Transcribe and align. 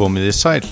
Komiði 0.00 0.30
sæl. 0.32 0.64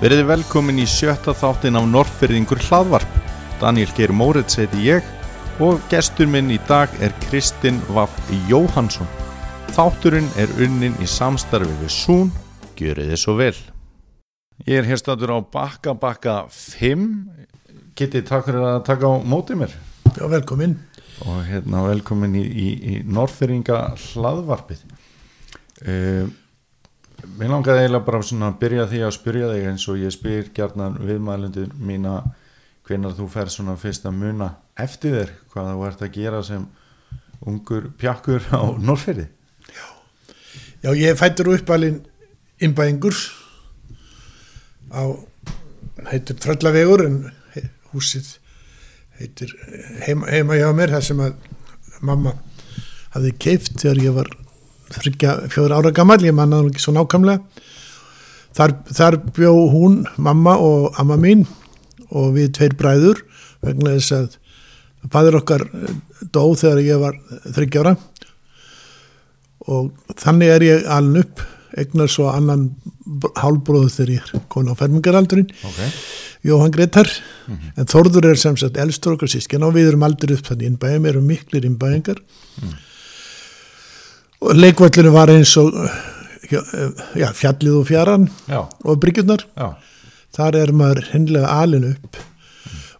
Veriði 0.00 0.24
velkomin 0.26 0.80
í 0.82 0.84
sjötta 0.90 1.30
þáttin 1.38 1.78
af 1.78 1.84
Norrfyrðingur 1.86 2.58
hlaðvarp. 2.66 3.12
Daniel 3.60 3.92
Geir 3.94 4.10
Móritz 4.10 4.58
heiti 4.58 4.80
ég 4.82 5.06
og 5.62 5.78
gestur 5.92 6.26
minn 6.26 6.50
í 6.50 6.56
dag 6.66 6.90
er 6.98 7.14
Kristinn 7.28 7.78
Vaff 7.94 8.16
Jóhansson. 8.50 9.06
Þátturinn 9.76 10.26
er 10.34 10.50
unnin 10.58 10.98
í 10.98 11.06
samstarfi 11.06 11.70
við 11.84 11.94
Sún. 11.94 12.34
Gjörið 12.74 13.12
þið 13.12 13.22
svo 13.22 13.36
vel. 13.38 13.54
Ég 14.66 14.82
er 14.82 14.90
hér 14.90 14.98
statur 14.98 15.30
á 15.30 15.38
Bakka 15.38 15.94
Bakka 15.94 16.36
5. 16.50 17.06
Kitty, 17.94 18.26
takk 18.26 18.50
fyrir 18.50 18.66
að 18.66 18.82
taka 18.90 19.14
á 19.14 19.22
mótið 19.22 19.62
mér. 19.62 19.80
Já, 20.10 20.26
velkomin. 20.26 20.80
Og 21.22 21.44
hérna 21.46 21.86
velkomin 21.86 22.34
í, 22.34 22.42
í, 22.50 22.68
í 22.82 23.00
Norrfyrðinga 23.06 23.92
hlaðvarpið. 24.10 24.82
Uh, 25.86 26.26
Mér 27.22 27.52
langaði 27.52 27.84
eiginlega 27.84 28.06
bara 28.06 28.22
svona 28.26 28.48
að 28.50 28.58
byrja 28.62 28.86
því 28.90 29.00
að 29.06 29.12
spyrja 29.16 29.50
þig 29.52 29.66
eins 29.70 29.84
og 29.90 30.00
ég 30.00 30.14
spyr 30.14 30.48
gjarnan 30.56 30.96
viðmælundir 31.06 31.74
mína 31.78 32.16
hvenar 32.88 33.14
þú 33.14 33.28
fer 33.30 33.50
svona 33.52 33.76
fyrst 33.78 34.06
að 34.08 34.16
muna 34.18 34.48
eftir 34.80 35.14
þér 35.14 35.30
hvað 35.52 35.70
þú 35.70 35.84
ert 35.86 36.02
að 36.02 36.16
gera 36.16 36.42
sem 36.46 36.64
ungur 37.46 37.88
pjakkur 37.98 38.48
á 38.50 38.62
Norrferði 38.78 39.28
Já, 40.82 40.90
ég 40.98 41.18
fættur 41.18 41.52
uppalinn 41.54 42.00
innbæðingur 42.62 43.14
á, 44.90 45.14
heitir 46.10 46.38
Tröllavegur 46.42 47.06
en 47.06 47.18
húsið 47.92 48.34
heitir 49.20 49.54
heima, 50.02 50.26
heima 50.26 50.58
hjá 50.58 50.70
mér 50.74 50.96
þar 50.96 51.06
sem 51.06 51.22
að 51.22 51.36
mamma 52.02 52.34
hafði 53.14 53.36
keift 53.46 53.76
þegar 53.78 54.02
ég 54.02 54.16
var 54.18 54.32
fjóður 54.92 55.76
ára 55.78 55.92
gammal, 55.94 56.20
ég 56.24 56.34
manna 56.36 56.60
það 56.60 56.66
nú 56.66 56.72
ekki 56.72 56.84
svo 56.84 56.94
nákvæmlega. 56.96 57.64
Þar, 58.52 58.74
þar 58.92 59.18
bjó 59.32 59.52
hún, 59.72 60.02
mamma 60.20 60.58
og 60.60 60.98
amma 61.00 61.16
mín 61.20 61.46
og 62.12 62.34
við 62.36 62.50
tveir 62.58 62.76
bræður 62.76 63.22
vegna 63.64 63.94
þess 63.96 64.16
að 64.18 64.36
fæður 65.12 65.38
okkar 65.40 65.64
eh, 65.64 65.94
dó 66.34 66.44
þegar 66.58 66.82
ég 66.84 67.00
var 67.02 67.16
þryggja 67.48 67.84
ára. 67.84 67.94
Og 69.72 69.92
þannig 70.18 70.52
er 70.52 70.66
ég 70.66 70.86
aln 70.90 71.16
upp 71.22 71.42
egnar 71.78 72.10
svo 72.12 72.28
annan 72.28 72.68
hálbróðu 73.38 73.88
þegar 73.94 74.12
ég 74.12 74.26
er 74.26 74.44
komin 74.52 74.74
á 74.74 74.76
fermingaraldurinn 74.76 75.48
okay. 75.64 75.88
Jóhann 76.44 76.74
Gretar 76.74 77.08
en 77.48 77.88
Þórður 77.88 78.32
er 78.32 78.40
sem 78.40 78.58
sagt 78.60 78.76
elstur 78.82 79.14
okkar 79.14 79.30
sískin 79.30 79.64
og 79.64 79.76
við 79.76 79.92
erum 79.92 80.04
aldrei 80.04 80.34
upp 80.36 80.48
þannig. 80.50 80.72
Innbæðum, 80.72 81.08
erum 81.08 81.28
miklir 81.30 81.68
innbæðingar 81.68 82.20
og 82.20 82.91
leikvallinu 84.56 85.12
var 85.14 85.30
eins 85.32 85.54
og 85.60 85.72
já, 86.50 86.60
já, 87.18 87.28
fjallið 87.36 87.78
og 87.78 87.88
fjaran 87.88 88.28
Já, 88.50 88.60
og 88.84 89.00
bryggjurnar. 89.02 89.44
Já, 89.56 89.72
þar 90.36 90.58
er 90.62 90.74
maður 90.76 91.08
hennilega 91.12 91.56
alin 91.62 91.88
upp. 91.94 92.20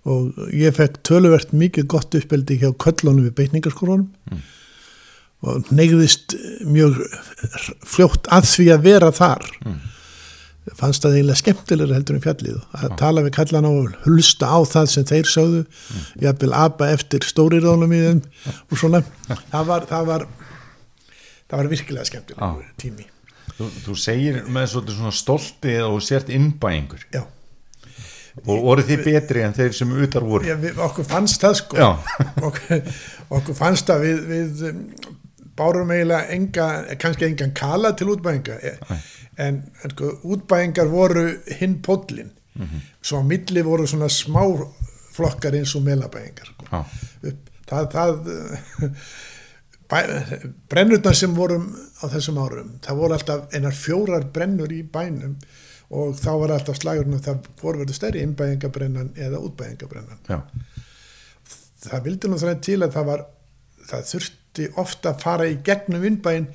Og 0.03 0.51
ég 0.51 0.75
fekk 0.75 0.99
töluvert 1.07 1.53
mikið 1.55 1.87
gott 1.91 2.15
uppeldi 2.19 2.57
hjá 2.59 2.73
köllunum 2.83 3.29
við 3.29 3.37
beitningarskólanum 3.39 4.41
og 5.43 5.71
neyðist 5.75 6.35
mjög 6.67 7.01
fljótt 7.87 8.27
að 8.35 8.49
því 8.51 8.67
að 8.75 8.85
vera 8.87 9.11
þar. 9.15 9.47
Fannst 10.79 11.03
það 11.03 11.17
eiginlega 11.17 11.41
skemmtilega 11.41 11.97
heldur 11.97 12.19
en 12.19 12.23
fjallið. 12.23 12.59
Að 12.79 12.93
tala 12.99 13.25
við 13.25 13.35
kallan 13.39 13.67
á 13.67 13.71
og 13.71 13.97
hulsta 14.05 14.51
á 14.51 14.59
það 14.75 14.91
sem 14.93 15.07
þeir 15.11 15.31
sögðu. 15.31 15.63
Jafnvel 16.23 16.53
apa 16.55 16.91
eftir 16.95 17.27
stórirónum 17.27 17.95
í 17.95 18.03
þeim 18.05 18.21
og 18.71 18.79
svona 18.79 19.03
það 19.55 19.71
var, 19.71 19.89
það 19.91 20.11
var 20.11 20.27
það 21.53 21.61
var 21.61 21.69
virkilega 21.69 22.09
skemmtilega 22.09 22.73
tími. 22.81 23.07
Þú, 23.53 23.69
þú 23.85 23.95
segir 24.01 24.43
með 24.49 24.71
svona 24.73 25.13
stolti 25.13 25.77
og 25.85 26.01
sért 26.05 26.33
innbæingur. 26.33 27.05
Já. 27.13 27.27
Og 28.47 28.63
voru 28.65 28.85
þið 28.89 29.03
betri 29.05 29.43
en 29.45 29.53
þeir 29.53 29.75
sem 29.77 29.91
utar 29.93 30.25
voru? 30.25 30.49
Já, 30.49 30.55
við, 30.57 30.79
okkur 30.81 31.05
fannst 31.05 31.43
það 31.45 31.59
sko. 31.59 31.91
Okkur, 32.49 32.87
okkur 33.37 33.59
fannst 33.59 33.91
það 33.91 34.07
við, 34.07 34.23
við 34.31 34.63
um, 34.71 34.79
bárum 35.59 35.93
eiginlega 35.93 36.33
enga, 36.39 36.69
kannski 37.03 37.29
engan 37.29 37.53
kala 37.57 37.93
til 37.93 38.09
útbæðinga 38.15 38.57
en, 38.65 39.59
en 39.85 39.93
sko, 39.93 40.15
útbæðingar 40.33 40.89
voru 40.89 41.27
hinn 41.59 41.77
póllin 41.85 42.33
svo 43.05 43.21
á 43.21 43.25
milli 43.25 43.65
voru 43.65 43.85
svona 43.89 44.09
smá 44.13 44.41
flokkar 45.13 45.57
eins 45.57 45.75
og 45.77 45.85
melabæðingar 45.85 46.49
sko. 46.55 46.87
Það, 47.69 47.93
það 47.93 48.97
brennurnar 49.91 51.17
sem 51.17 51.35
vorum 51.37 51.69
á 52.01 52.05
þessum 52.13 52.41
árum, 52.43 52.73
það 52.85 53.01
voru 53.03 53.17
alltaf 53.17 53.55
einar 53.55 53.77
fjórar 53.77 54.27
brennur 54.35 54.73
í 54.73 54.83
bænum 54.83 55.37
og 55.93 56.15
þá 56.17 56.31
var 56.41 56.55
alltaf 56.57 56.79
slagurinn 56.81 57.19
að 57.19 57.27
það 57.27 57.49
voru 57.61 57.83
verið 57.83 57.99
stærri 57.99 58.23
innbæðingabrennan 58.25 59.11
eða 59.21 59.41
útbæðingabrennan. 59.45 60.23
Já, 60.29 60.39
það 61.89 62.07
vildi 62.07 62.31
nú 62.31 62.39
þannig 62.41 62.63
til 62.65 62.79
að 62.81 62.95
það 62.97 63.11
var 63.11 63.27
það 63.91 64.07
þurfti 64.13 64.71
ofta 64.81 65.13
að 65.13 65.27
fara 65.27 65.51
í 65.51 65.59
gegnum 65.67 66.07
innbæin 66.09 66.49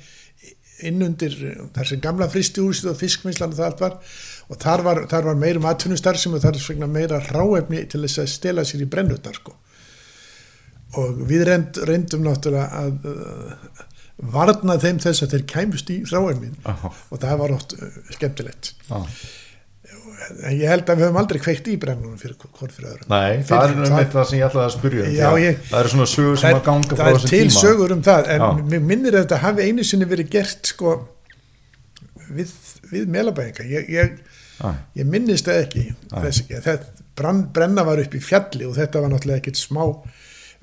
inn 0.88 1.02
undir 1.02 1.34
þessi 1.74 1.98
gamla 2.02 2.28
fristihúsið 2.30 2.92
og 2.92 2.98
fiskvinnslan 2.98 3.54
og 3.54 3.58
það 3.58 3.70
allt 3.70 3.80
var. 3.84 3.96
Og 4.48 4.60
þar 4.62 4.82
var, 4.86 5.00
þar 5.10 5.26
var 5.28 5.38
meira 5.38 5.62
matfunnustar 5.62 6.18
sem 6.18 6.34
og 6.34 6.42
þar 6.42 6.58
svegna 6.62 6.86
meira 6.90 7.18
ráefni 7.20 7.82
til 7.90 8.00
þess 8.06 8.22
að 8.22 8.30
stela 8.32 8.64
sér 8.66 8.86
í 8.86 8.90
brennutnar 8.90 9.36
sko 9.36 9.56
og 10.96 11.18
við 11.28 11.44
reynd, 11.48 11.76
reyndum 11.88 12.22
náttúrulega 12.24 12.68
að 12.80 13.10
uh, 13.10 13.82
varna 14.32 14.78
þeim 14.80 14.98
þess 15.02 15.22
að 15.26 15.34
þeir 15.34 15.44
kæmust 15.52 15.90
í 15.92 15.98
Aha. 16.64 16.92
og 17.10 17.20
það 17.22 17.36
var 17.42 17.52
oft 17.58 17.74
uh, 17.76 17.90
skemmtilegt. 18.16 18.72
Já. 18.88 19.02
en 20.44 20.56
ég 20.58 20.66
held 20.68 20.88
að 20.90 20.98
við 20.98 21.04
höfum 21.06 21.18
aldrei 21.20 21.38
kveikt 21.40 21.68
í 21.70 21.76
brennunum 21.80 22.18
fyrir 22.18 22.34
hvort 22.40 22.72
fyrir 22.74 22.88
öðrum. 22.90 23.06
Nei, 23.12 23.44
það 23.46 23.60
Fyrir- 23.62 23.84
er 23.84 23.92
um 23.92 24.10
það 24.16 24.24
sem 24.30 24.38
ég 24.40 24.46
ætlaði 24.48 24.66
að 24.66 24.74
spyrja 24.74 25.04
um, 25.04 25.12
Já, 25.14 25.28
ég- 25.44 25.60
það 25.68 25.78
eru 25.84 25.92
svona 25.92 26.08
sögur 26.10 26.40
sem 26.42 26.56
að 26.58 26.64
ganga 26.66 26.96
frá 26.98 27.04
það 27.04 27.12
er 27.12 27.28
til 27.28 27.44
tíma. 27.44 27.60
sögur 27.62 27.94
um 27.94 28.02
það 28.08 28.32
en 28.34 28.42
Já. 28.42 28.48
mér 28.72 28.82
minnir 28.90 29.14
að 29.14 29.22
þetta 29.26 29.38
hafi 29.44 29.68
einu 29.68 29.84
sinni 29.86 30.08
verið 30.10 30.30
gert 30.34 30.72
sko 30.72 30.96
við, 32.34 32.52
við 32.90 33.06
melabæðinga 33.14 33.68
ég, 33.70 33.88
ég, 33.94 34.18
ég 34.98 35.08
minnist 35.14 35.46
það 35.48 35.62
ekki 35.64 35.84
ekki 36.18 36.60
þetta 36.66 37.06
brann, 37.18 37.44
brenna 37.54 37.84
var 37.86 38.02
upp 38.02 38.14
í 38.18 38.20
fjalli 38.22 38.66
og 38.68 38.74
þetta 38.76 39.00
var 39.04 39.14
náttúrulega 39.14 39.40
ekkit 39.44 39.60
smá 39.62 39.84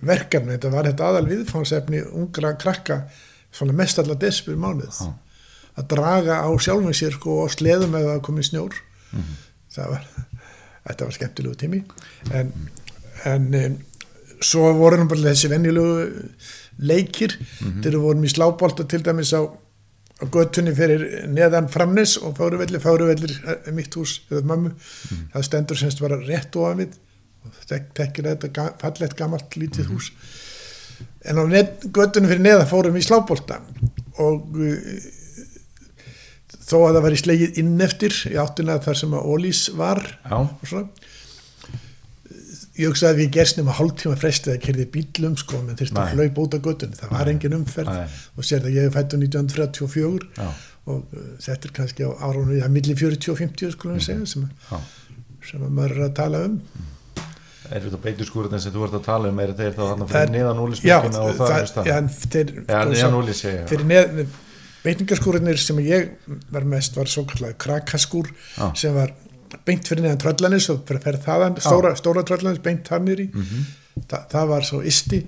verkefni, 0.02 0.52
þetta 0.58 0.72
var 0.74 0.84
þetta 0.90 1.08
aðal 1.10 1.28
viðfangsefni 1.30 2.02
ungra 2.14 2.54
krakka 2.60 2.98
svona 3.56 3.74
mest 3.74 4.00
allar 4.00 4.18
desper 4.20 4.56
mánuð 4.60 4.92
Já. 5.00 5.14
að 5.78 5.88
draga 5.96 6.42
á 6.44 6.50
sjálfum 6.60 6.94
sér 6.94 7.12
sko 7.16 7.44
og 7.46 7.52
sleðum 7.52 7.96
ef 7.96 8.06
það 8.10 8.22
komið 8.30 8.50
snjór 8.50 8.74
Mhm. 9.16 9.36
það 9.76 9.90
var 9.90 10.08
þetta 10.88 11.06
var 11.06 11.12
skemmtilegu 11.16 11.56
tími 11.56 11.84
en, 12.34 12.52
en 13.26 13.54
um, 13.56 13.78
svo 14.44 14.74
voru 14.76 14.98
nú 15.00 15.08
bara 15.08 15.30
þessi 15.32 15.50
venjulegu 15.50 16.30
leikir 16.80 17.38
Mhm. 17.62 17.82
þegar 17.82 17.96
við 17.96 18.02
vorum 18.04 18.24
í 18.28 18.34
slábolta 18.34 18.84
til 18.88 19.02
dæmis 19.04 19.32
á, 19.32 19.42
á 20.20 20.26
göttunni 20.32 20.76
fyrir 20.76 21.28
neðan 21.32 21.70
framnes 21.72 22.18
og 22.18 22.36
fáruvelli, 22.38 22.80
fáruvellir 22.84 23.32
eh, 23.48 23.72
mitt 23.72 23.94
hús 23.96 24.20
eða 24.30 24.44
mömmu, 24.44 24.72
Mhm. 24.76 25.30
það 25.34 25.44
stendur 25.48 25.78
semst 25.80 26.02
bara 26.02 26.18
rétt 26.20 26.56
ofan 26.56 26.78
við 26.84 26.94
tekkir 27.70 28.30
þetta 28.32 28.52
ga, 28.54 28.66
fallegt 28.82 29.16
gamalt 29.20 29.56
lítið 29.60 29.86
Mhm. 29.88 29.94
hús. 29.96 30.12
En 31.26 31.38
á 31.42 31.44
net, 31.50 31.86
göttunni 31.92 32.28
fyrir 32.30 32.44
neðan 32.46 32.68
fórum 32.70 32.94
við 32.94 33.04
í 33.04 33.08
slábolta. 33.10 33.60
Og 34.22 34.56
uh, 34.56 34.78
þó 36.66 36.78
að 36.88 36.96
það 36.96 37.02
var 37.06 37.16
í 37.16 37.20
slegið 37.22 37.58
inn 37.62 37.82
eftir 37.82 38.14
í 38.32 38.38
áttuna 38.42 38.80
þar 38.82 38.98
sem 39.02 39.12
að 39.18 39.26
Ólís 39.34 39.64
var 39.78 40.00
Já, 40.26 40.38
og 40.40 40.64
svona 40.66 40.88
ég 42.76 42.90
hugsaði 42.92 43.12
að 43.14 43.20
við 43.22 43.30
gerst 43.38 43.58
nema 43.60 43.72
hálftíma 43.78 44.18
frestið 44.20 44.54
að 44.56 44.64
kerði 44.66 44.86
bílum 44.92 45.36
sko, 45.40 45.62
menn 45.64 45.78
þurfti 45.80 45.96
að 46.02 46.16
hlaupa 46.18 46.42
út 46.44 46.56
af 46.58 46.64
göttunni 46.66 46.98
það 47.00 47.14
var 47.14 47.30
engin 47.32 47.54
umferð. 47.56 47.92
Nei. 47.94 48.08
og 48.36 48.44
sér 48.50 48.66
það 48.66 48.74
ég 48.76 48.88
hef 48.90 48.98
fættu 48.98 49.20
1934 49.22 50.26
já, 50.36 50.50
og 50.92 51.06
uh, 51.16 51.30
þetta 51.46 51.70
er 51.70 51.76
kannski 51.78 52.04
á 52.04 52.12
árunni 52.20 52.58
það 52.60 52.68
er 52.68 52.74
milli 52.76 52.98
40 53.00 53.32
og 53.32 53.40
50 53.40 53.72
skulum 53.78 53.96
við 54.00 54.08
segja 54.10 54.28
sem, 54.34 54.50
sem 55.46 55.64
að 55.64 55.72
maður 55.78 55.96
er 56.02 56.04
að 56.10 56.14
tala 56.20 56.44
um 56.50 56.58
Er 57.72 57.82
þetta 57.86 58.00
beiturskúrðin 58.04 58.62
sem 58.62 58.74
þú 58.76 58.84
ert 58.88 58.98
að 59.00 59.06
tala 59.08 59.30
um, 59.32 59.40
er 59.44 59.54
þeir 59.58 59.74
þá 59.78 59.84
Það 59.86 60.08
fyrir 60.14 60.34
neðan 60.36 60.58
já, 60.60 60.64
ólismökkina 60.66 61.22
og 61.26 61.36
það 61.40 61.54
er 61.60 61.70
stað? 61.72 61.90
já, 61.90 61.96
þeir, 62.36 62.52
sko, 62.56 62.82
neðan 62.92 63.32
já. 63.56 63.68
fyrir 63.72 63.86
neð 63.92 64.26
beitningaskúrinir 64.86 65.58
sem 65.62 65.80
ég 65.86 66.12
var 66.54 66.68
mest 66.70 66.98
var 67.00 67.10
svo 67.10 67.24
kallega 67.30 67.58
krakaskúr 67.58 68.30
Já. 68.58 68.68
sem 68.78 68.94
var 68.94 69.14
beint 69.66 69.88
fyrir 69.90 70.04
neðan 70.06 70.22
tröllanis 70.22 70.68
og 70.74 70.84
fyrir 70.86 71.18
þaðan, 71.26 71.56
stóra, 71.64 71.94
stóra 71.98 72.24
tröllanis 72.28 72.62
beint 72.62 72.88
hann 72.94 73.06
nýri 73.08 73.30
Mhm. 73.34 73.66
Þa, 74.12 74.18
það 74.30 74.48
var 74.50 74.66
svo 74.68 74.82
isti 74.84 75.22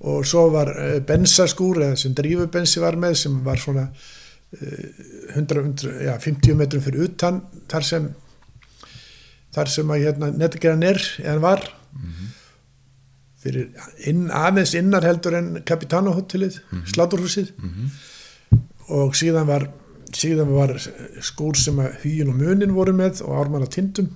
og 0.00 0.22
svo 0.26 0.46
var 0.54 0.70
uh, 0.72 0.94
bensaskúr 1.04 1.82
eða 1.84 1.96
sem 2.00 2.14
drífubensi 2.16 2.80
var 2.80 2.96
með 2.96 3.14
sem 3.20 3.34
var 3.44 3.60
svona 3.60 3.82
uh, 3.84 5.36
100, 5.36 5.60
100, 5.60 5.92
já, 6.06 6.14
50 6.24 6.54
metrum 6.56 6.82
fyrir 6.82 7.04
utan 7.10 7.42
þar 7.68 7.84
sem 7.84 8.08
þar 9.54 9.72
sem 9.72 9.90
að 9.94 10.04
hérna 10.04 10.30
netgeran 10.34 10.86
er 10.86 11.02
eða 11.24 11.40
var. 11.44 11.66
Fyrir 13.38 13.68
inn, 14.10 14.28
aðeins 14.34 14.74
innar 14.74 15.06
heldur 15.06 15.36
en 15.38 15.50
Capitano 15.66 16.12
hotellið, 16.16 16.58
sláturhúsið. 16.90 17.52
Og 18.88 19.14
síðan 19.16 19.46
var 19.48 19.68
síðan 20.16 20.54
var 20.54 20.72
skór 21.24 21.58
sem 21.58 21.78
að 21.82 21.98
hýjun 22.04 22.32
og 22.32 22.40
munin 22.40 22.74
voru 22.76 22.94
með 22.96 23.22
og 23.26 23.36
ármann 23.42 23.66
að 23.66 23.74
tindum 23.76 24.08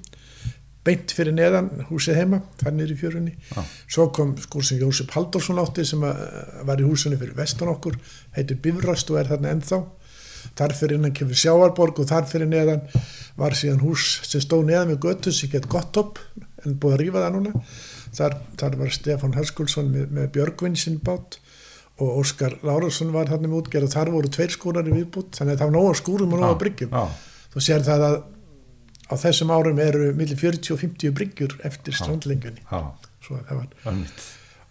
beint 0.82 1.12
fyrir 1.14 1.34
neðan 1.36 1.68
húsið 1.90 2.18
heima 2.18 2.40
þar 2.58 2.74
niður 2.74 2.94
í 2.94 2.98
fjörunni. 2.98 3.32
Já. 3.52 3.62
svo 3.86 4.08
kom 4.14 4.32
skór 4.42 4.64
sem 4.66 4.80
Jósef 4.80 5.12
Halldórsson 5.14 5.60
átti 5.62 5.84
sem 5.86 6.02
var 6.02 6.80
í 6.80 6.86
húsunni 6.86 7.18
fyrir 7.20 7.36
vestan 7.38 7.70
okkur 7.70 7.98
heitir 8.36 8.58
Bifrast 8.62 9.10
og 9.12 9.20
er 9.20 9.30
þarna 9.30 9.52
ennþá 9.54 9.78
þar 10.58 10.74
fyrir 10.78 10.98
innan 10.98 11.14
kemur 11.16 11.38
Sjáarborg 11.38 12.00
og 12.02 12.08
þar 12.10 12.26
fyrir 12.30 12.50
neðan 12.50 12.82
var 13.38 13.56
síðan 13.56 13.82
hús 13.84 14.06
sem 14.28 14.42
stóð 14.44 14.66
neðan 14.68 14.92
með 14.92 15.00
götu 15.06 15.32
sem 15.32 15.50
gett 15.52 15.68
gott 15.72 15.96
upp 16.00 16.20
en 16.64 16.76
búið 16.78 16.96
að 16.96 17.00
rífa 17.04 17.22
það 17.24 17.36
núna. 17.38 17.54
Þar, 18.12 18.36
þar 18.60 18.76
var 18.82 18.92
Stefán 18.92 19.36
Hörskulsson 19.38 19.88
með, 19.92 20.10
með 20.12 20.26
Björgvin 20.36 20.76
sinn 20.76 20.98
bát 21.04 21.38
og 22.02 22.18
Óskar 22.22 22.58
Lárusson 22.66 23.12
var 23.14 23.30
þarna 23.30 23.48
með 23.48 23.62
útgerð 23.62 23.88
og 23.88 23.94
þar 23.94 24.10
voru 24.12 24.30
tveir 24.32 24.52
skúrar 24.52 24.88
í 24.88 24.94
viðbútt 24.94 25.38
þannig 25.38 25.56
að 25.56 25.62
það 25.62 25.70
var 25.70 25.76
nóga 25.78 25.96
skúrum 26.00 26.36
og 26.36 26.42
nóga 26.42 26.58
bryggjum. 26.60 26.92
þú 27.52 27.64
sér 27.66 27.84
það 27.86 28.04
að 28.08 28.16
á 29.12 29.14
þessum 29.22 29.52
árum 29.52 29.80
eru 29.82 30.12
millir 30.16 30.38
40 30.40 30.72
og 30.74 30.80
50 30.80 31.16
bryggjur 31.16 31.56
eftir 31.68 31.96
strandlengjunni. 31.98 32.64
Já, 32.64 32.80
Svo 33.22 33.36
að 33.38 33.44
það 33.50 33.60
var, 33.60 33.74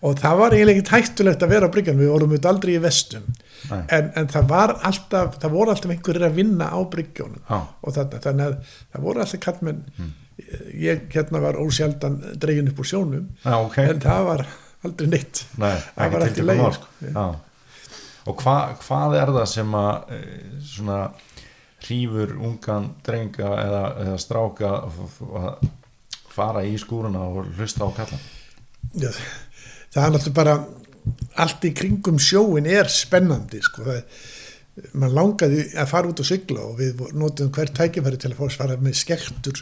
og 0.01 0.17
það 0.17 0.39
var 0.39 0.55
eiginlega 0.55 0.81
ekki 0.81 0.95
hættulegt 0.97 1.43
að 1.45 1.53
vera 1.53 1.69
á 1.69 1.73
bryggjan, 1.73 1.99
við 1.99 2.11
vorum 2.13 2.31
auðvitað 2.31 2.51
aldrei 2.55 2.73
í 2.73 2.81
vestum. 2.81 3.27
En, 3.69 4.07
en 4.17 4.31
það 4.31 4.47
var 4.49 4.73
alltaf 4.89 5.37
það 5.41 5.53
voru 5.53 5.73
alltaf 5.75 5.93
einhverjir 5.93 6.25
að 6.25 6.39
vinna 6.39 6.71
á 6.73 6.79
bryggjónum 6.95 7.43
og 7.51 7.93
þetta, 7.93 8.21
þannig 8.23 8.47
að 8.47 8.75
það 8.95 9.05
voru 9.05 9.21
alltaf 9.21 9.43
kallmenn 9.45 9.83
ég 10.73 11.05
hérna 11.13 11.41
var 11.43 11.59
ósjaldan 11.61 12.17
dregin 12.41 12.71
upp 12.71 12.79
úr 12.81 12.87
sjónum 12.87 13.27
já, 13.43 13.55
ok. 13.59 13.77
en 13.83 14.01
það 14.01 14.23
var 14.25 14.45
aldrei 14.87 15.11
neitt. 15.11 15.43
Nei, 15.61 15.75
það 15.95 16.15
var 16.15 16.25
tiltökum 16.25 16.49
leið 16.49 16.77
sko. 16.77 16.91
Já. 17.05 17.25
Og 18.29 18.41
hva, 18.45 18.55
hvað 18.81 19.17
er 19.17 19.33
það 19.35 19.47
sem 19.49 19.77
að 19.77 20.15
e, 20.15 20.19
svona 20.71 20.97
hrífur 21.81 22.35
ungan 22.37 22.91
drenga 23.05 23.53
eða, 23.61 23.85
eða 24.03 24.17
stráka 24.21 24.73
að 24.77 25.63
fara 26.31 26.65
í 26.65 26.75
skúruna 26.79 27.25
og 27.29 27.49
hlusta 27.57 27.85
á 27.85 27.89
kallan? 27.97 28.21
Já, 29.01 29.09
það 29.91 30.05
er 30.05 30.13
náttúrulega 30.15 30.37
bara 30.37 30.55
allt 31.41 31.65
í 31.67 31.73
kringum 31.75 32.19
sjóin 32.21 32.67
er 32.69 32.89
spennandi 32.91 33.61
sko. 33.65 33.85
Mann 34.95 35.13
langaði 35.13 35.65
að 35.75 35.89
fara 35.91 36.11
út 36.11 36.21
og 36.23 36.27
sigla 36.27 36.63
og 36.63 36.77
við 36.79 37.01
notum 37.19 37.51
hver 37.53 37.73
tækifæri 37.75 38.19
til 38.21 38.31
að 38.31 38.37
fá 38.39 38.53
svara 38.55 38.77
með 38.79 39.01
skektur 39.01 39.59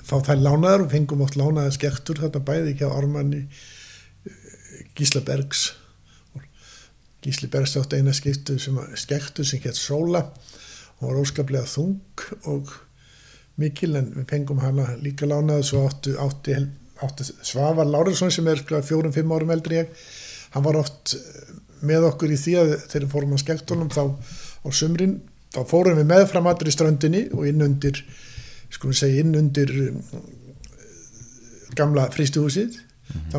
fá 0.00 0.16
þær 0.24 0.40
lánaðar 0.40 0.86
og 0.86 0.94
fengum 0.94 1.24
oft 1.26 1.36
lánaðar 1.36 1.74
skektur 1.76 2.22
þetta 2.22 2.40
bæði 2.46 2.72
ekki 2.72 2.88
á 2.88 2.96
Ármanni 2.96 3.42
Gísla 4.96 5.20
Bergs 5.26 5.68
Gísli 7.20 7.50
Bergs 7.52 7.76
átti 7.76 8.00
eina 8.00 8.16
skiptu 8.16 8.56
sem 8.62 8.80
sem 8.96 9.60
gett 9.60 9.76
sóla 9.76 10.24
og 10.96 11.04
var 11.10 11.20
óskaplega 11.20 11.68
þung 11.68 12.24
og 12.48 12.72
mikil 13.60 13.96
en 14.00 14.12
við 14.16 14.28
fengum 14.30 14.64
hana 14.64 14.94
líka 15.02 15.28
lánaði 15.28 15.68
svo 15.68 15.84
áttu, 15.88 16.16
átti, 16.20 16.56
átti 17.04 17.26
Svavar 17.44 17.88
Lárusson 17.88 18.32
sem 18.32 18.46
er 18.48 18.62
sko 18.62 18.80
fjórum-fimm 18.84 19.34
árum 19.36 19.52
eldri 19.52 19.82
en 19.82 19.86
ég 19.86 20.06
hann 20.54 20.64
var 20.64 20.78
oft 20.80 21.16
eh, 21.16 21.54
með 21.86 22.08
okkur 22.10 22.32
í 22.32 22.38
því 22.40 22.54
að 22.60 22.74
þegar 22.88 23.10
fórum 23.12 23.34
að 23.36 23.42
skektunum 23.44 23.92
þá 23.92 24.02
á 24.64 24.68
sumrin 24.72 25.18
þá 25.54 25.60
fórum 25.68 26.00
við 26.00 26.08
meðfram 26.10 26.48
allir 26.50 26.70
í 26.70 26.74
ströndinni 26.74 27.26
og 27.36 27.46
inn 27.48 27.64
undir 27.66 28.00
skulum 28.72 28.96
segja 28.96 29.22
inn 29.22 29.36
undir 29.38 29.72
um, 29.88 30.00
gamla 31.76 32.08
frístuhúsið 32.14 32.80
þá 33.32 33.38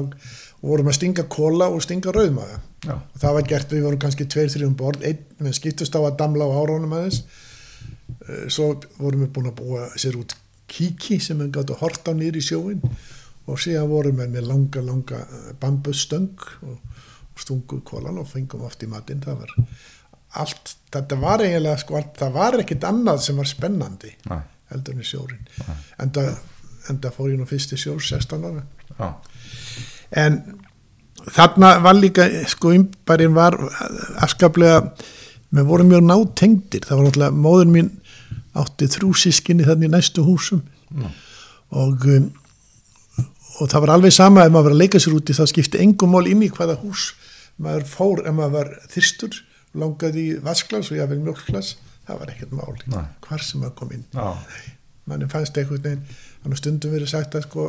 vorum 0.61 0.89
að 0.89 0.97
stinga 0.97 1.25
kóla 1.29 1.67
og 1.69 1.83
stinga 1.85 2.13
rauðmaga. 2.13 2.61
Já, 2.85 2.95
og 2.95 3.19
það 3.21 3.35
var 3.37 3.47
gert, 3.51 3.73
við 3.73 3.85
vorum 3.85 4.01
kannski 4.01 4.25
tveir, 4.29 4.49
þrjum 4.53 4.73
borð 4.79 5.05
einn 5.05 5.43
með 5.43 5.57
skiptust 5.59 5.97
á 5.97 6.01
að 6.01 6.17
damla 6.21 6.47
á 6.49 6.57
árónum 6.57 6.95
aðeins. 6.97 7.19
Eh, 8.25 8.47
svo 8.53 8.71
vorum 8.97 9.25
við 9.25 9.31
búin 9.35 9.51
að 9.51 9.57
búa 9.59 9.87
sér 9.99 10.17
út 10.19 10.33
kíki 10.71 11.19
sem 11.23 11.39
við 11.41 11.53
gáttu 11.57 11.75
að 11.75 11.83
horta 11.83 12.13
á 12.13 12.17
nýri 12.17 12.41
sjóin 12.43 12.81
og 13.47 13.61
síðan 13.63 13.89
vorum 13.91 14.19
við 14.21 14.33
með 14.35 14.49
langa, 14.49 14.83
langa 14.83 15.21
eh, 15.23 15.53
bambusstöng 15.61 16.47
og, 16.67 16.99
og 17.31 17.41
stungu 17.43 17.81
kólan 17.87 18.19
og 18.21 18.27
fengum 18.29 18.65
oft 18.67 18.83
í 18.83 18.91
matinn. 18.91 19.23
Það 19.23 19.41
var 19.43 19.55
allt, 20.43 20.75
þetta 20.93 21.19
var 21.21 21.43
eiginlega 21.45 21.81
sko, 21.81 21.97
allt, 21.99 22.13
það 22.19 22.37
var 22.37 22.59
ekkit 22.61 22.87
annað 22.87 23.23
sem 23.25 23.39
var 23.39 23.49
spennandi 23.49 24.13
Nei. 24.29 24.41
heldur 24.73 24.97
en 24.97 25.07
sjórin 25.07 25.45
en 25.97 26.13
það, 26.13 27.11
fór 27.15 27.31
ég 27.31 27.39
nú 27.39 27.47
fyrst 27.49 27.73
í 27.75 27.79
sjór 27.79 28.01
16 28.03 28.47
ára. 28.47 28.63
Já, 28.97 29.07
en 30.23 30.41
þarna 31.35 31.71
var 31.83 31.97
líka 31.97 32.27
sko 32.51 32.73
umbærin 32.75 33.35
var 33.35 33.57
afskaplega 34.23 34.81
við 35.55 35.67
vorum 35.67 35.91
mjög 35.91 36.03
nátengdir. 36.03 36.83
Það 36.87 36.99
var 36.99 37.07
náttúrulega, 37.07 37.39
móður 37.45 37.71
mín 37.71 37.93
átti 38.57 38.89
þrjú 38.91 39.13
sískinni 39.15 39.67
þannig 39.67 39.89
í 39.89 39.93
næstu 39.95 40.25
húsum. 40.25 40.63
Já. 40.87 41.07
og 41.75 42.05
um, 42.07 42.29
og 43.57 43.69
það 43.71 43.83
var 43.85 43.93
alveg 43.95 44.13
sama 44.15 44.45
ef 44.45 44.51
maður 44.53 44.67
var 44.69 44.75
að 44.77 44.81
leika 44.83 45.01
sér 45.01 45.15
úti 45.17 45.35
það 45.37 45.51
skipti 45.53 45.81
engum 45.83 46.13
mál 46.13 46.27
inn 46.29 46.43
í 46.45 46.49
hvaða 46.53 46.77
hús 46.83 47.09
maður 47.57 47.85
fór 47.89 48.23
ef 48.27 48.35
maður 48.37 48.55
var 48.57 48.71
þyrstur 48.93 49.39
langaði 49.77 50.23
í 50.31 50.37
vasklas 50.45 50.91
og 50.91 50.99
jáfnvel 50.99 51.19
mjölklas 51.25 51.75
það 52.07 52.19
var 52.21 52.31
ekkert 52.31 52.53
mál. 52.55 52.77
Nei. 52.87 53.03
hvar 53.27 53.43
sem 53.43 53.59
maður 53.61 53.75
kom 53.81 53.89
inn. 53.97 54.05
Manni 55.07 55.27
fannst 55.31 55.57
veginn 55.57 56.05
hann 56.43 56.55
stundum 56.59 56.93
verið 56.93 57.11
sagt 57.11 57.35
að 57.35 57.43
sko 57.47 57.65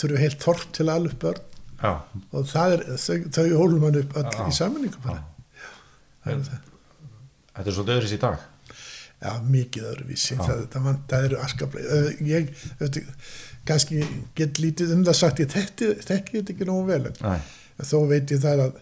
þurfi 0.00 0.20
heilt 0.24 0.42
þorp 0.42 0.64
til 0.74 0.88
alveg 0.90 1.16
börn. 1.22 1.44
Já, 1.80 1.92
og 2.36 2.48
það 2.50 2.74
er, 2.74 2.82
þau, 3.00 3.18
þau 3.36 3.44
hólum 3.56 3.84
hann 3.86 4.00
upp 4.02 4.16
öll 4.20 4.26
Já. 4.34 4.40
í 4.44 4.56
sammenningu 4.56 4.98
bara. 5.04 5.22
Það 6.24 6.42
það. 6.48 6.66
þetta 7.56 7.70
er 7.70 7.76
svolítið 7.76 7.94
öðris 7.96 8.12
í 8.16 8.18
dag? 8.24 8.42
Já, 9.20 9.30
mikið 9.52 9.86
öðruvísi, 9.90 10.36
það, 10.40 10.60
það, 10.72 10.84
van- 10.88 11.00
það 11.08 11.24
eru 11.28 11.38
askaplega, 11.44 11.96
ég, 12.28 12.50
veitu, 12.80 13.02
kannski 13.70 14.02
get 14.38 14.60
lítið 14.62 14.92
um 14.98 15.02
það 15.08 15.18
sagt, 15.22 15.40
ég 15.42 15.54
þekki 15.54 16.36
þetta 16.36 16.54
ekki 16.56 16.68
nógu 16.68 16.86
vel, 16.90 17.10
en 17.30 17.88
þó 17.88 17.96
veit 18.10 18.34
ég 18.34 18.42
það 18.42 18.64
að 18.66 18.78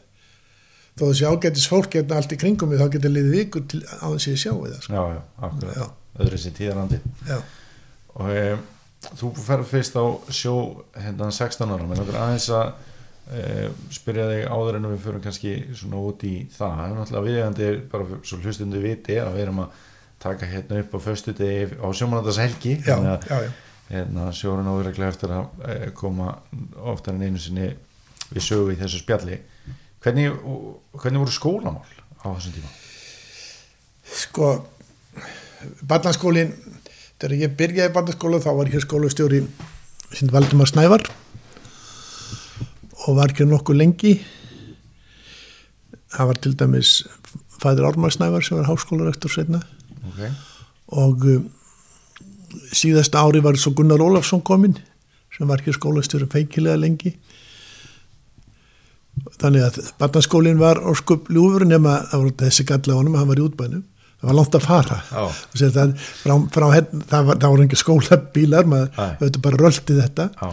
þó 0.99 1.05
þessi 1.13 1.29
ágætis 1.31 1.69
fólk 1.71 1.95
hérna 1.95 2.17
allt 2.19 2.33
í 2.35 2.41
kringum 2.41 2.73
þá 2.75 2.89
getur 2.97 3.13
liðið 3.15 3.37
vikur 3.39 3.67
til 3.71 3.85
á 3.87 4.07
þess 4.11 4.27
að 4.27 4.33
ég 4.35 4.41
sjáu 4.43 4.57
það, 4.65 4.81
sko. 4.83 4.97
já, 4.97 5.03
já, 5.15 5.21
akkurat. 5.49 5.79
Já. 5.79 5.87
öðris 6.25 6.47
í 6.49 6.53
tíðarandi. 6.57 6.99
Já, 7.29 7.37
og 8.19 8.31
e, 8.35 8.47
þú 9.21 9.29
fer 9.39 9.61
fyrst 9.71 9.95
á 9.95 10.05
sjó 10.35 10.55
hendan 10.99 11.31
16 11.37 11.71
ára. 11.77 11.87
Menn 11.87 12.03
okkur 12.03 12.19
aðeins 12.19 12.49
að 12.51 12.73
e, 13.31 13.69
spyrja 13.95 14.25
þig 14.33 14.49
áður 14.51 14.81
en 14.81 14.89
við 14.91 15.05
fyrir 15.05 15.23
kannski 15.29 15.53
svona 15.79 16.03
út 16.09 16.25
í 16.27 16.33
það. 16.57 16.83
En 16.89 16.97
náttúrulega 16.99 17.29
viðjandi 17.29 17.71
bara 17.93 18.09
fyrir- 18.11 18.27
svo 18.33 18.41
hlustundu 18.43 18.83
viti 18.83 19.21
að 19.23 19.37
við 19.37 19.45
erum 19.47 19.63
að 19.69 19.79
taka 20.19 20.51
hérna 20.51 20.81
upp 20.83 20.99
á 20.99 21.01
föstu 21.07 21.37
degi 21.39 21.79
á 21.79 21.87
sjómanandars 21.95 22.43
helgi 22.43 22.75
já, 22.83 22.97
já, 22.99 23.15
já. 23.31 23.53
Hérna, 23.89 24.31
sjórun 24.37 24.69
óverreglega 24.69 25.13
eftir 25.13 25.33
að 25.33 25.63
e, 25.65 25.77
koma 25.97 26.35
oftar 26.93 27.17
en 27.17 27.25
einu 27.29 27.41
sinni 27.41 27.71
við 28.29 28.45
sögu 28.45 28.75
í 28.75 28.79
þessu 28.81 29.01
spjalli 29.03 29.39
hvernig, 30.05 30.35
hvernig 30.99 31.23
voru 31.23 31.35
skólamál 31.35 31.87
á 32.21 32.27
þessum 32.35 32.57
tíma? 32.59 32.73
Sko, 34.09 34.51
barnaskólin, 35.89 36.53
þegar 37.21 37.37
ég 37.43 37.57
byrjaði 37.59 37.95
barnaskóla 37.97 38.43
þá 38.45 38.51
var 38.61 38.73
hér 38.73 38.85
skólastjóri 38.85 39.43
sem 40.15 40.31
Valdimar 40.33 40.71
Snævar 40.71 41.05
og 43.05 43.17
var 43.17 43.33
ekki 43.33 43.47
nokkuð 43.49 43.79
lengi. 43.79 44.15
Það 46.13 46.31
var 46.31 46.41
til 46.45 46.55
dæmis 46.61 46.93
fæður 47.61 47.91
Ármar 47.91 48.13
Snævar 48.15 48.45
sem 48.45 48.59
var 48.61 48.71
háskólarektor 48.71 49.33
setna 49.33 49.65
Okay. 50.09 50.33
og 50.97 51.25
um, 51.29 51.43
síðasta 52.73 53.21
ári 53.25 53.41
var 53.45 53.57
svo 53.61 53.73
Gunnar 53.79 54.01
Ólafsson 54.05 54.43
kominn 54.47 54.77
sem 55.37 55.47
var 55.49 55.61
ekki 55.63 55.75
skólastjóri 55.77 56.27
feikilega 56.33 56.79
lengi. 56.81 57.13
Þannig 59.39 59.65
að 59.67 59.79
barnaskólinn 59.99 60.61
var 60.61 60.79
óskup 60.93 61.27
ljúfur 61.35 61.65
nema 61.67 61.97
var 62.13 62.29
þessi 62.39 62.65
galla 62.69 62.95
honum 63.01 63.17
að 63.17 63.23
hann 63.25 63.31
var 63.33 63.41
í 63.41 63.47
útbænum. 63.49 63.83
Það 64.19 64.31
var 64.31 64.37
langt 64.39 64.55
að 64.59 64.65
fara. 64.67 64.99
Það, 65.55 65.91
frá, 66.23 66.35
frá, 66.55 66.67
henn- 66.75 67.03
það, 67.11 67.27
var, 67.29 67.37
það 67.43 67.53
voru 67.55 67.67
ekki 67.67 67.79
skólabílar 67.83 68.71
maður 68.71 68.89
auðvitað 69.21 69.43
bara 69.45 69.61
röldi 69.63 69.99
þetta. 69.99 70.27
Já, 70.39 70.49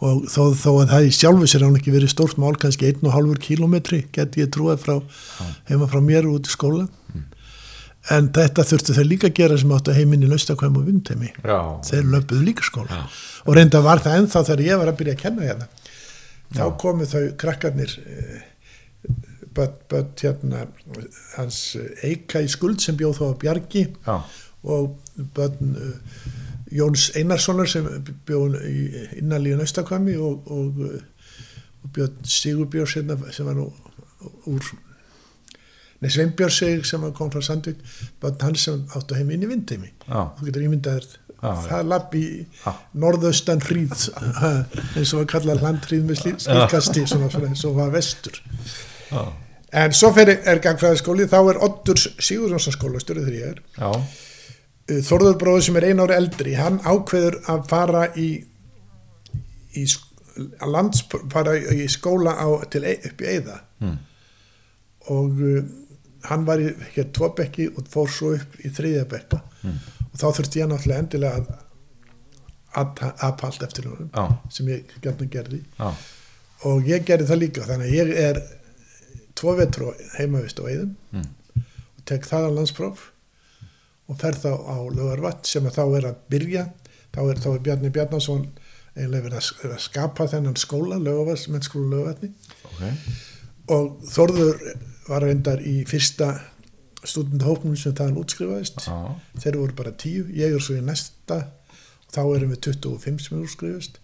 og 0.00 0.22
þó, 0.32 0.40
þó 0.56 0.70
að 0.80 0.92
það 0.94 1.08
í 1.08 1.10
sjálfu 1.12 1.48
sér 1.52 1.64
hann 1.66 1.76
ekki 1.76 1.92
verið 1.92 2.12
stórt 2.14 2.38
mál 2.40 2.54
kannski 2.56 2.88
einn 2.88 3.04
og 3.04 3.12
hálfur 3.16 3.40
kílómetri 3.44 3.98
geti 4.16 4.40
ég 4.40 4.48
trúið 4.54 4.80
frá 4.80 4.94
heima 5.68 5.88
frá 5.92 6.00
mér 6.04 6.28
út 6.30 6.48
í 6.48 6.54
skóla 6.54 6.86
en 8.14 8.30
þetta 8.34 8.66
þurftu 8.66 8.96
þau 8.96 9.04
líka 9.06 9.28
að 9.30 9.36
gera 9.38 9.58
sem 9.60 9.74
áttu 9.74 9.94
heiminni 9.94 10.28
laustakvæm 10.30 10.78
og 10.80 10.86
vindheimi. 10.88 11.32
Já, 11.44 11.60
þeir 11.86 12.08
löpuðu 12.14 12.46
líka 12.46 12.66
skóla. 12.66 13.00
Já. 13.00 13.18
og 13.46 13.56
reynda 13.56 13.82
var 13.84 14.02
það 14.04 14.18
ennþá 14.20 14.44
þegar 14.48 14.64
ég 14.66 14.80
var 14.80 14.92
að 14.92 15.00
byrja 15.00 15.16
að 15.16 15.22
kenna 15.24 15.46
hérna. 15.48 15.68
Þá 16.50 16.64
komu 16.82 17.06
þau 17.06 17.22
krakkarnir 17.38 17.96
eh, 18.02 18.40
börn 19.54 20.12
hérna 20.20 20.66
hans 21.36 21.60
eh, 21.78 22.10
Eika 22.10 22.42
í 22.42 22.50
skuld 22.50 22.82
sem 22.82 22.98
bjóð 22.98 23.20
þá 23.20 23.24
að 23.28 23.38
Bjargi. 23.44 23.86
Já, 24.06 24.16
og 24.60 24.98
börn 25.36 25.76
uh, 25.80 25.94
Jóns 26.70 27.08
Einarssonar 27.16 27.70
sem 27.70 27.86
bjóð 28.28 28.58
innanlíðan 29.18 29.64
Östakvami 29.64 30.18
og, 30.20 30.50
og, 30.52 30.82
og 31.80 31.94
björn 31.96 32.20
Sigurbjörn 32.28 32.92
sem, 32.92 33.14
sem 33.34 33.48
var 33.48 33.56
nú 33.56 33.70
úr 34.50 34.68
Nei, 36.00 36.08
Sveinbjörnseg 36.10 36.86
sem 36.88 37.02
kom 37.12 37.30
frá 37.32 37.42
Sandvík 37.44 37.80
bönn 38.22 38.38
hans 38.40 38.62
sem 38.68 38.84
áttu 38.96 39.18
heim 39.18 39.30
inn 39.34 39.42
í 39.44 39.50
vindheimi. 39.50 39.90
Já, 40.08 40.22
þú 40.38 40.46
getur 40.48 40.64
ímyndaðir 40.68 41.08
Já, 41.40 41.50
það 41.66 41.86
lapp 41.88 42.14
í 42.16 42.24
Já. 42.64 42.72
norðaustan 43.04 43.60
hríð 43.64 43.92
eins 44.96 45.12
og 45.14 45.22
var 45.22 45.28
kallað 45.34 45.62
landhríð 45.64 46.02
með 46.08 46.18
slí- 46.22 46.34
slíkasti 46.46 47.04
eins 47.04 47.64
og 47.68 47.76
var 47.78 47.92
vestur. 47.94 48.40
En 49.72 49.92
svo 49.94 50.10
fyrir 50.16 50.40
er 50.50 50.58
gangfræðaskóli 50.64 51.28
þá 51.30 51.38
er 51.52 51.60
Oddur 51.68 52.00
Sigurjónsson 52.00 52.74
skólastjóri 52.76 53.22
þegar 53.28 53.38
ég 53.40 53.54
er. 53.54 53.62
Já, 53.78 53.92
Uh, 54.90 54.96
Þórður 55.06 55.36
bróður 55.38 55.62
sem 55.62 55.76
er 55.78 55.84
einu 55.86 56.02
ári 56.02 56.14
eldri 56.18 56.52
hann 56.58 56.80
ákveður 56.82 57.36
að 57.52 57.60
fara 57.70 58.00
í, 58.18 58.24
í 59.78 59.84
lands, 60.66 61.04
fara 61.30 61.52
í 61.60 61.84
skóla 61.92 62.32
á, 62.34 62.48
til, 62.72 62.82
Ei- 62.88 62.98
upp 63.06 63.22
í 63.22 63.28
Eiða 63.36 63.60
Mm. 63.80 63.98
og 65.14 65.38
uh, 65.46 65.60
hann 66.28 66.44
var 66.48 66.60
í 66.62 66.68
hér 66.94 67.08
tvo 67.16 67.30
bekki 67.36 67.68
og 67.74 67.88
fór 67.90 68.10
svo 68.12 68.34
upp 68.36 68.56
í 68.64 68.70
þriðja 68.76 69.06
bekka. 69.10 69.40
Mm. 69.64 69.76
og 70.10 70.14
þá 70.18 70.26
þurfti 70.36 70.60
ég 70.62 70.70
náttúrulega 70.70 71.04
endilega 71.04 71.40
að 71.40 71.50
að 72.80 73.00
aðpalt 73.26 73.62
eftir 73.66 73.88
honum 73.90 74.10
já, 74.14 74.24
sem 74.54 74.68
ég 74.70 74.92
gætna 75.02 75.26
gerði. 75.30 75.58
Já, 75.78 75.88
og 76.70 76.84
ég 76.86 77.02
gerði 77.08 77.26
það 77.26 77.40
líka 77.42 77.64
þannig 77.66 77.88
að 77.88 77.96
ég 77.96 78.12
er 78.28 78.38
tvo 79.40 79.54
vetru 79.58 79.94
heimavist 80.18 80.60
á 80.62 80.64
Eiðum 80.70 80.92
Mm. 81.10 81.24
og 81.98 82.04
tek 82.06 82.28
það 82.30 82.46
á 82.46 82.50
landspróf 82.58 83.00
og 84.10 84.18
fer 84.20 84.38
þá 84.38 84.52
á 84.54 84.78
lögarvatt 84.94 85.46
sem 85.46 85.66
þá 85.66 85.82
er 85.98 86.06
að 86.12 86.20
byrja. 86.30 86.64
Þá 87.10 87.20
er, 87.30 87.40
þá 87.42 87.48
er 87.54 87.64
Bjarni 87.66 87.90
Bjarnason 87.90 88.44
eiginlega 88.94 89.24
verið 89.26 89.38
að, 89.40 89.74
skapa 89.82 90.26
þennan 90.30 90.56
skóla 90.58 90.98
lögarvatt, 91.02 91.48
mennskóla 91.50 91.90
lögarvatni 91.90 92.30
ok, 92.70 92.82
og 93.74 94.00
Þórður 94.10 94.62
var 95.10 95.26
reyndar 95.26 95.62
í 95.66 95.80
fyrsta 95.88 96.32
stúdendahóknum 97.06 97.78
sem 97.80 97.94
þaðan 97.96 98.20
útskrifaðist. 98.20 98.84
Já, 98.84 98.98
þeir 99.40 99.58
voru 99.62 99.76
bara 99.78 99.96
tíu, 99.96 100.26
ég 100.36 100.54
er 100.54 100.62
svo 100.64 100.76
í 100.76 100.84
næsta 100.84 101.40
og 101.40 102.14
þá 102.14 102.22
erum 102.36 102.54
við 102.54 102.62
25 102.70 103.24
sem 103.24 103.36
er 103.38 103.44
útskrifast. 103.44 104.00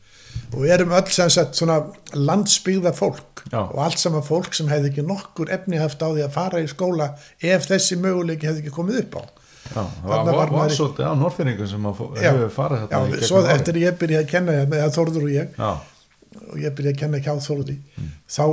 Og 0.53 0.61
við 0.63 0.75
erum 0.75 0.93
öll 0.97 1.09
sem 1.13 1.31
sagt 1.33 1.57
svona 1.57 1.79
landsbyggða 2.13 2.93
fólk 2.97 3.47
Já. 3.49 3.63
og 3.63 3.79
allt 3.87 4.01
saman 4.01 4.25
fólk 4.27 4.53
sem 4.57 4.69
hefði 4.69 4.91
ekki 4.91 5.05
nokkur 5.07 5.51
efni 5.55 5.81
haft 5.81 6.03
á 6.05 6.09
því 6.13 6.27
að 6.27 6.35
fara 6.35 6.61
í 6.61 6.69
skóla 6.71 7.11
ef 7.41 7.69
þessi 7.71 7.99
möguleiki 8.01 8.49
hefði 8.49 8.65
ekki 8.65 8.75
komið 8.77 9.01
upp 9.05 9.19
á. 9.21 9.23
Já, 9.67 9.83
það 10.05 10.31
var, 10.31 10.71
svolítið 10.71 11.09
á 11.11 11.15
Norrfyrringum 11.19 11.69
sem 11.71 11.87
Já. 11.89 12.29
hefur 12.29 12.53
farið 12.55 12.79
Já, 12.79 12.85
þetta 12.87 13.01
gegnum 13.03 13.29
svo 13.31 13.43
eftir 13.51 13.79
ég 13.81 13.97
byrjaði 13.99 14.23
að 14.23 14.31
kenna 14.31 14.57
hérna, 14.61 14.81
eða 14.83 14.95
Þórður 14.95 15.27
og 15.27 15.33
ég 15.33 15.57
Já, 15.57 15.71
og 16.47 16.61
ég 16.63 16.77
byrjaði 16.79 16.95
að 16.95 17.01
kenna 17.01 17.23
hjá 17.25 17.33
Þórði 17.47 17.77
þá 18.31 18.45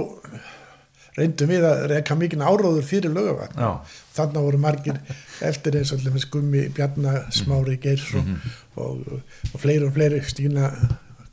reyndum 1.18 1.52
við 1.52 1.68
að 1.68 1.86
reyka 1.92 2.18
mikinn 2.18 2.44
áróður 2.46 2.86
fyrir 2.88 3.14
lögavatn 3.14 3.60
já, 3.62 3.70
þarna 4.18 4.46
voru 4.46 4.62
margir 4.62 5.00
eftir 5.46 5.78
eins 5.80 5.94
og 5.94 6.22
skummi 6.24 6.68
Bjarnar 6.74 7.28
Smári 7.34 7.78
Geirs 7.82 8.08
og, 8.18 8.32
og, 8.76 9.20
og 9.54 9.62
fleiri 9.62 9.88
og 9.88 9.94
fleiri 9.98 10.22
Stína 10.26 10.72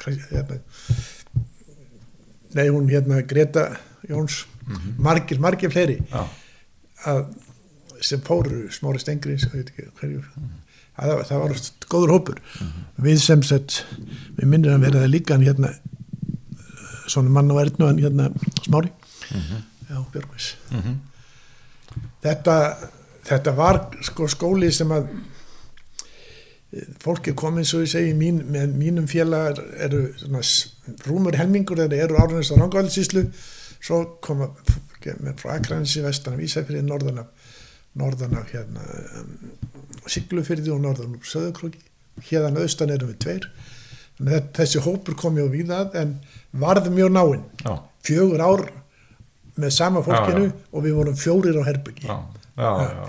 hérna, 0.04 0.60
nei 2.56 2.68
hún 2.68 2.88
hérna 2.90 3.22
Greta 3.22 3.70
Jóns. 4.08 4.44
Margir, 4.99 5.40
margir 5.42 5.70
fleiri 5.72 5.99
að, 7.08 7.25
sem 8.04 8.20
fóru 8.25 8.68
Smári 8.72 9.00
Stengri 9.02 9.37
hverju. 9.37 10.22
Að, 11.00 11.25
það 11.28 11.42
var 11.42 11.54
góður 11.90 12.12
hópur. 12.14 12.38
Við 13.00 13.18
sem 13.25 13.42
sett 13.46 13.80
við 14.37 14.46
minnir 14.46 14.76
að 14.76 14.87
vera 14.87 15.02
það 15.02 15.12
líka 15.14 15.37
hann 15.37 15.46
hérna 15.49 15.72
svona 17.10 17.32
mann 17.34 17.50
og 17.50 17.60
erðnu 17.64 17.88
hann 17.88 18.02
hérna 18.04 18.30
Smári 18.62 18.92
já, 19.90 19.99
Björgvís 20.14 20.54
mhm, 20.70 20.97
þetta, 22.25 22.56
þetta 23.28 23.54
var 23.59 23.82
sko 24.06 24.28
skóli 24.30 24.70
sem 24.75 24.94
að 24.94 25.11
fólk 27.02 27.32
er 27.32 27.35
komið 27.38 27.66
svo 27.66 27.80
ég 27.82 27.90
segi 27.90 28.12
mín, 28.14 28.44
með 28.47 28.76
mínum 28.78 29.09
félagar 29.11 29.59
eru 29.82 30.04
svona, 30.20 30.42
rúmur 31.09 31.38
helmingur 31.38 31.80
þegar 31.82 32.06
eru 32.06 32.20
árunist 32.23 32.54
á 32.54 32.61
Rangvældsíslu 32.61 33.25
svo 33.80 34.04
koma 34.23 34.52
með 35.25 35.40
frá 35.40 35.56
Akranesi 35.56 36.04
vestan 36.04 36.37
af 36.37 36.44
Ísafrið 36.44 36.85
norðan 36.87 37.23
af 37.25 37.50
norðan 37.99 38.37
af 38.38 38.52
hérna 38.54 38.85
um, 39.18 39.32
Siglufyrði 40.11 40.70
og 40.75 40.82
norðan 40.85 41.16
úr 41.18 41.26
Söðukróki 41.26 41.82
hérna 42.28 42.62
austan 42.62 42.92
erum 42.92 43.12
við 43.12 43.20
tveir. 43.25 43.49
Þessi 44.56 44.82
hópur 44.85 45.16
kom 45.18 45.37
mjög 45.37 45.50
víðað 45.54 45.97
en 46.00 46.14
varð 46.61 46.90
mjög 46.92 47.12
náinn. 47.14 47.44
Fjögur 48.04 48.42
ár 48.44 48.64
með 49.59 49.71
sama 49.75 50.02
fólkinu 50.07 50.45
Já, 50.47 50.52
já. 50.52 50.69
og 50.73 50.85
við 50.85 50.95
vorum 51.00 51.16
fjórir 51.19 51.57
á 51.59 51.62
herbyggi 51.66 52.07
já, 52.07 52.19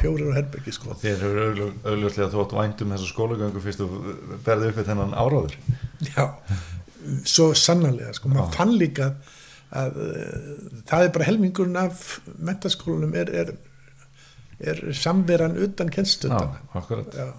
fjórir 0.01 0.31
á 0.31 0.37
herbyggi 0.39 0.71
sko 0.73 0.95
þér 1.01 1.25
hefur 1.25 1.61
auðvitað 1.91 2.33
þótt 2.35 2.55
væntum 2.57 2.93
þessa 2.95 3.09
skólagöngu 3.11 3.61
fyrst 3.63 3.81
og 3.85 3.91
berði 4.45 4.69
upp 4.71 4.77
við 4.81 4.89
þennan 4.91 5.13
áráður. 5.13 5.55
já, 6.15 6.25
svo 7.27 7.51
sannarlega 7.57 8.13
sko, 8.17 8.29
maður 8.31 8.55
fann 8.57 8.73
líka 8.79 9.11
að 9.71 9.97
uh, 10.03 10.81
það 10.89 11.05
er 11.05 11.13
bara 11.15 11.27
helmingurinn 11.29 11.77
af 11.79 12.19
mentaskólanum 12.43 13.13
er, 13.15 13.29
er, 13.43 13.53
er 14.59 14.81
samveran 14.93 15.55
utan 15.63 15.87
Já, 15.91 15.95
kennstundana 15.95 16.59
akkurat. 16.75 17.13
já, 17.15 17.29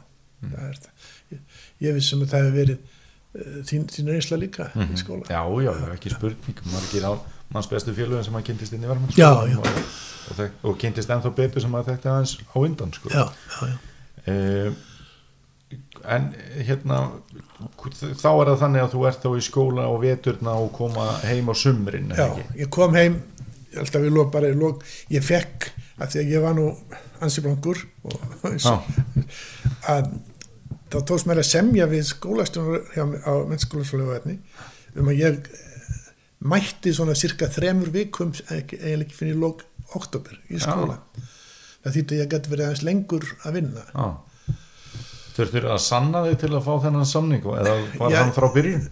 það 0.40 0.64
er 0.70 0.78
það 0.80 1.10
ég, 1.34 1.42
ég 1.86 1.94
vissum 1.98 2.24
að 2.24 2.32
það 2.32 2.46
hefur 2.46 2.56
verið 2.56 2.78
uh, 2.78 3.58
þín, 3.68 3.84
þín 3.92 4.08
reynsla 4.14 4.38
líka 4.40 4.70
Mhm. 4.74 4.94
í 4.96 5.02
skóla 5.02 5.28
Já, 5.28 5.42
já, 5.66 5.72
ekki 5.94 6.14
spurning. 6.16 6.64
Margir 6.72 7.04
á 7.04 7.12
manns 7.52 7.68
bestu 7.70 7.94
félögum 7.96 8.24
sem 8.26 8.38
að 8.38 8.46
kynntist 8.50 8.76
inn 8.76 8.84
í 8.84 8.90
verðmenn. 8.90 9.16
Já, 9.16 9.30
já. 9.48 9.58
Og, 9.58 9.98
og, 10.30 10.36
þek, 10.38 10.60
og 10.68 10.78
kynntist 10.80 11.12
ennþá 11.12 11.34
betur 11.36 11.64
sem 11.64 11.76
að 11.78 11.90
þetta 11.92 12.14
aðeins 12.14 12.36
á 12.40 12.56
undan, 12.62 12.94
sko. 12.96 13.12
já, 13.12 13.24
já, 13.28 13.72
já. 13.72 13.76
Eh, 14.32 14.72
en 16.12 16.28
hérna 16.66 16.98
þá 18.20 18.28
er 18.30 18.50
það 18.50 18.58
þannig 18.62 18.84
að 18.84 18.94
þú 18.94 19.04
ert 19.08 19.22
þá 19.24 19.28
í 19.38 19.44
skóla 19.46 19.86
og 19.90 20.00
veturna 20.02 20.56
og 20.60 20.72
koma 20.76 21.06
heim 21.26 21.50
á 21.50 21.54
sumrin 21.56 22.10
Já, 22.16 22.26
ég 22.58 22.70
kom 22.74 22.96
heim 22.98 23.20
ég 23.72 23.78
held 23.80 23.96
að 23.96 24.06
við 24.06 24.16
lók 24.16 24.32
bara 24.34 24.50
í 24.52 24.58
lók 24.58 24.82
ég 25.12 25.24
fekk, 25.24 25.70
að 26.02 26.14
því 26.14 26.22
að 26.22 26.32
ég 26.34 26.44
var 26.44 26.56
nú 26.58 26.66
ansi 27.22 27.44
blankur 27.44 27.80
og, 28.04 28.18
Já. 28.58 28.74
að 29.94 30.12
þá 30.92 30.98
tókst 31.08 31.28
mér 31.30 31.40
að 31.40 31.48
semja 31.48 31.88
við 31.88 32.04
skólastjónur 32.10 32.82
á 33.24 33.32
mennskólasvöluvæðni 33.48 34.38
um 35.00 35.08
að 35.08 35.22
ég 35.22 35.38
mætti 36.42 36.92
svona 36.94 37.14
cirka 37.18 37.48
þremur 37.52 37.92
vikum 37.94 38.32
eiginlega 38.50 39.04
ekki 39.06 39.18
fyrir 39.18 39.38
lók 39.38 39.62
oktober 39.96 40.38
í 40.50 40.58
Já. 40.58 40.64
skóla 40.66 40.98
það 41.82 41.96
þýtti 41.96 42.16
að 42.16 42.22
ég 42.22 42.32
gæti 42.32 42.52
verið 42.52 42.68
aðeins 42.68 42.84
lengur 42.86 43.28
að 43.42 43.58
vinna 43.58 43.84
Já. 43.92 44.06
Þurftur 45.32 45.66
að 45.72 45.78
sanna 45.80 46.24
þig 46.26 46.40
til 46.42 46.50
að 46.52 46.66
fá 46.66 46.72
þennan 46.86 47.08
samning 47.08 47.46
eða 47.46 47.76
var 48.00 48.12
Já. 48.12 48.18
hann 48.20 48.34
frá 48.36 48.48
byrjun? 48.54 48.88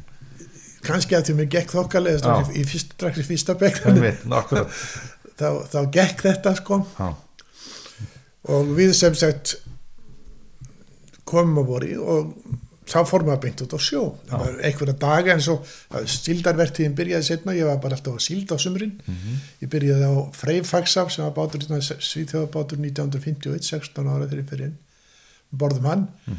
kannski 0.86 1.16
að 1.16 1.26
því 1.28 1.34
mér 1.40 1.50
gekk 1.56 1.74
þokkalega 1.76 2.36
Já. 2.36 2.52
í 2.56 2.62
fyrst, 2.68 2.94
í 2.96 3.26
fyrsta 3.26 3.56
bekk 3.60 3.82
þá, 5.40 5.48
þá 5.72 5.80
gekk 5.96 6.24
þetta 6.28 6.54
sko 6.60 6.80
Já, 6.96 7.10
og 8.54 8.72
við 8.78 8.94
sem 8.96 9.16
sagt 9.18 9.58
komum 11.28 11.60
á 11.60 11.64
voru 11.66 11.92
og 12.00 12.32
að 12.94 13.40
beint 13.40 13.62
út 13.64 13.74
á 13.74 13.78
sjó 13.80 14.02
það 14.28 14.38
var 14.44 14.60
einhverja 14.68 14.96
daga 14.98 15.32
en 15.32 15.40
svo 15.40 15.56
síldarvertíðin 16.06 16.94
byrjaði 16.98 17.24
setna, 17.30 17.52
ég 17.54 17.66
var 17.66 17.78
bara 17.82 17.94
alltaf 17.96 18.16
á 18.16 18.20
síld 18.20 18.50
á 18.50 18.56
sumrin 18.58 19.00
Mhm. 19.06 19.36
ég 19.62 19.68
byrjaði 19.68 20.04
á 20.10 20.14
Freyfagsaf 20.32 21.10
sem 21.12 21.24
var 21.24 21.32
bátur 21.36 21.60
svíþjóðabátur 21.62 22.78
1951 22.78 23.62
16 23.62 24.06
ára 24.08 24.26
þegar 24.26 24.42
ég 24.42 24.48
fyrir 24.50 24.64
inn 24.66 24.78
borðum 25.56 25.84
hann 25.86 26.08
Mm. 26.26 26.36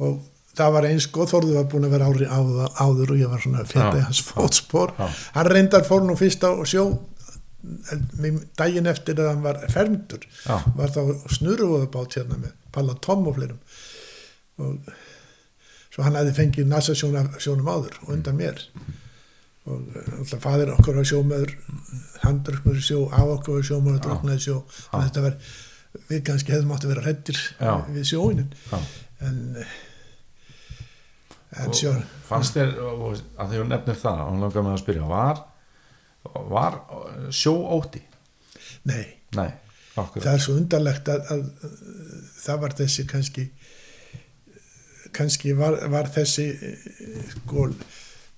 og 0.00 0.20
það 0.56 0.72
var 0.72 0.82
eins 0.84 1.06
góð 1.12 1.30
Þórður 1.30 1.54
var 1.54 1.64
búin 1.70 1.84
að 1.86 1.90
vera 1.90 2.06
ári 2.10 2.26
áður, 2.26 2.70
áður 2.76 3.10
og 3.10 3.18
ég 3.18 3.28
var 3.30 3.38
svona 3.40 3.64
Já. 3.64 4.04
hans 4.04 4.20
fótspor 4.22 4.92
Já. 4.98 5.08
hann 5.34 5.46
reyndar 5.46 5.84
fór 5.84 6.02
nú 6.02 6.16
fyrst 6.16 6.42
á 6.44 6.50
sjó 6.64 6.98
daginn 8.56 8.86
eftir 8.88 9.18
að 9.20 9.28
hann 9.34 9.42
var 9.44 9.58
fermdur 9.68 10.22
já, 10.46 10.56
var 10.76 10.88
þá 10.88 11.00
snuruvóðabát 11.36 12.16
hérna 12.16 12.38
með 12.40 12.52
Palla 12.72 12.94
Tom 13.04 13.26
og 13.28 13.36
fleirum 13.36 13.58
og 14.58 14.78
svo 15.90 16.06
hann 16.06 16.18
hefði 16.18 16.36
fengið 16.36 16.70
NASA 16.70 16.94
sjónum 16.96 17.70
áður 17.70 17.98
og 18.04 18.14
undan 18.14 18.38
mér. 18.38 18.62
Og 19.70 19.90
eh, 19.96 20.12
alltaf 20.20 20.44
fadir 20.44 20.72
okkur 20.76 21.00
var 21.00 21.08
sjómaður 21.10 21.56
hann 22.22 22.40
í 22.46 22.84
sjó, 22.84 23.02
á 23.10 23.20
okkur 23.26 23.58
var 23.58 23.68
sjómaður 23.68 24.34
í 24.36 24.40
sjó. 24.46 24.62
Þetta 24.94 25.26
var 25.26 25.36
við 26.10 26.24
kannski 26.26 26.54
hefðum 26.54 26.74
átt 26.74 26.86
að 26.86 26.92
vera 26.94 27.04
hrettir 27.06 27.38
við 27.90 28.04
sjóinin 28.12 28.50
en 29.26 29.38
eh, 29.58 29.78
en 31.58 31.72
Og 31.72 31.74
sjó 31.74 31.94
Fannst 32.28 32.54
þér, 32.54 32.76
að 32.78 33.56
þú 33.56 33.64
nefnir 33.66 33.98
það 33.98 34.20
og 34.22 34.28
hann 34.28 34.44
langar 34.44 34.66
með 34.66 34.76
að 34.76 34.82
spyrja, 34.84 35.08
var 35.10 35.40
var 36.52 36.76
sjó 37.34 37.56
óti? 37.74 38.02
nei, 38.86 39.16
Nei, 39.34 39.48
það 39.96 40.30
er 40.34 40.42
svo 40.44 40.54
undarlegt 40.60 41.08
að, 41.10 41.24
að, 41.32 41.42
að 41.64 41.74
það 42.38 42.60
var 42.62 42.76
þessi 42.78 43.06
kannski 43.10 43.46
kannski 45.16 45.52
var, 45.58 45.76
var 45.92 46.08
þessi 46.14 46.46
eh, 46.54 46.84
sko, 47.34 47.66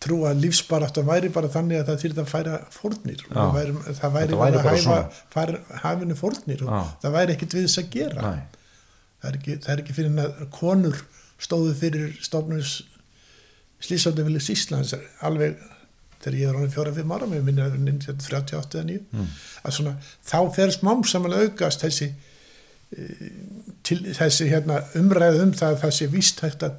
trú 0.03 0.17
að 0.27 0.41
lífsbarátt 0.43 0.99
væri 1.07 1.29
bara 1.35 1.51
þannig 1.53 1.79
að 1.83 1.91
það 1.93 2.01
þýrði 2.03 2.23
að 2.25 2.31
færa 2.33 2.55
fórnir 2.75 3.21
og 3.29 3.35
Já. 3.37 3.43
það 3.43 3.53
væri, 3.59 3.75
það 4.01 4.15
væri 4.17 4.31
Þetta 4.33 4.39
bara 4.43 4.51
væri 4.51 4.63
að 4.63 4.71
hæfa 4.77 5.27
færa, 5.35 5.61
hafinu 5.85 6.17
fórnir 6.19 6.65
og 6.67 6.73
Já. 6.75 6.81
það 7.05 7.15
væri 7.19 7.37
ekkit 7.37 7.55
við 7.59 7.67
þess 7.69 7.83
að 7.85 7.91
gera 7.97 8.23
það 9.23 9.29
er 9.31 9.37
ekki, 9.39 9.59
það 9.63 9.75
er 9.77 9.83
ekki 9.85 9.95
fyrir 9.99 10.23
að 10.25 10.41
konur 10.57 11.03
stóðu 11.43 11.75
fyrir 11.79 12.17
stofnus 12.23 12.73
slísandi 13.83 14.25
vilja 14.27 14.43
Íslands 14.55 14.93
alveg 15.27 15.57
þegar 16.23 16.37
ég 16.39 16.51
er 16.53 16.59
ánum 16.59 16.71
fjóra-fimm 16.75 17.15
ára 17.17 17.27
með 17.31 17.41
minni 17.47 17.63
að 17.65 17.73
vera 17.77 17.87
1938 17.87 18.79
eða 18.79 18.85
9 18.91 19.01
Mm. 19.13 19.31
að 19.67 19.73
svona, 19.79 19.95
þá 20.27 20.39
fer 20.55 20.71
smám 20.75 21.01
saman 21.11 21.35
aukast 21.39 21.83
þessi 21.83 22.13
til, 23.87 23.99
þessi 24.15 24.49
hérna, 24.51 24.83
umræð 24.99 25.41
um 25.47 25.57
það 25.57 25.75
að 25.75 25.81
það 25.85 25.97
sé 25.97 26.09
víst 26.13 26.43
hægt 26.45 26.67
að 26.67 26.77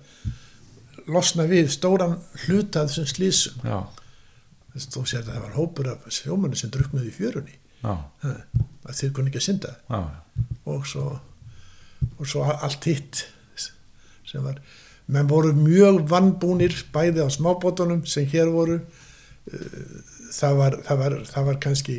losna 1.11 1.45
við 1.49 1.71
stóran 1.73 2.15
hluta 2.45 2.85
þessum 2.87 3.09
slísum 3.09 3.65
já, 3.67 3.79
þú 4.77 5.03
sér 5.09 5.25
að 5.25 5.33
það 5.33 5.43
var 5.45 5.57
hópur 5.57 5.91
af 5.91 6.07
sjómanni 6.13 6.59
sem 6.59 6.71
druknuði 6.73 7.11
í 7.11 7.15
fjörunni. 7.17 7.57
Já, 7.83 7.97
að 8.23 8.95
þeir 8.99 9.11
kunni 9.17 9.31
ekki 9.31 9.41
að 9.41 9.47
synda. 9.49 9.73
Já, 9.91 9.99
og 10.71 10.87
svo, 10.87 11.07
og 12.15 12.29
svo 12.29 12.45
allt 12.47 12.87
hitt 12.87 13.25
sem 13.59 14.45
var 14.45 14.61
menn 15.11 15.27
voru 15.27 15.51
mjög 15.57 16.05
vannbúnir 16.09 16.75
bæði 16.93 17.25
á 17.25 17.29
smábótunum 17.31 18.05
sem 18.07 18.25
hér 18.31 18.51
voru. 18.53 18.79
Eh, 19.51 19.79
það 20.33 20.59
var, 20.61 20.77
það 20.87 21.01
var, 21.03 21.17
það 21.33 21.49
var 21.49 21.59
kannski 21.67 21.97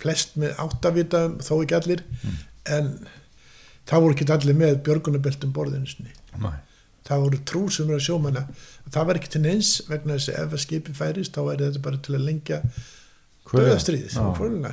flest 0.00 0.38
með 0.40 0.56
áttavita 0.64 1.24
þó 1.44 1.54
ekki 1.60 1.76
allir. 1.78 2.04
En 2.68 2.94
það 3.88 4.04
voru 4.04 4.16
ekki 4.16 4.28
allir 4.34 4.58
með 4.58 4.78
björgunabeltum 4.86 5.52
nei, 6.44 6.58
það 7.08 7.22
voru 7.24 7.40
trúsumra 7.48 7.98
sjómanna. 8.04 8.44
Það 8.92 9.06
var 9.10 9.20
ekki 9.20 9.32
til 9.32 9.42
neins 9.44 9.72
vegna 9.88 10.16
þess 10.18 10.32
að 10.34 10.40
ef 10.44 10.56
að 10.58 10.62
skipi 10.64 10.94
færist 10.96 11.34
þá 11.36 11.42
væri 11.48 11.66
þetta 11.68 11.84
bara 11.88 12.00
til 12.04 12.14
að 12.18 12.24
lengja 12.28 12.60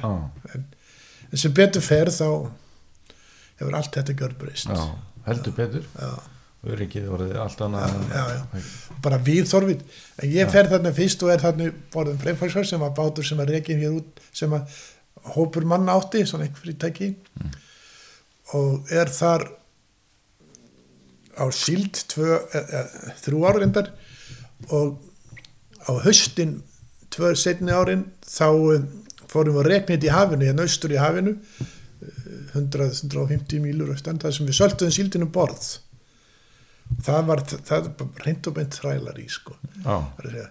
Já, 0.03 0.55
en, 0.55 0.65
en 1.31 1.41
sem 1.45 1.53
betur 1.55 1.81
fer 1.86 2.12
þá 2.12 2.27
hefur 3.60 3.77
allt 3.79 3.95
þetta 3.95 4.15
gjörbreyst. 4.19 4.72
Já, 4.72 4.88
heldur 5.29 5.55
betur. 5.55 5.86
Já, 5.95 6.12
öryggið 6.65 7.07
voruð 7.12 7.36
allt 7.39 7.62
annað 7.62 7.93
en- 7.93 8.07
já, 8.10 8.24
já. 8.36 8.63
bara 9.05 9.19
viðþorfið 9.22 9.84
en 10.24 10.31
ég 10.34 10.50
fer 10.51 10.69
þarna 10.72 10.91
fyrst 10.98 11.24
og 11.24 11.31
er 11.31 11.43
þarna 11.43 11.69
borðum 11.93 12.17
Freyfarsar 12.24 12.65
sem 12.65 12.81
var 12.81 12.93
bátur 12.98 13.27
sem 13.27 13.38
var 13.38 13.51
rekin 13.53 13.79
hér 13.79 14.00
út 14.00 14.24
sem 14.34 14.51
að 14.57 14.79
hópur 15.36 15.65
manna 15.69 15.93
átti 16.00 16.24
svona 16.25 16.48
einhver 16.48 16.63
fyrirtæki 16.65 17.12
og 18.55 18.91
er 18.93 19.12
þar 19.12 19.50
á 21.35 21.45
síld 21.51 22.00
tvö, 22.12 22.39
e, 22.55 22.62
e, 22.62 22.83
þrjú 23.25 23.43
ára 23.47 23.62
reyndar. 23.62 23.91
Og 24.71 24.95
á 25.85 25.91
höstin 26.05 26.62
tvö 27.13 27.31
setni 27.38 27.74
árin 27.74 28.05
þá 28.25 28.50
eh, 28.75 28.85
fórum 29.31 29.55
við 29.55 29.63
að 29.63 29.71
rekna 29.71 29.95
þetta 29.95 30.07
í 30.07 30.13
hafinu 30.15 30.50
hérna 30.50 30.67
austur 30.67 30.93
í 30.95 31.01
hafinu. 31.01 31.35
Eh, 31.35 32.29
100-150 32.55 33.63
mílur 33.63 33.93
austan 33.93 34.21
þar 34.21 34.35
sem 34.35 34.47
við 34.47 34.59
sölduðum 34.59 34.95
síldinu 34.95 35.29
borð. 35.31 35.65
Það 37.05 37.21
var 37.29 37.41
það 37.51 37.89
var 38.00 38.25
reynd 38.25 38.50
og 38.50 38.57
beint 38.59 38.77
þrælar 38.77 39.19
í 39.19 39.25
sko. 39.31 39.57
Segja, 40.21 40.45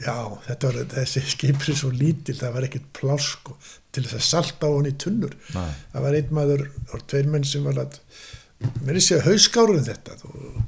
já, 0.00 0.16
þetta 0.46 0.70
var 0.70 0.94
þessi 0.94 1.24
skipri 1.28 1.74
svo 1.76 1.90
lítil, 1.92 2.36
það 2.38 2.54
var 2.56 2.66
ekkert 2.68 2.88
pláss 2.96 3.34
sko, 3.34 3.56
til 3.94 4.04
þess 4.04 4.18
að 4.18 4.26
salta 4.26 4.68
á 4.68 4.74
hann 4.74 4.90
í 4.90 4.96
tunnur. 5.00 5.36
Nei, 5.54 5.70
það 5.92 6.04
var 6.06 6.18
einn 6.18 6.34
maður 6.38 6.64
og 6.94 7.06
tveir 7.10 7.30
menn 7.32 7.46
sem 7.48 7.64
var 7.66 7.80
að 7.84 8.00
mér 8.84 8.98
er 8.98 9.04
sér 9.04 9.24
hauskáruð 9.26 9.88
þetta. 9.88 10.18
Og, 10.28 10.58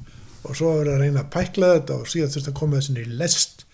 og 0.47 0.57
svo 0.57 0.75
var 0.79 0.93
að 0.93 1.03
reyna 1.03 1.25
að 1.25 1.33
pækla 1.35 1.73
þetta 1.75 1.99
og 1.99 2.09
síðan 2.11 2.33
þurfti 2.35 2.53
að 2.53 2.59
koma 2.61 2.79
þessin 2.79 3.01
í 3.03 3.07
lest. 3.21 3.65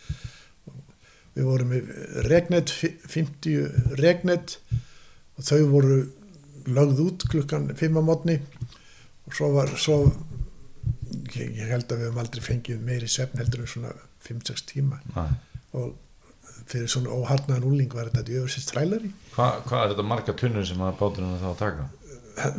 Við 1.37 1.47
vorum 1.47 1.73
með 1.73 1.91
regnet 2.27 2.73
50 2.73 3.97
regnet 4.01 4.57
og 5.37 5.45
þau 5.45 5.59
voru 5.71 5.99
lögð 6.67 7.03
út 7.05 7.27
klukkan 7.31 7.69
5 7.77 8.01
á 8.01 8.03
mótni 8.03 8.39
og 9.27 9.35
svo 9.37 9.51
var 9.53 9.71
svo 9.79 9.99
ég, 11.35 11.53
ég 11.59 11.69
held 11.69 11.91
að 11.91 12.01
við 12.01 12.09
höfum 12.09 12.21
aldrei 12.23 12.43
fengið 12.43 12.83
meiri 12.83 13.09
svefn 13.11 13.39
heldur 13.41 13.63
en 13.63 13.71
svona 13.71 13.93
5-6 14.27 14.65
tíma. 14.73 14.99
Nei. 15.15 15.29
Og 15.77 15.95
fyrir 16.67 16.89
svona 16.91 17.13
óharnaðan 17.15 17.67
úling 17.69 17.93
var 17.95 18.09
þetta 18.09 18.25
djöfusins 18.27 18.67
trælari 18.71 19.11
Hva, 19.35 19.47
hvað 19.67 19.83
er 19.85 19.93
þetta 19.93 20.07
marga 20.11 20.33
tunnur 20.41 20.65
sem 20.67 20.81
að 20.83 21.05
er 21.07 21.39
þá 21.43 21.47
að 21.51 21.61
taka? 21.61 21.87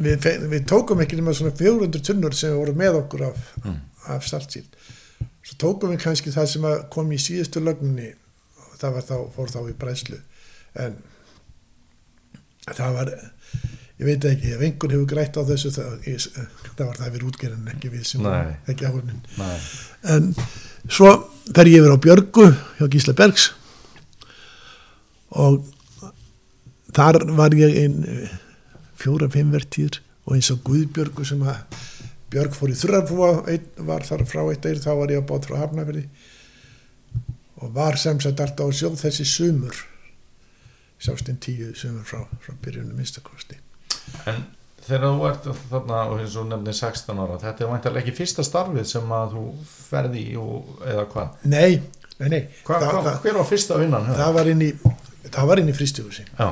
við, 0.02 0.28
við 0.50 0.64
tókum 0.66 1.00
ekki 1.04 1.18
nema 1.20 1.34
svona 1.38 1.54
400 1.58 2.02
tunnur 2.08 2.34
sem 2.34 2.56
voru 2.56 2.74
með 2.78 3.02
okkur 3.04 3.26
af, 3.30 3.44
Mm. 3.64 3.76
af 4.14 4.24
saltsíl 4.26 4.64
svo 5.42 5.56
tókum 5.60 5.92
við 5.94 6.02
kannski 6.02 6.32
það 6.34 6.46
sem 6.52 6.66
kom 6.90 7.12
í 7.12 7.18
síðustu 7.20 7.60
lögninni 7.64 8.10
og 8.58 8.74
það 8.80 8.96
var 8.96 9.06
þá, 9.06 9.16
fór 9.36 9.52
þá 9.54 9.60
í 9.70 9.76
bræðslu 9.80 10.18
en 10.78 10.96
það 12.68 12.96
var 12.98 13.10
ég 13.98 14.06
veit 14.06 14.24
ekki, 14.30 14.52
ef 14.54 14.60
einhvern 14.62 14.94
hefur 14.94 15.08
grætt 15.10 15.38
á 15.40 15.42
þessu 15.48 15.72
það, 15.74 15.94
ég, 16.06 16.26
það 16.78 16.84
var 16.86 16.98
það 17.00 17.14
við 17.16 17.24
útgerðin 17.30 17.70
ekki 17.72 17.90
við 17.94 18.04
sem 18.06 18.22
Nei. 18.26 18.56
ekki 18.70 18.86
áhugnin 18.86 19.22
Nei, 19.38 19.56
en 20.14 20.28
svo 20.88 21.10
fer 21.54 21.70
ég 21.70 21.80
yfir 21.82 21.96
á 21.96 22.04
Björgu 22.06 22.46
hjá 22.78 22.86
Gísla 22.92 23.16
Bergs 23.18 23.48
og 25.30 25.64
þar 26.96 27.20
var 27.38 27.56
ég 27.58 27.76
einn 27.82 28.02
fjóra-fimm 28.98 29.52
vertíður 29.54 30.00
og 30.28 30.36
eins 30.36 30.50
og 30.52 30.62
Guðbjörgu 30.66 31.26
sem 31.28 31.44
að 31.46 31.62
Björg 32.28 32.52
fór 32.52 32.72
í 32.72 32.76
Þurrarfúa 32.76 33.28
var 33.88 34.04
þar 34.04 34.26
frá 34.28 34.42
eitt 34.50 34.66
eir 34.68 34.80
þá 34.82 34.90
var 34.98 35.12
ég 35.14 35.22
á 35.24 35.28
bát 35.28 35.46
frá 35.48 35.62
Hafnafjörði 35.62 36.04
og 37.64 37.72
var 37.74 37.96
sem 38.00 38.20
sagt 38.20 38.42
alltaf 38.44 38.68
á 38.68 38.76
sjó 38.76 38.90
þessi 38.94 39.24
sumur. 39.26 39.78
Sjástinn 41.00 41.40
tíu 41.40 41.72
sumur 41.78 42.04
frá, 42.04 42.20
frá 42.44 42.52
byrjunum 42.62 42.98
minnstakosti 42.98 43.56
en 44.28 44.44
þegar 44.84 45.04
þú 45.06 45.26
ert 45.28 45.48
þarna 45.70 46.02
og 46.10 46.20
eins 46.22 46.36
og 46.40 46.48
nefnir 46.50 46.76
16 46.76 47.22
ára 47.22 47.40
þetta 47.42 47.64
er 47.64 47.72
væntalega 47.72 48.04
ekki 48.04 48.16
fyrsta 48.18 48.44
starfið 48.46 48.86
sem 48.88 49.12
að 49.14 49.34
þú 49.36 49.44
ferði 49.88 50.24
í 50.32 50.36
og, 50.40 50.70
eða 50.84 51.04
hvað? 51.12 51.42
Nei, 51.52 51.80
nei, 52.18 52.28
nei. 52.28 52.40
Hva, 52.64 52.78
það, 52.78 52.88
hva, 52.92 53.02
það, 53.08 53.20
hver 53.24 53.38
var 53.40 53.48
fyrsta 53.52 53.80
vinnan? 53.82 54.08
það 54.18 54.34
var 54.38 54.52
inn 54.52 54.64
í 54.64 54.70
það 55.34 55.50
var 55.52 55.62
inn 55.62 55.70
í 55.72 55.76
fristihúsi 55.76 56.26
Já, 56.26 56.48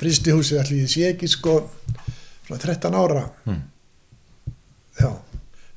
fristihúsi 0.00 0.58
allir 0.60 0.84
ég 0.84 0.92
sé 0.92 1.04
ekki 1.12 1.30
sko 1.30 1.60
svona 2.46 2.62
13 2.62 2.96
ára. 2.98 3.26
Hmm. 3.44 3.62
já. 5.00 5.12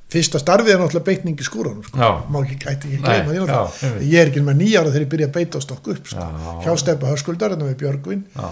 Fyrsta 0.06 0.38
starfið 0.38 0.76
er 0.76 0.78
náttúrulega 0.80 1.06
beitning 1.08 1.40
í 1.40 1.44
skúranum 1.44 1.82
sko. 1.82 1.98
Má 2.30 2.36
ekki, 2.44 2.56
ætti 2.62 2.90
ekki 2.92 3.00
gleyma 3.02 3.32
því 3.32 3.40
náttúrulega. 3.42 4.02
ég 4.06 4.20
er 4.20 4.30
ekki 4.30 4.42
með 4.46 4.60
nýjára 4.60 4.92
þegar 4.92 5.04
ég 5.04 5.10
byrja 5.14 5.26
að 5.26 5.34
beita 5.34 5.58
og 5.58 5.64
stokka 5.64 5.94
upp 5.96 6.10
sko. 6.12 6.26
Já. 6.26 6.52
hjá 6.62 6.76
Steppa 6.82 7.10
Höskuldar 7.10 7.54
hérna 7.54 7.66
með 7.66 7.80
Björgvin. 7.80 8.22
Já, 8.36 8.46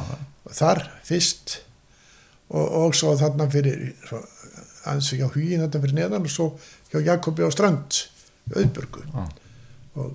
þar 0.59 0.83
fyrst. 1.07 1.61
Og, 2.51 2.67
og 2.81 2.99
svo 2.99 3.15
þarna 3.19 3.47
fyrir 3.51 3.95
aðeins 4.85 5.13
hjá 5.15 5.29
Hugin 5.31 5.63
þarna 5.65 5.85
fyrir 5.85 5.97
neðan 6.01 6.27
og 6.27 6.35
svo 6.35 6.49
hjá 6.91 7.01
Jakobi 7.07 7.47
á 7.47 7.51
Strand 7.55 8.03
auðbörgu 8.53 9.05
já, 9.07 9.23
og 9.97 10.11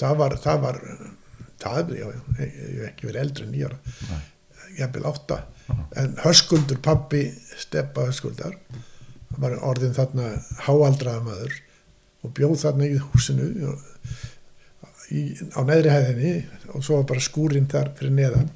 það 0.00 0.18
var 0.20 0.36
það 0.42 0.60
var 0.66 0.80
það, 1.62 1.94
já, 1.98 2.06
ég 2.10 2.42
ég 2.42 2.76
hef 2.80 2.86
ekki 2.90 3.08
verið 3.08 3.22
eldri 3.24 3.46
en 3.46 3.54
nýjara 3.54 3.78
Nei. 4.10 4.20
jafnvel 4.78 5.08
átta. 5.10 5.40
En 6.00 6.16
Höskuldur 6.24 6.80
pappi 6.82 7.24
Steppa 7.58 8.08
Höskuldar 8.08 8.56
hann 9.30 9.44
var 9.44 9.58
orðin 9.70 9.94
þarna 9.94 10.30
háaldraða 10.66 11.22
maður 11.26 11.58
og 12.24 12.34
bjóð 12.36 12.56
þarna 12.64 12.88
í 12.88 12.98
húsinu 13.00 13.46
og, 13.70 13.84
í, 15.14 15.22
á 15.54 15.60
neðri 15.66 15.94
hæðinni 15.94 16.32
og 16.74 16.84
svo 16.84 17.00
var 17.00 17.06
bara 17.12 17.24
skúrin 17.24 17.70
þar 17.70 17.92
fyrir 17.98 18.16
neðan. 18.16 18.50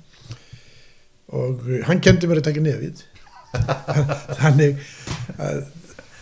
Og 1.34 1.62
hann 1.88 2.02
kendi 2.04 2.28
mér 2.30 2.42
að 2.42 2.50
taka 2.50 2.64
nefið. 2.64 3.04
Þannig 4.42 4.82
að 5.38 5.62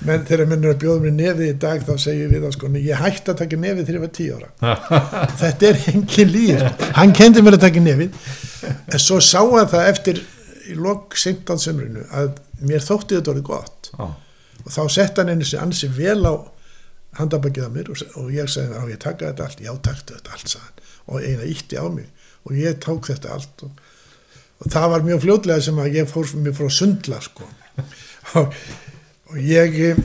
menn, 0.06 0.24
þegar 0.28 0.48
menn 0.50 0.66
er 0.66 0.74
að 0.74 0.80
bjóða 0.82 1.02
mér 1.04 1.14
nefið 1.16 1.48
í 1.48 1.56
dag 1.62 1.82
þá 1.86 1.92
segjum 2.04 2.32
við 2.32 2.46
þá 2.46 2.56
sko 2.56 2.70
ég 2.76 3.02
hætti 3.02 3.32
að 3.32 3.40
taka 3.42 3.58
nefið 3.64 3.88
þegar 3.88 3.98
ég 3.98 4.04
var 4.04 4.14
tíu 4.18 4.38
ára. 4.38 4.78
Þetta 5.42 5.68
er 5.68 5.82
engin 5.92 6.32
líð 6.32 6.64
hann 6.98 7.14
kendi 7.16 7.44
mér 7.44 7.58
að 7.58 7.66
taka 7.66 7.84
nefið. 7.84 8.16
En 8.70 9.02
svo 9.02 9.20
sá 9.24 9.40
hann 9.42 9.70
það 9.72 9.90
eftir 9.92 10.22
í 10.70 10.78
lok 10.78 11.16
16 11.18 11.62
sömrinu 11.62 12.06
að 12.14 12.34
mér 12.62 12.84
þótti 12.84 13.18
þetta 13.18 13.32
orðið 13.34 13.46
gott. 13.48 13.92
Já, 13.92 14.04
og 14.62 14.74
þá 14.76 14.82
sett 14.94 15.18
hann 15.18 15.32
einu 15.32 15.46
sig 15.46 15.60
ansi 15.60 15.90
vel 15.90 16.20
á 16.22 16.34
handabakið 17.18 17.66
á 17.68 17.70
mér 17.72 17.90
og, 17.92 18.02
og 18.20 18.30
ég 18.32 18.50
sagði 18.50 18.78
á 18.78 18.84
ég 18.88 19.00
taka 19.02 19.32
þetta 19.32 19.48
allt, 19.48 19.64
já 19.64 19.72
taktu 19.84 20.16
þetta 20.16 20.36
allt 20.36 20.52
sagði 20.54 20.86
og 21.10 21.26
eina 21.26 21.48
ítti 21.48 21.80
á 21.80 21.86
mig. 21.90 22.06
Og 22.46 22.54
ég 22.58 22.78
tók 22.82 23.10
þetta 23.10 23.34
allt 23.36 23.66
og, 23.66 23.82
og 24.62 24.70
það 24.72 24.88
var 24.94 25.04
mjög 25.06 25.24
fljótlega 25.26 25.66
sem 25.66 25.82
að 25.82 25.98
ég 25.98 26.10
fór 26.10 26.30
mér 26.38 26.56
frá 26.56 26.70
sundla 26.70 27.20
sko. 27.22 27.48
Og, 28.38 28.54
og 29.32 29.38
ég 29.40 29.78
eh, 29.90 30.02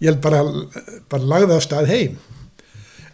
ég 0.00 0.10
held 0.10 0.20
bara, 0.24 0.42
bara 1.10 1.30
lagði 1.34 1.58
á 1.58 1.60
stað 1.64 1.90
heim. 1.92 2.16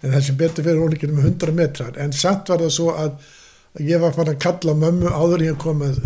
En 0.03 0.11
það 0.11 0.25
sem 0.27 0.39
betur 0.39 0.67
fyrir 0.67 0.83
hún 0.83 0.97
ekki 0.97 1.11
um 1.11 1.21
100 1.23 1.55
metrar. 1.57 1.99
En 2.03 2.15
satt 2.17 2.51
var 2.51 2.63
það 2.63 2.75
svo 2.75 2.91
að 2.95 3.13
ég 3.83 4.03
var 4.03 4.15
fann 4.17 4.33
að 4.33 4.41
kalla 4.43 4.75
mömmu 4.79 5.11
áður 5.11 5.47
ég 5.47 5.61
kom 5.63 5.85
að 5.87 6.01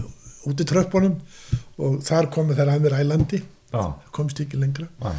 út 0.46 0.60
í 0.62 0.68
tröppunum. 0.68 1.16
Og 1.80 2.00
þar 2.04 2.30
komu 2.32 2.56
þær 2.56 2.74
að 2.74 2.84
mér 2.84 2.98
ælandi. 3.00 3.42
Já, 3.72 3.82
komst 4.14 4.40
ekki 4.40 4.60
lengra. 4.60 4.86
Nei, 5.02 5.16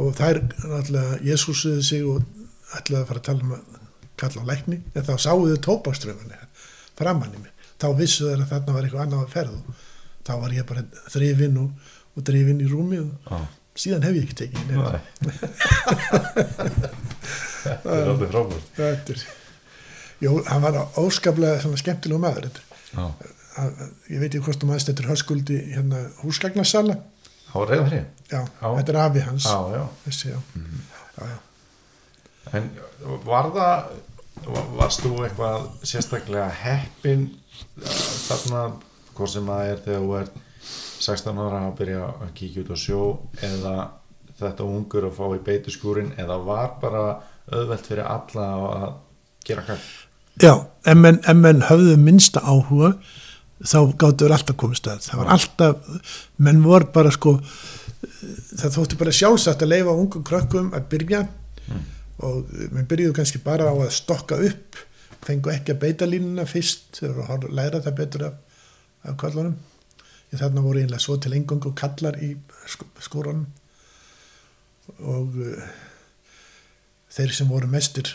og 0.00 0.16
þær 0.18 0.40
náttúrulega 0.42 1.20
Jésúsuðu 1.24 1.84
sig 1.86 2.02
og 2.08 2.24
ætlaði 2.76 3.02
að 3.02 3.08
fara 3.10 3.20
að 3.22 3.28
tala 3.28 3.46
um 3.46 3.54
að 3.56 3.78
kalla 4.20 4.44
á 4.44 4.50
lækni. 4.50 4.80
En 4.96 5.06
þá 5.06 5.14
sáuðu 5.20 5.60
tópaströfunni 5.64 6.40
framann 6.98 7.36
í 7.36 7.40
mig, 7.40 7.52
þá 7.80 7.88
vissu 7.98 8.28
þeir 8.28 8.44
að 8.44 8.52
þarna 8.52 8.76
var 8.76 8.86
eitthvað 8.86 9.04
annað 9.06 9.24
að 9.24 9.32
ferð 9.36 9.54
og 9.58 9.84
þá 10.26 10.32
var 10.42 10.54
ég 10.56 10.68
bara 10.68 10.84
þrifinn 11.12 11.60
og, 11.62 11.91
og 12.16 12.24
drifinn 12.28 12.60
í 12.60 12.68
rúmi 12.70 12.98
og 13.02 13.10
Já. 13.30 13.38
síðan 13.84 14.04
hef 14.06 14.16
ég 14.18 14.24
ekki 14.26 14.38
tekið 14.42 14.62
nefn 14.68 14.82
Þetta 17.62 17.94
er 17.94 18.10
alveg 18.10 18.30
frábært. 18.32 18.66
Þetta 18.76 19.14
er 19.14 19.22
Jú, 20.22 20.36
hann 20.46 20.62
var 20.62 20.76
óskaplega 21.02 21.60
svona 21.62 21.78
skemmtilegu 21.80 22.20
maður. 22.22 22.50
Að- 22.94 23.22
Ég 24.08 24.20
veit 24.22 24.30
ekki 24.34 24.42
hvort 24.46 24.60
þú 24.62 24.68
maður 24.70 24.84
þetta 24.86 25.02
er 25.02 25.08
höskuldi 25.10 25.56
hérna 25.74 25.98
húsgagnarsala 26.22 26.94
Já. 28.32 28.40
þetta 28.62 28.92
er 28.94 28.98
afi 29.02 29.20
hans 29.26 29.44
Já, 29.44 29.58
já. 29.76 29.82
Þessi, 30.06 30.30
já. 30.32 30.38
já. 31.18 31.36
En 32.56 32.70
var 33.26 33.50
það, 33.52 33.90
var- 34.46 34.70
varst 34.78 35.00
þú 35.04 35.12
eitthvað 35.26 35.68
sérstaklega 35.84 36.48
heppin 36.62 37.26
eh, 37.82 38.00
þarna, 38.28 38.62
hvort 39.14 39.30
sem 39.34 39.46
það 39.52 39.62
er 39.74 39.78
þegar 39.84 40.00
þú 40.06 40.16
ert 40.22 40.40
16 41.02 41.40
ára 41.42 41.64
að 41.68 41.74
byrja 41.80 42.04
að 42.22 42.30
kíkja 42.38 42.62
út 42.64 42.72
á 42.72 42.78
sjó 42.78 43.00
eða 43.48 43.74
þetta 44.42 44.66
ungur 44.66 45.06
að 45.08 45.16
fá 45.18 45.24
í 45.36 45.42
beituskúrin 45.46 46.12
eða 46.20 46.38
var 46.46 46.72
bara 46.82 47.02
auðvelt 47.52 47.86
fyrir 47.90 48.06
alla 48.06 48.46
að 48.62 48.86
gera 49.46 49.64
kall? 49.66 49.82
Já, 50.40 50.54
ef 50.88 50.96
menn, 50.96 51.18
menn 51.42 51.64
höfðu 51.68 51.96
minnsta 52.00 52.40
áhuga 52.40 52.94
þá 53.62 53.78
gáttu 54.00 54.24
verið 54.24 54.36
alltaf 54.38 54.56
komist 54.58 54.88
að. 54.90 55.02
Það 55.06 55.20
var 55.20 55.32
alltaf, 55.36 55.90
menn 56.42 56.62
voru 56.64 56.88
bara 56.94 57.12
sko 57.14 57.36
það 57.42 58.76
þótti 58.78 58.98
bara 59.02 59.14
sjálfsagt 59.14 59.62
að 59.62 59.74
leifa 59.74 59.94
ungum 59.98 60.24
krökkum 60.26 60.72
að 60.74 60.88
byrja. 60.94 61.20
Og 62.22 62.48
menn 62.74 62.86
byrjuðu 62.90 63.14
kannski 63.18 63.42
bara 63.44 63.68
á 63.70 63.74
að 63.74 63.92
stokka 63.94 64.38
upp 64.48 64.80
fengu 65.22 65.52
ekki 65.52 65.74
að 65.76 65.82
beita 65.84 66.06
línuna 66.08 66.46
fyrst 66.50 67.02
horfa- 67.02 67.50
læra 67.54 67.82
það 67.82 67.98
betur 68.00 68.24
af, 68.30 68.40
af 69.06 69.16
kallunum 69.20 69.54
ég 70.32 70.40
þarna 70.40 70.62
voru 70.64 70.80
einlega 70.82 71.02
svo 71.04 71.16
til 71.20 71.34
engung 71.36 71.64
og 71.68 71.74
kallar 71.78 72.16
í 72.24 72.32
sk 72.70 72.86
skóranum 73.04 73.46
og 75.06 75.36
uh, 75.38 75.66
þeir 77.12 77.34
sem 77.36 77.50
voru 77.50 77.68
mestir 77.70 78.08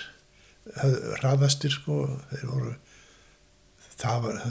höfðu- 0.78 1.18
hraðastir 1.22 1.72
sko, 1.78 2.00
þeir 2.32 2.48
voru 2.50 2.74
það 3.98 4.18
var 4.26 4.42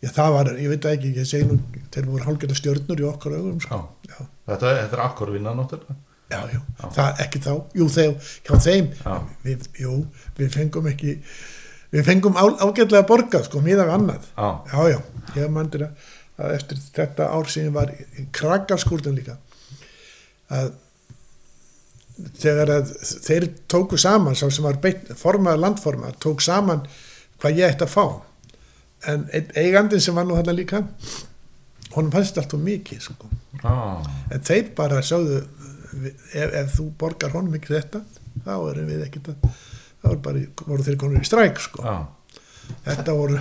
já 0.00 0.10
það 0.16 0.30
var, 0.36 0.50
ég 0.56 0.70
veit 0.72 0.86
ekki 0.88 1.10
ég 1.18 1.26
segi 1.28 1.48
nú, 1.48 1.56
þeir 1.92 2.06
voru 2.08 2.24
hálfgerða 2.28 2.56
stjörnur 2.56 3.02
í 3.02 3.08
okkar 3.08 3.34
augum 3.36 3.58
sko. 3.60 3.80
Já. 4.08 4.14
já, 4.14 4.28
Þetta, 4.50 4.70
þetta 4.78 4.96
er 4.96 5.02
akkur 5.04 5.32
vinna 5.34 5.52
náttúrulega. 5.58 5.96
já, 6.30 6.38
já, 6.54 6.60
Já. 6.80 6.86
það 6.96 7.20
ekki 7.26 7.42
þá 7.44 7.50
jú, 7.80 7.88
þeir, 7.96 8.14
hjá 8.46 8.54
þeim 8.64 8.88
við, 9.44 9.66
jú, 9.82 9.96
við 10.38 10.54
fengum 10.54 10.88
ekki 10.92 11.16
við 11.90 12.06
fengum 12.06 12.38
á, 12.38 12.44
ágætlega 12.64 13.02
borgað 13.10 13.44
sko, 13.50 13.60
við 13.66 13.82
annað 13.84 14.30
Já, 14.38 14.80
já, 14.94 14.98
ég 15.36 15.50
mandir 15.52 15.84
að, 15.88 16.08
að 16.40 16.56
eftir 16.56 16.80
þetta 16.96 17.28
ár 17.30 17.50
sem 17.50 17.66
ég 17.68 17.74
var 17.74 17.92
í, 17.92 18.26
krakkarskúrnum 18.36 19.18
líka 19.18 19.36
að 20.50 20.72
þegar 22.40 22.72
að 22.74 22.90
þeir 23.24 23.46
tóku 23.70 23.98
saman 24.00 24.36
sá 24.36 24.46
sem 24.50 24.66
var 24.66 24.80
beitt, 24.82 25.08
formaður 25.16 25.62
landformaður 25.64 26.18
tók 26.20 26.44
saman 26.44 26.82
hvað 27.40 27.60
ég 27.60 27.74
ætti 27.74 27.86
að 27.86 27.94
fá 27.94 28.04
en 29.10 29.26
einn 29.32 29.52
eigandinn 29.56 30.02
sem 30.04 30.16
var 30.16 30.28
nú 30.28 30.36
þetta 30.36 30.56
líka 30.56 30.82
honum 31.94 32.12
fannst 32.12 32.38
allt 32.38 32.54
og 32.54 32.62
mikið 32.64 33.02
sko. 33.08 33.30
já, 33.62 33.74
en 34.30 34.44
þeir 34.46 34.72
bara 34.76 35.00
sögðu 35.04 35.40
ef, 35.40 36.52
ef 36.62 36.74
þú 36.76 36.90
borgar 37.00 37.34
honum 37.34 37.56
ekki 37.58 37.74
þetta 37.74 38.02
þá 38.44 38.54
erum 38.54 38.90
við 38.90 39.06
ekkert 39.06 39.32
að 39.32 39.48
þá 40.00 40.10
bara, 40.24 40.44
voru 40.66 40.86
þeir 40.86 41.00
konur 41.00 41.24
í 41.24 41.28
stræk 41.28 41.62
sko. 41.64 41.84
já, 41.84 41.96
þetta 42.86 43.16
voru 43.16 43.40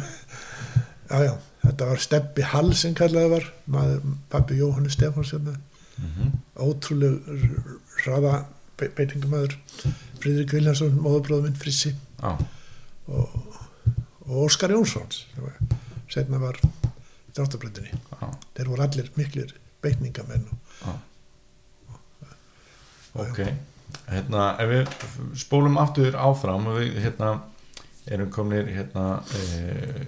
já 1.10 1.24
já, 1.26 1.34
þetta 1.64 1.90
var 1.92 2.04
Steppi 2.04 2.46
Hall 2.52 2.72
sem 2.78 2.96
kallaði 2.98 3.34
var, 3.34 3.50
maður, 3.66 4.16
pappi 4.32 4.60
Jóhannes 4.60 4.98
Stefáns 4.98 5.34
hérna, 5.36 5.56
mhm, 5.98 6.38
ótrúleg 6.66 7.32
hraða 8.04 8.34
be 8.80 8.90
beitingumæður 8.96 9.58
Fridrik 10.20 10.54
Viljansson, 10.56 10.98
móðubróður 11.00 11.48
minn 11.48 11.60
Frissi. 11.60 11.94
Já, 12.20 12.34
og, 13.08 13.36
og 14.28 14.38
Óskar 14.46 14.74
Jónsson 14.76 15.08
sem 15.16 15.44
var, 15.44 15.56
setna 16.12 16.40
var 16.42 16.60
dráttabrættinni, 17.36 17.92
já, 17.96 18.32
þeir 18.58 18.72
voru 18.74 18.86
allir 18.86 19.12
miklir 19.20 19.54
beitningamenn 19.84 20.48
og 20.52 20.82
já. 20.86 20.98
Ok, 23.20 23.40
hérna, 24.06 24.44
ef 24.62 24.70
við 24.70 25.40
spólum 25.42 25.80
aftur 25.82 26.14
áfram 26.20 26.68
og 26.70 26.78
við 26.78 27.00
hérna 27.02 27.32
erum 28.10 28.30
komnir 28.34 28.70
hérna 28.70 29.06
e, 29.34 30.04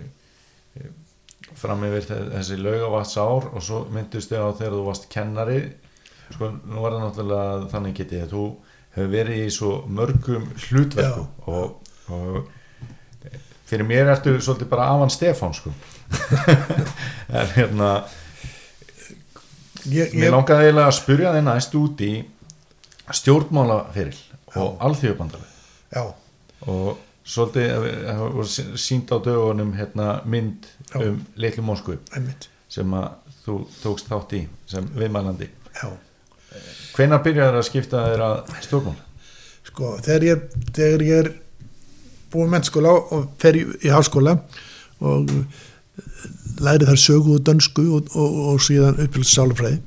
fram 1.60 1.84
yfir 1.88 2.06
þe- 2.10 2.30
þessi 2.36 2.58
laugavatns 2.62 3.18
ár 3.22 3.50
og 3.52 3.62
svo 3.66 3.84
myndust 3.92 4.30
þig 4.32 4.40
á 4.42 4.50
þegar 4.58 4.76
þú 4.78 4.84
varst 4.88 5.10
kennari. 5.12 5.60
Sko, 6.32 6.50
nú 6.64 6.82
var 6.84 6.96
það 6.96 7.04
náttúrulega 7.06 7.70
þannig 7.74 7.96
getið 8.00 8.24
að 8.26 8.34
þú 8.36 8.44
hefur 8.96 9.12
verið 9.12 9.42
í 9.46 9.50
svo 9.52 9.72
mörgum 9.88 10.46
hlutverkum 10.66 11.28
og, 11.48 11.92
og 12.12 13.30
fyrir 13.72 13.88
mér 13.88 14.10
ertu 14.14 14.34
svolítið 14.44 14.70
bara 14.72 14.90
Avan 14.96 15.12
Stefán 15.12 15.54
sko. 15.56 15.72
En 17.32 17.48
hérna 17.56 17.92
ég, 19.88 20.12
Mér 20.14 20.28
ég, 20.28 20.34
langaði 20.34 20.66
eiginlega 20.68 20.90
að 20.92 20.98
spyrja 20.98 21.32
þig 21.38 21.46
næst 21.48 21.78
út 21.80 22.02
í 22.04 22.12
stjórnmálaferil 23.12 24.18
og 24.60 24.82
alþjóðbandaleg 24.84 25.96
já, 25.96 26.04
og 26.68 27.00
svolítið 27.32 27.74
það 28.08 28.22
voru 28.36 28.78
sínt 28.86 29.12
á 29.13 29.17
dögunum 29.24 29.74
hérna, 29.78 30.08
mynd 30.28 30.67
Já. 30.91 30.98
um 31.06 31.20
litlu 31.39 31.63
Moskvu 31.65 31.98
einmitt 32.15 32.50
sem 32.72 32.91
að 32.96 33.08
þú 33.46 33.58
tókst 33.82 34.10
þátt 34.12 34.36
í 34.38 34.41
sem 34.70 34.88
viðmælandi. 34.96 35.48
já, 35.76 35.89
Hvenær 36.96 37.22
byrjaði 37.24 37.60
að 37.62 37.67
skipta 37.70 38.04
þér 38.12 38.24
að 38.28 38.38
stjórnmála? 38.67 39.08
sko, 39.72 39.91
þegar 40.04 40.26
ég, 40.28 40.46
þegar 40.76 41.04
ég 41.08 41.22
er 41.26 41.30
búin 42.32 42.52
mennskóla 42.52 42.94
og 43.15 43.28
fer 43.39 43.58
í, 43.60 43.65
í 43.86 43.91
háskóla 43.91 44.38
og 45.02 45.32
læri 46.62 46.88
þar 46.88 47.00
sögu 47.00 47.38
og 47.38 47.46
dönsku 47.48 47.86
og, 47.98 48.10
og, 48.15 48.39
og 48.54 48.62
síðan 48.63 49.00
uppfylgst 49.04 49.36
sálufræði 49.38 49.80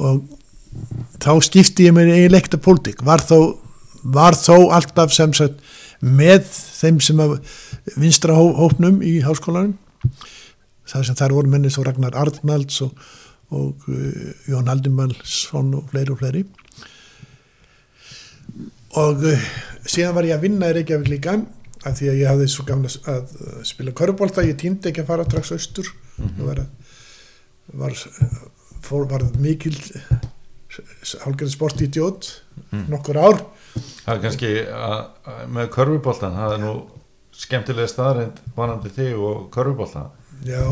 og 0.00 0.22
þá 1.22 1.32
skipti 1.44 1.86
ég 1.88 1.94
mér 1.96 2.12
í 2.14 2.30
leikta 2.32 2.60
pólitík 2.60 3.04
var 3.06 3.22
þó, 3.24 3.58
var 4.02 4.36
þó 4.38 4.72
alltaf 4.74 5.12
sem 5.14 5.34
sagt 5.36 5.60
með 6.02 6.46
þeim 6.50 7.00
sem 7.04 7.20
að 7.22 7.36
vinstra 8.02 8.34
hó, 8.34 8.44
hópnum 8.58 9.00
í 9.06 9.20
háskólanum. 9.22 9.76
Það 10.92 11.04
sem 11.08 11.18
þar 11.20 11.34
voru 11.36 11.48
menni 11.52 11.70
svo 11.70 11.84
Ragnar 11.86 12.16
Arnalds 12.18 12.80
og, 12.84 12.96
og 13.54 13.86
uh, 13.88 14.32
Jón 14.50 14.68
Haldimannsson 14.68 15.70
og 15.78 15.86
fleiri 15.92 16.12
og 16.12 16.18
fleiri. 16.20 16.42
Og 19.00 19.22
uh, 19.24 19.44
síðan 19.88 20.16
var 20.16 20.26
ég 20.28 20.36
að 20.36 20.42
vinna 20.48 20.68
í 20.72 20.76
Reykjavík 20.76 21.08
líka 21.14 21.36
af 21.82 21.96
því 21.98 22.10
að 22.12 22.18
ég 22.20 22.28
hafði 22.30 22.48
svo 22.52 22.64
gamla 22.68 22.90
að 23.10 23.32
spila 23.66 23.94
körubólta, 23.98 24.44
ég 24.46 24.58
týndi 24.60 24.90
ekki 24.92 25.02
að 25.02 25.08
fara 25.08 25.24
strax 25.26 25.54
austur. 25.56 25.88
Ég 26.20 26.42
var, 26.46 26.60
að- 26.62 26.92
var, 27.80 27.96
fór, 28.84 29.06
var 29.10 29.24
mikil 29.42 29.74
hálfgerði 31.24 31.52
sportidjót 31.56 32.32
Mm. 32.72 32.86
nokkur 32.88 33.16
ár 33.20 33.38
Það 34.02 34.14
er 34.16 34.22
kannski 34.24 34.50
að, 34.66 34.98
að 35.32 35.42
með 35.56 35.68
körfuboltan, 35.76 36.34
það 36.38 36.54
er 36.56 36.62
nú 36.64 36.72
skemmtilega 37.42 37.90
staðarind 37.90 38.40
vanandi 38.56 38.90
þig 38.92 39.20
og 39.22 39.44
körfuboltan 39.54 40.08
já, 40.46 40.62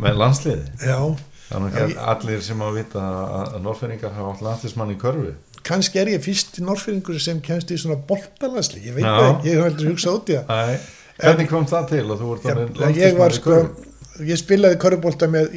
með 0.00 0.20
landsliði. 0.22 0.68
já, 0.86 0.98
ekki 1.54 1.82
ég- 1.82 1.98
allir 2.14 2.44
sem 2.46 2.62
að 2.64 2.78
vita 2.78 3.02
að, 3.02 3.48
að 3.56 3.64
norferingar 3.66 4.14
hafa 4.16 4.30
allir 4.32 4.46
landslismann 4.48 4.94
í 4.94 4.98
körfu. 5.00 5.34
kannski 5.64 5.98
er 6.00 6.12
ég 6.14 6.22
fyrst 6.24 6.58
í 6.60 6.64
Norrfyrringur 6.64 7.18
sem 7.20 7.40
kemst 7.40 7.70
í 7.72 7.78
svona 7.80 7.96
boltalansli, 8.08 8.82
ég 8.84 8.94
veit 8.98 9.04
það 9.08 9.46
ég 9.48 9.56
hef 9.58 9.64
heldur 9.64 9.90
hugsað 9.92 10.18
út 10.20 10.32
í 10.34 10.38
það 10.38 10.74
hvernig 11.18 11.48
kom 11.50 11.66
það 11.70 11.88
til 11.92 12.04
og 12.10 12.18
þú 12.20 12.30
vart 12.32 12.48
var 12.48 12.62
landsliðsmaður 12.82 13.36
í 13.36 13.38
sko 13.38 13.50
körfu? 13.50 13.90
ég 14.30 14.38
spilaði 14.40 14.80
körubólta 14.82 15.28
með 15.30 15.54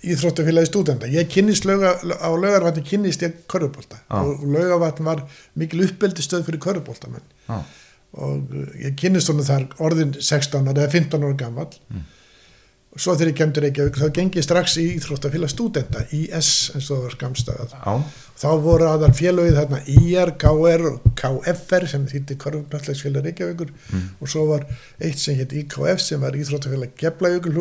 íþróttafélagi 0.00 0.70
stúdenda 0.70 1.08
ég 1.10 1.28
kynnist 1.28 1.66
lauga, 1.68 1.96
á 2.00 2.30
laugarvatni 2.32 2.82
kynnist 2.86 3.22
ég 3.22 3.42
körubólta 3.50 4.00
Já. 4.00 4.20
og 4.20 4.44
laugarvatn 4.44 5.04
var 5.04 5.24
mikil 5.52 5.84
uppbeldi 5.86 6.24
stöð 6.24 6.46
fyrir 6.48 6.62
körubóltamenn 6.62 7.26
Já, 7.48 7.60
og 8.12 8.54
ég 8.80 8.96
kynnist 9.00 9.28
honum 9.32 9.46
þar 9.46 9.68
orðin 9.78 10.16
16 10.16 10.66
ára 10.70 10.86
eða 10.86 10.96
15 10.96 11.28
ára 11.28 11.36
gammal 11.44 11.68
og 12.90 12.98
svo 12.98 13.14
þegar 13.14 13.30
ég 13.30 13.36
kemur 13.38 13.62
Reykjavík 13.62 13.98
þá 14.00 14.08
gengi 14.16 14.40
ég 14.40 14.46
strax 14.46 14.72
í 14.82 14.86
íþróttafélag 14.96 15.52
stúdenda 15.52 16.00
IS 16.16 16.50
eins 16.74 16.88
og 16.90 16.96
það 16.96 17.04
var 17.04 17.14
skamstað 17.14 17.74
já, 17.76 17.92
þá 18.40 18.48
voru 18.64 18.88
aðal 18.88 19.12
félagið 19.14 19.58
þarna 19.60 19.80
IR, 19.94 20.32
KR 20.40 20.86
og 20.88 21.06
KFR 21.20 21.86
sem 21.92 22.06
þýtti 22.10 22.38
Korfnallegsfélag 22.40 23.28
Reykjavíkur. 23.28 23.70
Og 24.18 24.32
svo 24.32 24.46
var 24.48 24.64
eitt 24.98 25.20
sem 25.20 25.36
hétt 25.38 25.54
IKF 25.60 26.02
sem 26.02 26.22
var 26.24 26.38
Íþróttafélag 26.38 26.96
Geflavíkur 26.98 27.54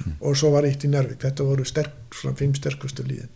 hlúallar 0.00 0.16
og 0.30 0.36
svo 0.36 0.50
var 0.54 0.64
eitt 0.68 0.84
í 0.84 0.88
Nærvík 0.90 1.20
þetta 1.22 1.44
voru 1.44 1.64
sterk, 1.64 1.92
fimm 2.36 2.54
sterkustu 2.54 3.02
líðin 3.04 3.28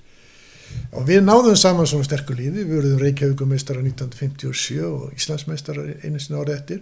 og 0.92 1.04
við 1.06 1.20
náðum 1.22 1.56
saman 1.56 1.86
svona 1.86 2.04
sterkur 2.08 2.36
líði, 2.36 2.64
við 2.66 2.80
verðum 2.80 2.98
Reykjavíkumeistara 3.04 3.82
1957 3.84 4.80
og 4.88 5.12
Íslandsmeistara 5.14 5.84
einu 6.04 6.18
sinna 6.18 6.40
árið 6.42 6.56
eftir 6.56 6.80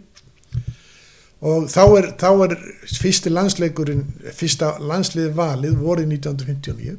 og 1.43 1.67
þá 1.69 1.81
er, 1.99 2.07
þá 2.17 2.29
er 2.47 2.53
fyrsti 3.03 3.31
landsleikurinn, 3.33 4.05
fyrsta 4.33 4.77
landsliði 4.81 5.33
valið 5.37 5.75
vorið 5.83 6.13
1959 6.15 6.97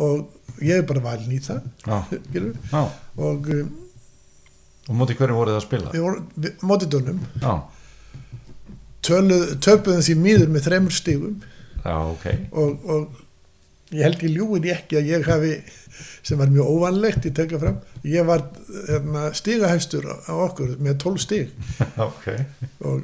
og 0.00 0.62
ég 0.64 0.80
er 0.80 0.86
bara 0.88 1.02
valin 1.04 1.34
í 1.36 1.40
það 1.44 1.60
skilurðu. 2.08 2.54
Já. 2.72 2.82
og 3.20 3.50
um, 3.54 3.70
Og 4.90 4.96
móti 4.98 5.14
hverju 5.14 5.36
voruð 5.36 5.54
það 5.54 5.60
að 5.60 5.66
spila? 5.66 5.90
vorum, 6.02 6.24
mótidónum 6.66 7.18
Já. 7.44 7.52
töluð- 7.52 7.79
töpuðum 9.06 10.04
því 10.04 10.16
miður 10.20 10.52
með 10.52 10.66
þremur 10.68 10.96
stigum. 10.96 11.36
Já, 11.80 11.96
ok. 11.96 12.26
og, 12.52 12.88
og 12.92 13.94
ég 13.96 14.04
held 14.04 14.24
ég 14.26 14.34
ljúin 14.36 14.66
ekki 14.70 15.00
að 15.00 15.08
ég 15.14 15.28
hafi 15.28 15.54
sem 16.22 16.38
var 16.38 16.52
mjög 16.52 16.68
óvanlegt 16.68 17.26
í 17.28 17.32
tekja 17.34 17.58
fram 17.60 17.78
ég 18.04 18.26
var 18.28 18.44
hérna, 18.88 19.30
stigahæstur 19.36 20.06
á, 20.08 20.32
okkur 20.46 20.76
með 20.80 21.00
12 21.04 21.24
stig. 21.24 21.50
Ok. 22.08 22.30
og 22.84 23.02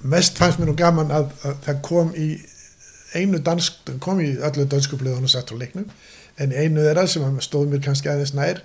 mest 0.00 0.38
fannst 0.38 0.60
mér 0.60 0.70
nú 0.70 0.76
gaman 0.76 1.12
að, 1.14 1.30
að 1.46 1.56
það 1.66 1.82
kom 1.86 2.12
í 2.16 2.28
einu 3.16 3.40
dansk, 3.40 3.80
það 3.86 4.00
kom 4.04 4.20
í 4.20 4.32
öllu 4.44 4.66
dansku 4.68 4.98
blöðun 5.00 5.28
og 5.28 5.32
satt 5.32 5.52
á 5.52 5.56
leiknum. 5.56 5.86
En 6.36 6.52
í 6.52 6.58
einu 6.66 6.84
þeirra 6.84 7.06
sem 7.08 7.38
stóð 7.40 7.70
mér 7.72 7.84
kannski 7.84 8.10
aðeins 8.12 8.34
nær 8.36 8.60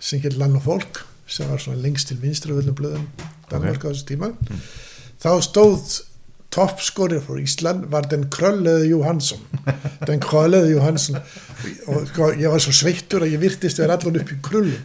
sem 0.00 0.20
hér 0.20 0.36
land 0.36 0.58
og 0.58 0.66
fólk 0.66 1.04
sem 1.26 1.48
var 1.48 1.62
svona 1.62 1.80
lengst 1.80 2.10
til 2.10 2.18
vinstri 2.20 2.52
á 2.52 2.60
öllum 2.60 2.76
blöðun 2.76 3.06
Danmark 3.50 3.82
á 3.82 3.88
þessu 3.88 4.04
tíma 4.12 4.34
þá 5.26 5.32
stóð 5.42 5.96
toppskorið 6.54 7.24
fyrir 7.26 7.44
Ísland 7.44 7.88
var 7.92 8.06
den 8.08 8.28
krölleði 8.32 8.92
Jóhansson 8.92 9.42
den 10.08 10.22
krölleði 10.22 10.76
Jóhansson 10.76 11.18
og 11.90 12.06
sko, 12.12 12.30
ég 12.38 12.52
var 12.52 12.62
svo 12.62 12.72
sveittur 12.76 13.26
að 13.26 13.34
ég 13.34 13.42
virtist 13.42 13.80
vera 13.82 13.96
allan 13.98 14.20
upp 14.20 14.30
í 14.32 14.38
krullum. 14.44 14.78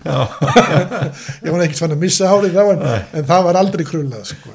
Ég 1.43 1.51
var 1.51 1.63
ekkert 1.65 1.81
fann 1.83 1.93
að 1.93 2.01
missa 2.01 2.29
hárið 2.31 2.55
þá 2.55 2.61
en, 2.71 2.83
en 3.19 3.27
það 3.27 3.47
var 3.47 3.59
aldrei 3.59 3.83
krullað 3.85 4.29
sko. 4.31 4.53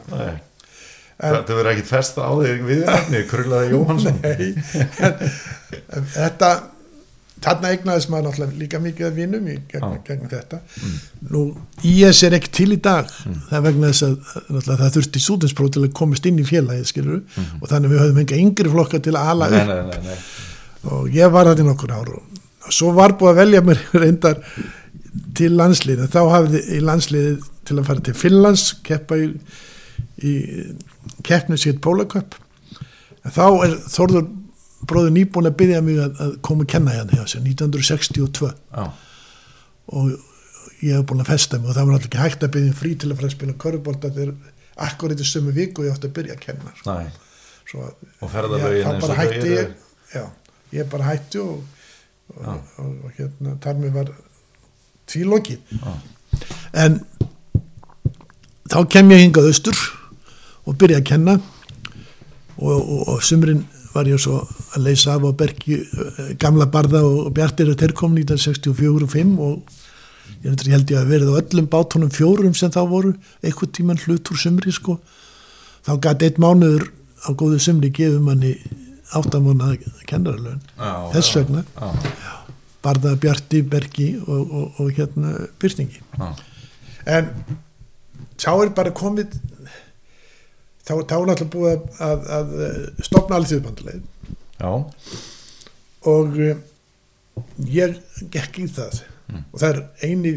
Það 1.16 1.53
verður 1.53 1.70
ekkit 1.72 1.90
fest 1.90 2.18
á 2.20 2.29
þig 2.29 2.64
við 2.66 3.20
Krullaði 3.31 3.70
Jóhansson. 3.72 4.18
Nei, 4.25 4.49
en, 5.07 5.22
en 5.96 6.09
þetta 6.16 6.51
þarna 7.47 7.71
eignaðist 7.73 8.11
maður 8.13 8.27
náttúrulega 8.29 8.61
líka 8.61 8.81
mikið 8.83 9.07
að 9.09 9.19
vinum 9.21 9.49
í 9.49 9.57
gegn, 9.71 9.93
gegn 10.07 10.31
þetta. 10.33 10.59
Nú 11.31 11.43
IS 11.87 12.23
er 12.27 12.37
ekki 12.39 12.51
til 12.59 12.69
í 12.75 12.79
dag. 12.83 13.11
Það 13.49 13.57
er 13.61 13.65
vegna 13.69 13.91
þess 13.93 14.07
að 14.07 14.71
það 14.73 14.87
þurfti 14.99 15.23
sútinspróf 15.27 15.73
til 15.77 15.85
að 15.87 15.93
komast 16.01 16.27
inn 16.31 16.41
í 16.43 16.47
félagið 16.49 16.89
skilur 16.91 17.21
og 17.61 17.69
þannig 17.71 17.93
við 17.95 18.03
höfum 18.05 18.23
enga 18.25 18.41
yngri 18.43 18.73
flokka 18.75 19.01
til 19.07 19.15
að 19.17 19.31
ala 19.35 19.51
Nei, 19.53 19.61
nei, 19.69 19.83
nei, 19.91 20.01
nei. 20.11 20.17
og 20.93 21.15
ég 21.15 21.31
var 21.35 21.51
þetta 21.53 21.65
í 21.65 21.69
nokkur 21.71 21.95
ár 21.97 22.11
og 22.17 22.73
svo 22.75 22.91
var 22.97 23.15
búið 23.21 23.31
að 23.33 23.41
velja 23.45 23.63
mér 23.69 23.83
reyndar 24.03 24.41
til 25.37 25.53
landsliðið. 25.57 26.11
Þá 26.13 26.21
hafði 26.33 26.65
í 26.77 26.81
landsliðið 26.85 27.47
til 27.67 27.77
að 27.81 27.87
fara 27.89 28.03
til 28.09 28.17
Finnlands 28.19 28.67
keppa 28.87 29.17
í, 29.23 29.31
í 30.27 30.35
keppnum 31.27 31.59
sér 31.61 31.79
Pólaköp 31.83 32.35
en 33.27 33.35
þá 33.35 33.45
er 33.67 33.79
Þórður 33.91 34.27
bróður 34.87 35.12
nýbúin 35.17 35.49
að 35.51 35.57
byggja 35.61 35.83
mig 35.87 36.01
að, 36.03 36.19
að 36.21 36.33
koma 36.45 36.67
að 36.67 36.73
kenna 36.75 36.95
hérna 36.97 37.17
hjá 37.21 37.25
sér 37.33 37.45
1962 37.47 38.51
Já. 38.53 38.85
og 39.97 40.11
ég 40.85 40.93
hef 40.99 41.07
búin 41.09 41.23
að 41.25 41.31
festa 41.33 41.59
mig 41.61 41.71
og 41.71 41.77
það 41.79 41.87
var 41.89 41.97
alltaf 41.97 42.11
ekki 42.11 42.21
hægt 42.23 42.45
að 42.45 42.53
byggja 42.57 42.77
frí 42.81 42.93
til 43.01 43.11
að 43.11 43.17
fara 43.21 43.31
að 43.31 43.37
spila 43.37 43.57
körubólta 43.65 44.11
þegar 44.12 44.35
akkurat 44.87 45.23
í 45.23 45.27
sömu 45.27 45.55
viku 45.57 45.87
ég 45.87 45.95
átti 45.97 46.11
að 46.11 46.17
byrja 46.19 46.37
að 46.37 46.43
kenna 46.45 46.75
sko. 46.77 46.97
Svo, 47.67 47.87
Og 48.23 48.31
þá 48.31 48.37
eins 48.45 48.85
og 48.93 49.09
þau 49.09 49.17
hætti 49.19 49.55
eru. 49.57 49.73
já, 50.15 50.25
ég 50.77 50.91
bara 50.93 51.09
hætti 51.09 51.41
og, 51.43 51.65
og, 52.37 52.61
og, 52.79 52.91
og 53.09 53.17
hérna 53.17 53.57
þar 53.65 53.81
mér 53.81 53.95
var 53.97 54.12
tvíloki 55.09 55.57
Já. 55.73 55.95
en 56.85 57.01
þá 58.71 58.79
kem 58.93 59.11
ég 59.15 59.25
hingað 59.25 59.49
austur 59.51 59.81
og 60.67 60.77
byrja 60.79 61.01
að 61.01 61.09
kenna 61.11 61.37
og, 62.59 62.77
og, 62.77 63.03
og 63.17 63.25
sumrin 63.25 63.65
var 63.95 64.09
ég 64.11 64.21
svo 64.21 64.43
að 64.77 64.87
leysa 64.87 65.17
af 65.17 65.27
á 65.27 65.33
bergi 65.41 65.81
eh, 65.81 66.33
gamla 66.41 66.69
barða 66.71 67.03
og 67.07 67.33
bjartir 67.37 67.73
og 67.73 67.79
þeir 67.81 67.95
kom 67.97 68.17
1964 68.17 69.07
og 69.07 69.12
5 69.12 69.35
og 69.47 69.77
ég, 70.45 70.67
held 70.73 70.93
ég 70.93 70.99
að 71.01 71.12
verið 71.12 71.33
á 71.33 71.41
öllum 71.41 71.71
bátunum 71.73 72.12
fjórum 72.12 72.55
sem 72.57 72.73
þá 72.73 72.83
voru 72.91 73.15
einhvern 73.43 73.73
tíman 73.73 74.03
hlut 74.05 74.33
úr 74.33 74.41
sumri 74.41 74.75
sko. 74.75 74.99
Þá 75.87 75.93
gæti 76.03 76.31
eitt 76.31 76.43
mánuður 76.43 76.89
á 77.27 77.31
góðu 77.33 77.61
sumri 77.62 77.93
gefum 77.95 78.29
manni 78.29 78.57
áttamána 79.15 79.77
kennaralögn 80.11 80.62
Já, 80.77 80.93
þess 81.15 81.37
vegna. 81.39 81.62
barða 82.83 83.15
bjarti 83.19 83.62
bergi 83.62 84.09
og, 84.27 84.43
og, 84.51 84.81
og 84.83 84.91
hérna 84.95 85.47
byrtingi. 85.62 86.03
En 87.07 87.31
þá 88.39 88.51
er 88.65 88.73
bara 88.75 88.93
komið 88.95 89.37
þá, 90.87 90.93
þá 91.07 91.15
er 91.17 91.29
náttúrulega 91.31 91.49
búið 91.55 91.73
að, 91.73 91.87
að, 92.09 92.27
að 92.39 93.07
stopna 93.07 93.41
alþjóðbandulegð 93.41 94.05
Já. 94.57 94.71
og 96.12 96.38
uh, 96.40 96.57
ég 97.69 97.99
gekk 98.33 98.62
í 98.62 98.69
það 98.73 99.03
og 99.53 99.59
það 99.61 99.69
er 99.69 99.81
eini 100.07 100.33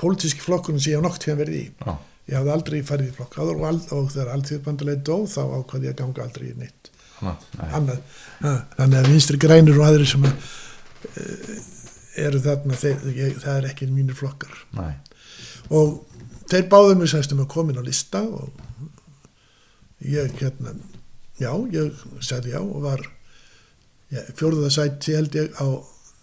pólitíski 0.00 0.44
flokkurinn 0.44 0.80
sem 0.80 0.92
ég 0.92 1.00
hef 1.00 1.06
nokt 1.06 1.26
hérna 1.26 1.42
verið 1.42 1.58
í 1.58 1.66
Já. 1.72 1.94
ég 2.30 2.38
hafði 2.38 2.54
aldrei 2.54 2.78
farið 2.86 3.10
í 3.10 3.16
flokk 3.16 3.38
áður 3.40 3.64
og, 3.64 3.80
og 3.96 4.10
þegar 4.14 4.32
alþjóðbandulegð 4.36 5.02
dó 5.08 5.16
þá 5.26 5.40
ákvaði 5.58 5.90
ég 5.90 5.94
að 5.96 6.00
ganga 6.02 6.26
aldrei 6.26 6.46
í 6.50 6.56
neitt. 6.60 6.90
Nei. 7.20 7.34
annað 7.68 7.98
ha, 8.40 8.52
þannig 8.78 8.98
að 9.00 9.10
vinstri 9.12 9.40
grænir 9.40 9.76
og 9.76 9.86
aðri 9.90 10.06
sem 10.08 10.22
að, 10.24 10.46
uh, 11.10 11.50
eru 12.22 12.40
þarna 12.44 12.78
þeir, 12.80 13.02
ég, 13.16 13.34
það 13.42 13.58
er 13.58 13.68
ekki 13.72 13.90
mínir 13.90 14.16
flokkar 14.16 14.54
Nei. 14.78 14.94
og 15.68 15.98
þeir 16.50 16.64
báðu 16.72 16.96
mig 16.96 17.12
sæstum 17.12 17.42
að 17.44 17.50
koma 17.52 17.74
inn 17.74 17.82
á 17.82 17.84
lista 17.84 18.22
og 18.24 18.48
ég 20.00 20.32
hérna 20.40 20.72
já, 21.40 21.52
ég 21.72 22.00
sagði 22.24 22.54
já 22.54 22.60
og 22.62 22.80
var 22.86 23.04
ja, 24.10 24.20
fjórða 24.36 24.70
sæti 24.74 25.14
held 25.16 25.34
ég 25.38 25.52
á 25.60 25.66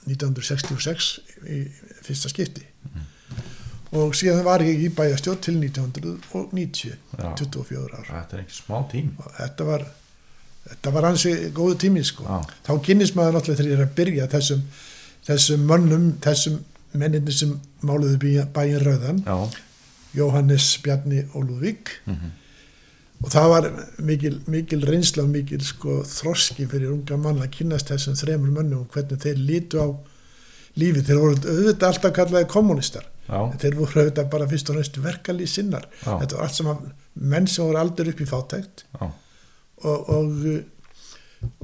1966 0.08 1.20
í 1.52 1.60
fyrsta 2.06 2.30
skipti 2.32 2.64
og 3.98 4.16
síðan 4.20 4.44
var 4.44 4.64
ég 4.66 4.82
í 4.84 4.90
bæjastjórn 4.92 5.40
til 5.46 5.56
1990 5.62 6.92
Já. 7.18 7.30
24 7.40 7.86
ár 7.96 8.10
Þetta 8.10 8.36
er 8.38 8.42
ekki 8.44 8.58
smá 8.58 8.82
tím. 8.92 9.14
þetta 9.38 9.68
var 9.68 9.86
þetta 10.68 10.92
var 10.98 11.08
hansi 11.08 11.32
góðu 11.56 11.78
tími 11.86 12.04
sko 12.08 12.26
þá 12.68 12.72
kynnist 12.84 13.16
maður 13.16 13.38
náttúrulega 13.38 13.62
þegar 13.62 13.72
ég 13.72 13.78
er 13.80 13.86
að 13.86 13.96
byrja 14.02 14.28
þessum, 14.34 14.66
þessum 15.30 15.64
mönnum 15.70 16.10
þessum 16.24 16.58
menninni 16.98 17.32
sem 17.36 17.54
máluðu 17.86 18.18
bæ- 18.20 18.52
bæinn 18.56 18.84
rauðan 18.84 19.24
Já. 19.26 19.38
Jóhannes, 20.18 20.68
Bjarni 20.84 21.24
og 21.34 21.44
Lúðvík 21.48 21.90
Mhm. 22.08 22.32
Og 23.24 23.32
það 23.34 23.50
var 23.54 23.68
mikil, 24.06 24.36
mikil 24.46 24.86
reynsla 24.86 25.26
og 25.26 25.34
mikil 25.34 25.64
sko, 25.66 26.02
þroski 26.06 26.68
fyrir 26.70 26.94
unga 26.94 27.18
mann 27.22 27.42
að 27.42 27.54
kynast 27.58 27.90
þessum 27.90 28.18
þremur 28.20 28.54
mönnum 28.60 28.86
og 28.86 28.94
hvernig 28.94 29.22
þeir 29.24 29.42
lítu 29.42 29.82
á 29.82 29.88
lífi, 30.78 31.02
þeir 31.02 31.22
voru 31.24 31.38
auðvitað 31.42 31.88
alltaf 31.90 32.14
kallaði 32.18 32.50
kommunistar 32.52 33.08
þeir 33.28 33.76
voru 33.76 34.02
auðvitað 34.04 34.30
bara 34.32 34.48
fyrst 34.48 34.70
og 34.72 34.78
næstu 34.80 35.04
verkalýs 35.04 35.58
sinnar. 35.58 35.88
Já. 36.04 36.14
þetta 36.22 36.38
var 36.38 36.46
allt 36.46 36.58
saman 36.58 36.92
menn 37.34 37.48
sem 37.52 37.66
voru 37.66 37.82
aldrei 37.82 38.12
upp 38.14 38.22
í 38.24 38.30
fátækt. 38.30 38.86
Já. 38.94 39.08
og, 39.84 40.10
og, 40.14 40.38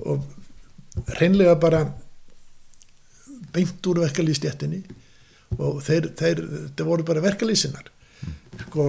og 0.03 1.13
reynlega 1.19 1.55
bara 1.61 1.85
beint 3.53 3.89
úr 3.89 4.03
verkalýstjættinni 4.03 4.83
og 5.57 5.81
þeir, 5.85 6.11
þeir, 6.17 6.41
þeir 6.73 6.87
voru 6.87 7.05
bara 7.07 7.23
verkalýsinnar 7.23 7.89
sko 8.67 8.87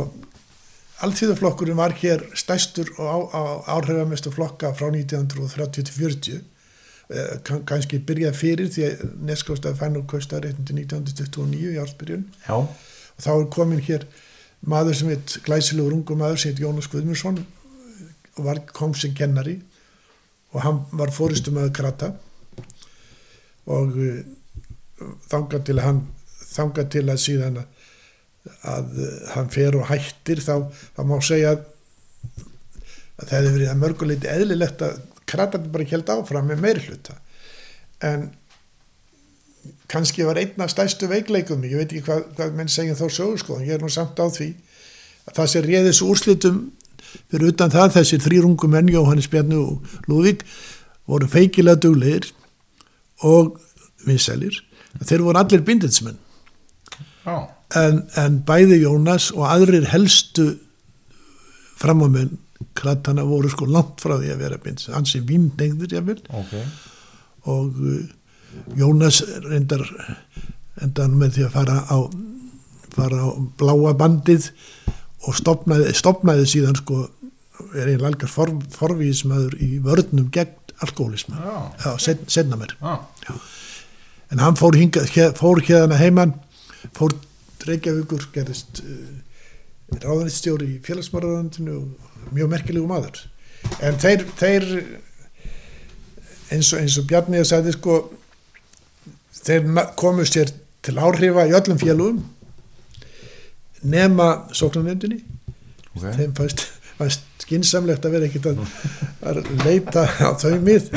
Alþjóðaflokkurinn 1.02 1.78
var 1.78 1.94
hér 1.98 2.22
stæstur 2.38 2.92
og 3.02 3.33
áhrifamestu 3.66 4.30
flokka 4.30 4.70
frá 4.78 4.92
1930-40 4.94 6.37
eh, 6.38 7.33
kann, 7.42 7.64
kannski 7.66 7.98
byrjað 7.98 8.38
fyrir 8.38 8.70
því 8.70 8.85
að 8.87 9.02
neskóstaði 9.26 9.80
fann 9.80 9.98
og 9.98 10.07
kostaði 10.11 10.52
réttin 10.52 10.68
til 10.68 10.78
1929 10.85 11.72
í 11.74 11.80
ársbyrjun. 11.83 12.24
Og 12.54 13.26
þá 13.26 13.30
er 13.35 13.50
komin 13.57 13.83
hér 13.83 14.07
maður 14.64 15.00
sem 15.00 15.11
heit 15.11 15.37
glæsilegur 15.44 15.98
ungu 15.98 16.16
maður 16.18 16.40
sem 16.40 16.54
heit 16.54 16.62
Jónas 16.62 16.90
Guðmundsson 16.92 17.42
og 18.37 18.46
var, 18.46 18.62
kom 18.70 18.94
sem 18.94 19.14
kennari 19.18 19.59
og 20.54 20.62
hann 20.62 20.83
var 20.94 21.12
fóristum 21.14 21.59
að 21.59 21.72
krata. 21.74 22.12
Og 23.66 23.96
uh, 23.98 24.20
þangað 25.26 25.66
til 25.66 25.78
að 25.80 25.87
hann 25.88 26.04
þangað 26.54 26.90
til 26.94 27.04
að 27.09 27.22
síðan 27.22 27.61
að, 27.62 27.73
að 28.44 29.00
uh, 29.00 29.11
hann 29.35 29.50
fer 29.52 29.76
og 29.78 29.88
hættir 29.88 30.42
þá, 30.44 30.68
þá 30.96 31.02
má 31.09 31.16
segja 31.24 31.54
að, 31.54 31.66
að 33.18 33.26
það 33.28 33.37
hefði 33.38 33.52
verið 33.57 33.72
að 33.72 33.83
mörguleiti 33.83 34.33
eðlilegt 34.33 34.85
að 34.85 35.02
kratandi 35.30 35.72
bara 35.72 35.90
held 35.90 36.12
áfram 36.12 36.50
með 36.50 36.64
meiri 36.64 36.85
hluta. 36.88 37.16
En 38.04 38.28
kannski 39.88 40.26
var 40.26 40.40
einn 40.40 40.61
af 40.61 40.72
stærstu 40.72 41.09
veikleikum 41.09 41.64
ég 41.64 41.80
veit 41.80 41.90
ekki 41.90 42.04
hvað, 42.09 42.24
hvað 42.37 42.57
menn 42.59 42.72
segja 42.72 42.96
þá 42.98 43.07
sögur 43.09 43.40
sko, 43.40 43.59
ég 43.64 43.76
er 43.76 43.85
nú 43.85 43.90
samt 43.92 44.20
á 44.20 44.26
því 44.28 44.50
að 45.24 45.37
það 45.38 45.50
sem 45.52 45.64
réðis 45.64 46.02
úrslitum 46.04 46.59
fyrir 47.30 47.52
utan 47.52 47.72
það 47.72 47.94
þessir 47.98 48.24
þrýrungu 48.24 48.68
menn 48.68 48.90
Jóhannes 48.92 49.30
Bjarni 49.33 49.57
og 49.61 49.96
Lúðvík 50.11 50.44
voru 51.09 51.28
feikilega 51.30 51.80
duglegir 51.80 52.28
og 53.24 53.57
vinsælir. 54.04 54.57
Þeir 55.00 55.24
voru 55.24 55.40
allir 55.40 55.64
binditsmenn 55.64 56.18
Já, 57.24 57.48
en, 57.79 58.03
en 58.20 58.40
bæði 58.46 58.83
Jónas 58.83 59.31
og 59.35 59.46
aðrir 59.48 59.88
helstu 59.92 60.50
framámenn 61.81 62.38
kratana 62.74 63.24
voru 63.27 63.50
sko 63.53 63.66
langt 63.70 64.03
frá 64.03 64.16
því 64.18 64.35
að 64.35 64.42
vera 64.44 64.61
binditsmenn 64.62 64.98
hans 64.98 65.14
er 65.18 65.24
vínnegður 65.29 65.96
jáfnvel 65.96 66.20
ok. 66.29 66.55
Og 67.50 67.81
uh, 67.81 68.05
Jónas 68.79 69.20
reyndar 69.44 69.85
endan 70.83 71.18
með 71.18 71.38
því 71.38 71.48
að 71.48 71.57
fara 71.59 71.81
á 71.90 71.98
fara 72.94 73.27
á 73.27 73.29
bláa 73.59 73.94
bandið 73.98 74.48
og 75.24 75.37
stopnaði, 75.38 75.92
stopnaði 75.96 76.46
síðan 76.50 76.79
sko 76.79 77.07
er 77.74 77.90
einn 77.92 78.07
algar 78.07 78.31
for, 78.31 78.50
forvísmaður 78.74 79.57
í 79.62 79.79
vörnum 79.83 80.31
gegn 80.35 80.55
alkoholisma 80.85 81.38
Já, 81.38 81.59
já, 81.85 81.90
sen, 82.03 82.24
senna 82.31 82.59
mér 82.59 82.74
já, 82.79 83.35
en 84.35 84.42
hann 84.42 84.59
fór, 84.59 84.77
hingað, 84.79 85.11
fór 85.38 85.62
hérna 85.62 85.98
heimann 86.00 86.35
fór 86.96 87.14
Reykjavíkur 87.68 88.29
gerðist 88.35 88.83
uh, 88.85 89.07
ráðanistjóri 90.03 90.74
í 90.74 90.83
félagsmáraðandinu 90.85 91.79
og 91.79 92.35
mjög 92.35 92.53
merkilegu 92.53 92.88
maður. 92.88 93.22
En 93.85 93.98
þeir, 94.00 94.24
þeir 94.38 94.68
eins 96.53 96.72
og, 96.72 96.81
eins 96.81 96.98
og 97.00 97.09
Bjarni 97.09 97.42
sagði 97.46 97.74
sko 97.77 97.98
þeir 99.44 99.68
komu 100.00 100.24
sér 100.29 100.53
til 100.85 100.96
áhrifa 101.00 101.46
í 101.48 101.55
öllum 101.57 101.81
félugum 101.81 102.22
nema 103.85 104.29
sóknarnefndinni. 104.57 105.20
Ok. 105.94 106.09
Þeim 106.16 106.33
fannst, 106.37 106.64
fannst 106.98 107.44
skinsamlegt 107.44 108.07
að 108.07 108.16
vera 108.16 108.29
ekkit 108.29 108.48
að, 108.50 108.62
að 109.29 109.42
leita 109.64 110.07
á 110.09 110.33
þau 110.40 110.57
mið. 110.64 110.88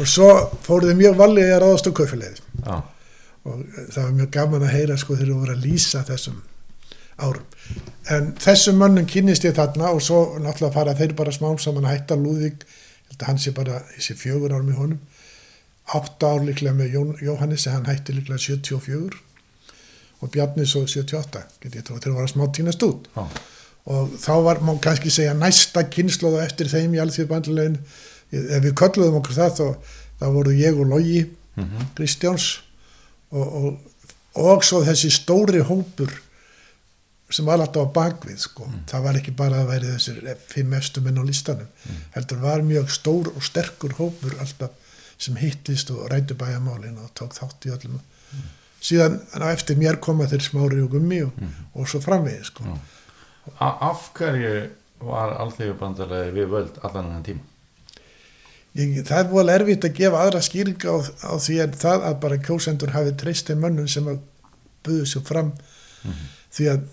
Og 0.00 0.08
svo 0.08 0.30
fóruðu 0.64 0.96
mjög 0.98 1.18
valið 1.20 1.52
að 1.52 1.62
ráðast 1.64 1.88
á 1.88 1.92
kaufélagið. 2.00 2.40
Já, 2.64 2.76
og 3.44 3.62
það 3.92 4.00
var 4.00 4.14
mjög 4.18 4.30
gaman 4.38 4.66
að 4.66 4.74
heyra 4.74 4.98
sko 5.00 5.16
þegar 5.16 5.32
þú 5.32 5.40
voru 5.42 5.54
að 5.54 5.64
lýsa 5.66 6.04
þessum 6.08 6.38
árum. 7.20 7.44
En 8.10 8.30
þessum 8.42 8.80
mönnum 8.80 9.08
kynnist 9.10 9.44
ég 9.46 9.56
þarna 9.56 9.92
og 9.94 10.02
svo 10.02 10.20
náttúrulega 10.40 10.74
fara 10.74 10.96
þeir 10.98 11.14
bara 11.18 11.34
smám 11.34 11.58
saman 11.62 11.86
að 11.86 11.96
hætta. 11.98 12.18
Lúðvík, 12.18 12.64
að 13.14 13.26
hann 13.28 13.40
sé 13.40 13.52
bara 13.56 13.82
þessi 13.94 14.16
fjögur 14.18 14.56
ár 14.56 14.64
með 14.66 14.80
honum. 14.80 15.02
Átta 15.94 16.32
ár 16.34 16.44
líklega 16.46 16.74
með 16.76 16.96
Jón, 16.96 17.14
Jóhannes 17.20 17.68
hann 17.68 17.88
hætti 17.88 18.16
líklega 18.16 18.40
74 18.40 19.20
og 20.24 20.30
Bjarni 20.32 20.64
svo 20.64 20.86
78 20.88 21.42
get 21.60 21.74
ég 21.76 21.84
trú, 21.84 21.98
þeir 22.00 22.14
voru 22.14 22.24
að 22.24 22.32
smá 22.32 22.46
tínast 22.56 22.84
út. 22.86 23.10
Já, 23.12 23.26
og 23.92 24.14
þá 24.16 24.34
var, 24.46 24.60
má 24.64 24.72
kannski 24.80 25.12
segja 25.12 25.34
næsta 25.36 25.84
kynnslóð 25.92 26.38
á 26.40 26.46
eftir 26.46 26.70
þeim 26.72 26.96
í 26.96 27.00
alþjóðbandlegin 27.04 27.76
ef 28.32 28.62
við 28.64 28.76
kölluðum 28.80 29.18
okkur 29.20 29.36
það 29.36 29.58
þá, 29.58 29.66
þá 30.22 30.26
voru 30.38 30.54
ég 30.56 30.78
og 30.80 30.88
Logi 30.88 31.20
mhm, 31.60 31.90
Kristjáns 31.98 32.48
og, 33.34 33.56
og, 33.64 33.74
og 34.44 34.64
svo 34.66 34.80
þessi 34.86 35.10
stóri 35.14 35.60
hópur 35.68 36.12
sem 37.34 37.46
var 37.48 37.58
alltaf 37.58 37.88
á 37.90 37.94
bakvið 37.96 38.38
sko. 38.38 38.66
það 38.90 39.02
var 39.06 39.16
ekki 39.18 39.32
bara 39.34 39.62
að 39.64 39.70
væri 39.72 39.92
þessir 39.94 40.18
fimm 40.52 40.74
efstu 40.78 41.00
menn 41.02 41.18
á 41.18 41.24
listanum 41.26 41.70
heldur 42.14 42.42
var 42.44 42.62
mjög 42.66 42.90
stór 42.94 43.30
og 43.32 43.42
sterkur 43.42 43.94
hópur 43.98 44.36
alltaf 44.44 44.70
sem 45.18 45.36
hittist 45.40 45.90
og 45.94 46.04
rættu 46.12 46.34
bæjamálin 46.38 46.98
og 47.02 47.10
tók 47.18 47.34
þátt 47.38 47.66
í 47.66 47.72
öllum 47.74 48.00
síðan 48.84 49.16
á 49.40 49.48
eftir 49.54 49.78
mér 49.80 49.96
koma 50.04 50.26
þeir 50.30 50.42
smári 50.44 50.82
og 50.84 50.90
gummi 50.92 51.22
og, 51.24 51.32
og 51.74 51.88
svo 51.88 52.00
framvegið 52.04 52.44
sko. 52.50 52.64
Já. 52.68 52.76
A- 53.64 53.78
Af 53.90 54.10
hverju 54.18 54.54
var 55.04 55.32
alþjóðbandalagi 55.40 56.34
við 56.36 56.50
völd 56.52 56.78
allan 56.84 57.10
enn 57.16 57.24
tíma? 57.26 57.40
Ég, 58.74 58.94
það 59.06 59.20
er 59.20 59.28
búin 59.30 59.50
erfitt 59.54 59.84
að 59.86 59.96
gefa 60.00 60.22
aðra 60.24 60.40
skýringa 60.42 60.90
á, 60.90 60.96
á 61.30 61.34
því 61.38 61.58
en 61.62 61.74
það 61.84 62.06
að 62.10 62.16
bara 62.24 62.38
kjósendur 62.42 62.94
hafi 62.94 63.12
treyst 63.20 63.50
þeim 63.50 63.60
mönnum 63.62 63.88
sem 63.90 64.08
að 64.10 64.22
buðu 64.84 65.06
sér 65.06 65.24
fram. 65.28 65.52
Því 66.54 66.70
að 66.72 66.86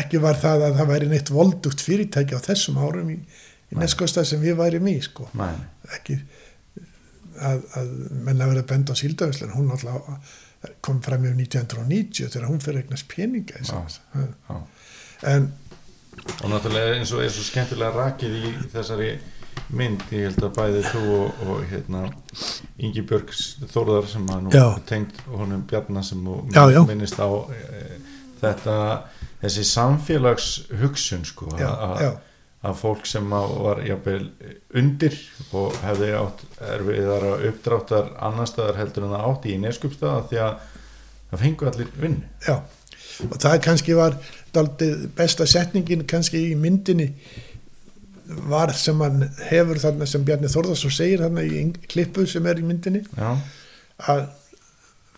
ekki 0.00 0.18
var 0.22 0.40
það 0.42 0.64
að 0.68 0.78
það 0.80 0.90
væri 0.90 1.10
neitt 1.12 1.30
voldugt 1.30 1.84
fyrirtæki 1.86 2.34
á 2.34 2.40
þessum 2.42 2.80
árum 2.82 3.12
í, 3.14 3.20
í 3.70 3.78
neskostað 3.78 4.26
sem 4.32 4.42
við 4.42 4.58
værim 4.58 4.88
í 4.90 4.96
sko. 5.04 5.28
Ekki 5.94 6.18
að, 7.38 7.62
að 7.78 7.92
menna 8.26 8.48
verið 8.50 8.64
að 8.64 8.70
benda 8.72 8.94
á 8.94 9.00
síldavislun 9.00 9.54
hún 9.54 9.70
alltaf 9.74 10.34
kom 10.84 11.00
fram 11.04 11.24
yfir 11.28 11.36
1990 11.36 12.30
þegar 12.32 12.48
hún 12.48 12.62
fyrir 12.64 12.82
eignast 12.82 13.06
peninga 13.10 13.60
í 13.60 13.66
Já. 13.68 13.78
já. 14.48 14.58
En 15.28 15.50
og 16.40 16.50
náttúrulega 16.50 16.94
eins 16.98 17.12
og 17.12 17.22
er 17.24 17.32
svo 17.34 17.44
skemmtilega 17.44 17.92
rakið 17.94 18.36
í 18.38 18.52
þessari 18.72 19.10
mynd 19.74 20.02
ég 20.12 20.28
held 20.28 20.42
að 20.46 20.52
bæði 20.58 20.82
þú 20.90 21.02
og, 21.18 21.40
og 21.48 21.62
hérna 21.70 22.02
Ingi 22.78 23.02
Björg 23.08 23.32
Þórðar 23.72 24.08
sem 24.10 24.26
að 24.34 24.42
nú 24.46 24.52
Já. 24.54 24.66
tengt 24.88 25.20
honum 25.30 25.64
Bjarnar 25.70 26.04
sem 26.06 26.20
Já, 26.54 26.64
já. 26.74 26.82
minnist 26.88 27.18
á 27.20 27.28
e, 27.28 27.98
þetta 28.42 28.76
þessi 29.42 29.64
samfélags 29.70 30.48
hugsun 30.80 31.24
sko 31.28 31.48
að- 31.56 32.18
að 32.64 32.78
fólk 32.80 33.04
sem 33.06 33.26
að 33.36 33.56
var 33.60 33.80
jafnvel 33.84 34.30
undir 34.80 35.16
og 35.52 35.74
hefði 35.84 36.12
átt 36.16 36.44
erfiðara 36.64 37.32
uppdráttar 37.50 38.06
annar 38.24 38.48
staðar 38.48 38.78
heldur 38.80 39.04
en 39.04 39.12
það 39.16 39.26
átti 39.32 39.52
í 39.52 39.58
neskupstaða 39.60 40.22
því 40.30 40.38
að 40.46 40.54
það 41.32 41.42
fengu 41.44 41.68
allir 41.68 41.90
vinnu 42.00 42.22
já 42.46 42.54
og 43.24 43.36
það 43.38 43.58
kannski 43.62 43.94
var 43.98 44.16
besta 45.16 45.46
setningin 45.46 46.06
kannski 46.08 46.40
í 46.50 46.54
myndinni 46.58 47.10
var 48.24 48.72
sem 48.76 49.00
hann 49.04 49.28
hefur 49.50 49.80
þarna 49.82 50.06
sem 50.08 50.24
Bjarni 50.24 50.50
Þórðarsson 50.52 50.94
segir 50.94 51.24
þarna 51.24 51.44
í 51.44 51.64
klippu 51.90 52.26
sem 52.30 52.46
er 52.48 52.60
í 52.60 52.66
myndinni 52.66 53.02
já, 53.04 53.34
að 54.08 54.24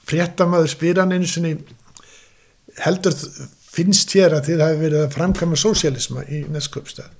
fréttamaður 0.06 0.72
spyr 0.72 1.02
hann 1.02 1.14
einu 1.14 1.28
sinni 1.30 1.54
heldur 2.82 3.14
finnst 3.76 4.12
þér 4.14 4.38
að 4.38 4.50
þið 4.50 4.64
hafi 4.64 4.82
verið 4.82 5.04
að 5.04 5.14
framkama 5.14 5.60
sósialisma 5.60 6.26
í 6.32 6.42
Neskjöpstað 6.50 7.14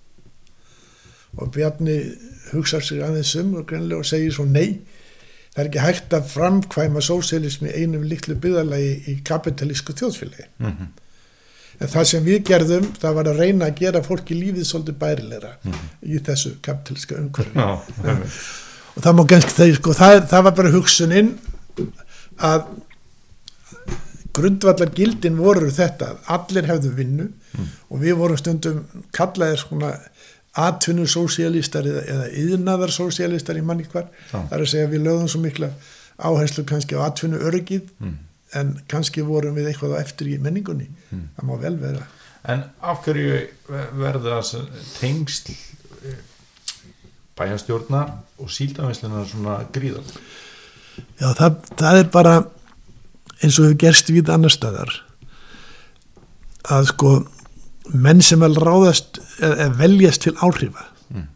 og 1.37 1.51
Bjarni 1.55 1.97
hugsa 2.53 2.81
sig 2.81 3.03
aðeins 3.05 3.35
um 3.41 3.57
og 3.61 3.73
og 3.73 4.07
segir 4.07 4.33
svo 4.35 4.47
nei 4.49 4.81
það 5.57 5.63
er 5.63 5.69
ekki 5.71 5.85
hægt 5.85 6.15
að 6.17 6.31
framkvæma 6.35 7.03
sósialismi 7.05 7.73
einum 7.73 8.05
litlu 8.05 8.37
byggðalagi 8.41 8.95
í 9.09 9.19
kapitalísku 9.25 9.97
þjóðfélagi. 9.97 10.49
Mm 10.59 10.71
en 11.81 11.91
það 11.93 12.05
sem 12.11 12.25
við 12.25 12.39
gerðum 12.51 12.87
það 13.03 13.17
var 13.19 13.31
að 13.33 13.41
reyna 13.43 13.69
að 13.71 13.81
gera 13.83 14.03
fólki 14.07 14.37
lífið 14.39 14.65
svolítið 14.71 14.99
bærilegra 15.03 15.53
í 16.03 16.21
þessu 16.29 16.55
kapitalíska 16.65 17.19
umhverfi. 17.21 17.67
Einmitt. 18.05 18.41
og 18.97 19.03
það 19.05 19.17
má 19.19 19.25
ganski 19.33 19.53
það, 19.59 19.75
sko, 19.81 19.93
það, 19.99 20.19
það 20.33 20.47
var 20.49 20.57
bara 20.61 20.75
hugsunin 20.77 21.33
að 22.51 22.67
grundvallar 24.37 24.91
gildin 24.93 25.39
voru 25.41 25.71
þetta 25.73 26.11
allir 26.33 26.67
hefðu 26.69 26.91
vinnu 26.99 27.27
og 27.89 28.01
við 28.03 28.19
vorum 28.21 28.37
stundum 28.41 28.83
kallaðir 29.17 29.61
svona 29.63 29.95
atvinnusósialistar 30.57 31.85
eða, 31.89 32.03
eða 32.13 32.27
yðnaðarsósialistar 32.43 33.59
í 33.61 33.65
manni 33.65 33.85
hvar. 33.93 34.07
Það 34.31 34.53
er 34.57 34.65
að 34.65 34.71
segja 34.73 34.91
við 34.93 35.03
lögðum 35.07 35.29
svo 35.33 35.41
mikla 35.43 35.71
áherslu 36.17 36.65
kannski 36.69 36.97
á 36.97 37.05
atvinnu 37.11 37.41
örgið 37.45 37.91
Mm. 38.01 38.15
En 38.55 38.77
kannski 38.91 39.25
vorum 39.27 39.57
við 39.57 39.73
eitthvað 39.73 39.97
á 39.99 40.03
eftir 40.03 40.31
í 40.31 40.39
menningunni. 40.43 40.87
Það 41.11 41.49
má 41.49 41.57
vel 41.63 41.77
vera. 41.81 42.07
En 42.47 42.63
af 42.81 43.03
hverju 43.03 43.41
verða 43.99 44.39
þessi 44.39 44.63
tengsl 45.01 45.57
bæjastjórnar 47.37 48.13
og 48.41 48.53
síldavinslunar 48.53 49.27
svona 49.29 49.59
gríðar? 49.75 50.05
Já, 51.21 51.33
það, 51.37 51.59
það 51.77 51.99
er 52.01 52.13
bara 52.13 52.37
eins 53.43 53.59
og 53.59 53.67
hefur 53.67 53.81
gerst 53.83 54.13
við 54.13 54.31
annar 54.33 54.55
staðar. 54.55 54.93
Að 56.73 56.89
sko 56.93 57.13
menn 57.93 58.23
sem 58.25 58.41
vel 58.43 58.57
ráðast 58.57 59.21
eða 59.45 59.69
veljast 59.79 60.25
til 60.25 60.35
áhrifa. 60.41 60.89
Mm. 61.13 61.29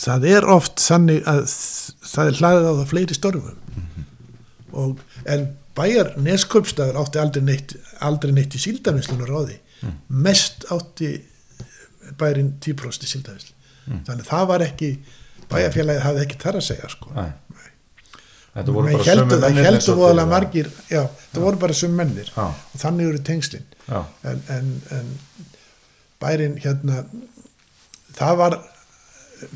það 0.00 0.24
er 0.30 0.46
oft 0.48 0.80
þannig 0.80 1.26
að 1.28 1.42
það 2.12 2.30
er 2.30 2.38
hlaðið 2.38 2.68
á 2.70 2.72
það 2.72 2.86
fleiri 2.92 3.16
störfum 3.18 3.58
og 4.72 5.00
en 5.28 5.48
bæjar 5.76 6.14
neskaupstæður 6.20 7.00
átti 7.00 7.20
aldrei 7.22 7.44
neitt, 7.46 7.76
aldrei 8.04 8.32
neitt 8.36 8.56
í 8.56 8.62
síldavinslunar 8.62 9.30
ráði. 9.30 9.58
Mest 10.08 10.66
átti 10.72 11.14
bærin 12.18 12.54
10% 12.62 13.06
í 13.06 13.10
síldavinslu 13.10 13.58
þannig 14.06 14.26
það 14.28 14.48
var 14.50 14.64
ekki 14.66 14.90
bæjarfélagið 15.50 16.04
hafði 16.06 16.26
ekki 16.26 16.40
þar 16.42 16.58
að 16.58 16.66
segja 16.68 16.90
sko. 16.92 17.14
Nei. 17.16 17.30
Þetta 18.52 18.74
voru 18.76 18.92
bara 18.92 19.06
heldur, 19.06 19.30
sömu 19.30 19.40
það 19.42 19.60
heldur 19.66 19.96
voðalega 19.96 20.28
margir 20.28 20.66
já, 20.92 21.02
það 21.32 21.44
voru 21.46 21.60
bara 21.62 21.76
sum 21.76 21.94
mennir. 21.96 22.32
Já, 22.36 22.44
og 22.52 22.82
þannig 22.82 23.08
eru 23.08 23.22
tengslin. 23.28 23.64
Já, 23.86 24.00
en, 24.28 24.42
en, 24.52 24.72
en 24.92 25.14
bærin 26.20 26.58
hérna 26.60 27.04
það 28.12 28.36
var 28.42 28.58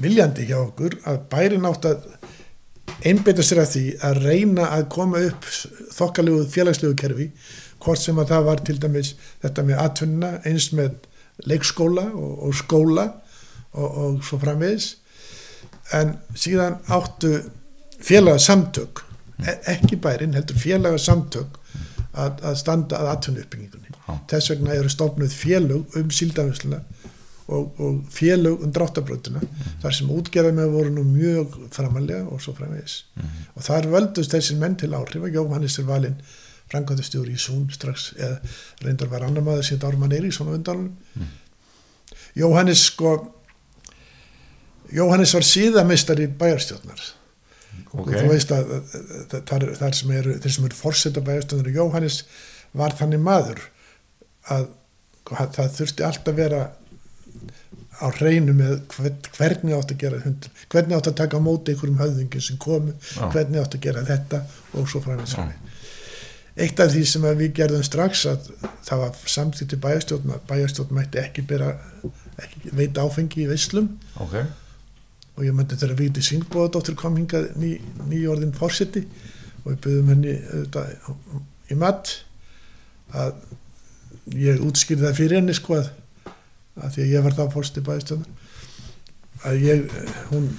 viljandi 0.03 0.49
hjá 0.49 0.57
okkur 0.63 0.97
að 1.07 1.21
bærin 1.33 1.69
átt 1.69 1.91
að 1.91 2.09
einbeita 3.05 3.45
sér 3.45 3.63
að 3.63 3.73
því 3.75 3.85
að 4.09 4.21
reyna 4.25 4.69
að 4.77 4.89
koma 4.95 5.23
upp 5.29 5.49
þokkalegu 5.97 6.47
félagslegu 6.53 6.97
kerfi 6.99 7.29
hvort 7.83 8.01
sem 8.01 8.19
að 8.19 8.33
það 8.33 8.47
var 8.49 8.63
til 8.67 8.79
dæmis 8.83 9.13
þetta 9.45 9.65
með 9.67 9.83
atvinnuna 9.83 10.31
eins 10.49 10.71
með 10.77 10.95
leikskóla 11.47 12.07
og, 12.15 12.33
og 12.49 12.57
skóla 12.57 13.07
og, 13.77 13.89
og 13.89 14.23
svo 14.25 14.39
framvegis. 14.41 14.95
En 15.95 16.17
síðan 16.35 16.81
áttu 16.91 17.35
félagsamtök 18.03 19.05
e 19.45 19.59
ekki 19.75 19.99
bærin 20.01 20.35
heldur 20.35 20.57
félaga 20.59 20.99
samtök 20.99 21.59
að, 22.17 22.41
að 22.41 22.55
standa 22.57 23.01
að 23.03 23.11
atvinnu 23.13 23.45
uppbyggingunni 23.45 23.87
þess 24.31 24.53
vegna 24.53 24.77
eru 24.77 24.91
stofnuð 24.93 25.35
félög 25.35 25.99
um 26.01 26.13
síldafinsluna 26.15 26.81
og, 27.47 27.81
og 27.81 28.01
félög 28.11 28.65
um 28.65 28.73
dráttabrönduna 28.75 29.43
þar 29.83 29.95
sem 29.95 30.11
útgerðarmið 30.11 30.73
voru 30.73 30.95
nú 30.97 31.05
mjög 31.07 31.55
framalega 31.75 32.25
og 32.27 32.43
svo 32.43 32.57
framvegis. 32.57 33.05
Og 33.55 33.67
þar 33.67 33.91
völdust 33.93 34.35
þessir 34.35 34.59
menn 34.61 34.77
til 34.81 34.95
áhrifa. 34.97 35.31
Jóhannes 35.31 35.79
er 35.79 35.87
valinn 35.87 36.19
frangöndustjóri 36.71 37.37
í 37.37 37.41
Sún 37.41 37.69
strax 37.71 38.13
eða 38.19 38.41
reyndar 38.83 39.11
var 39.13 39.27
annar 39.27 39.45
maður 39.47 39.69
síðan 39.69 39.93
Ármann 39.93 40.17
Eiríksson 40.17 40.51
á 40.51 40.57
undanum 40.57 40.89
Jóhannes 42.37 42.83
sko 42.91 43.13
Jóhannes 44.93 45.35
var 45.35 45.43
síðamistari 45.43 46.29
bæjarstjórnar. 46.39 47.01
Ok, 47.91 48.07
og 48.07 48.13
þú 48.15 48.27
veist 48.31 48.53
að, 48.55 48.69
að, 48.77 48.91
að 49.35 49.41
þar, 49.49 49.65
þar 49.81 49.97
sem 49.99 50.13
eru 50.15 50.35
þeir 50.43 50.55
sem 50.57 50.67
eru 50.69 50.79
forseta 50.79 51.23
bæjarstjórnar 51.27 51.79
Jóhannes 51.79 52.19
var 52.77 52.95
þannig 52.99 53.23
maður 53.23 53.63
að 54.55 54.69
að 55.35 55.57
það 55.57 55.73
þurfti 55.75 56.05
alltaf 56.07 56.33
að 56.33 56.39
vera 56.39 56.61
á 57.97 58.07
hreinu 58.19 58.53
með 58.57 58.75
hvern, 58.93 59.21
hvernig 59.37 59.77
átt 59.77 59.95
að 59.95 60.03
gera 60.03 60.21
hund 60.25 60.49
hvernig 60.73 60.97
átt 60.99 61.11
að 61.13 61.19
taka 61.23 61.41
á 61.41 61.47
móti 61.47 61.73
einhverjum 61.73 62.01
höfðingin 62.03 62.45
sem 62.45 62.59
komu, 62.61 62.93
Já. 63.17 63.29
hvernig 63.33 63.63
átt 63.63 63.79
að 63.79 63.87
gera 63.89 64.05
þetta 64.07 64.43
og 64.77 64.91
svo 64.91 65.01
framins 65.05 65.37
eitt 66.57 66.81
af 66.81 66.93
því 66.93 67.03
sem 67.09 67.25
við 67.37 67.51
gerðum 67.59 67.85
strax 67.85 68.23
að 68.31 68.47
það 68.87 69.03
var 69.03 69.19
samþýtt 69.29 69.75
í 69.77 69.81
bæjarstjórn 69.83 70.33
að 70.33 70.47
bæjarstjórn 70.49 70.95
mætti 70.97 71.21
ekki 71.21 71.45
bera 71.51 71.75
ekki 72.41 72.73
veita 72.77 73.05
áfengi 73.05 73.45
í 73.45 73.51
veislum. 73.51 73.91
Ok. 74.25 74.39
Og 75.37 75.45
ég 75.45 75.57
myndi 75.57 75.77
þegar 75.77 75.99
Víti 75.99 76.25
Svingbóðadóttir 76.25 76.97
kom 76.97 77.19
hingað 77.19 77.51
ný, 77.61 77.75
nýjórðin 78.09 78.55
fórseti 78.57 79.05
og 79.65 79.75
við 79.75 79.81
byggðum 79.85 80.11
henni 80.15 80.35
auðvitað 80.49 81.75
í 81.75 81.79
mat 81.81 82.13
að 83.13 83.35
ég 84.37 84.65
útskýrði 84.65 85.05
það 85.05 85.19
fyrir 85.21 85.39
henni 85.41 85.57
sko 85.57 85.77
að, 85.77 85.91
að 86.81 86.97
því 86.97 87.05
að 87.05 87.13
ég 87.15 87.27
var 87.27 87.37
þá 87.37 87.45
fórseti 87.55 87.85
bæðistöðan 87.87 88.27
að 89.47 89.63
ég, 89.67 89.95
hún 90.33 90.51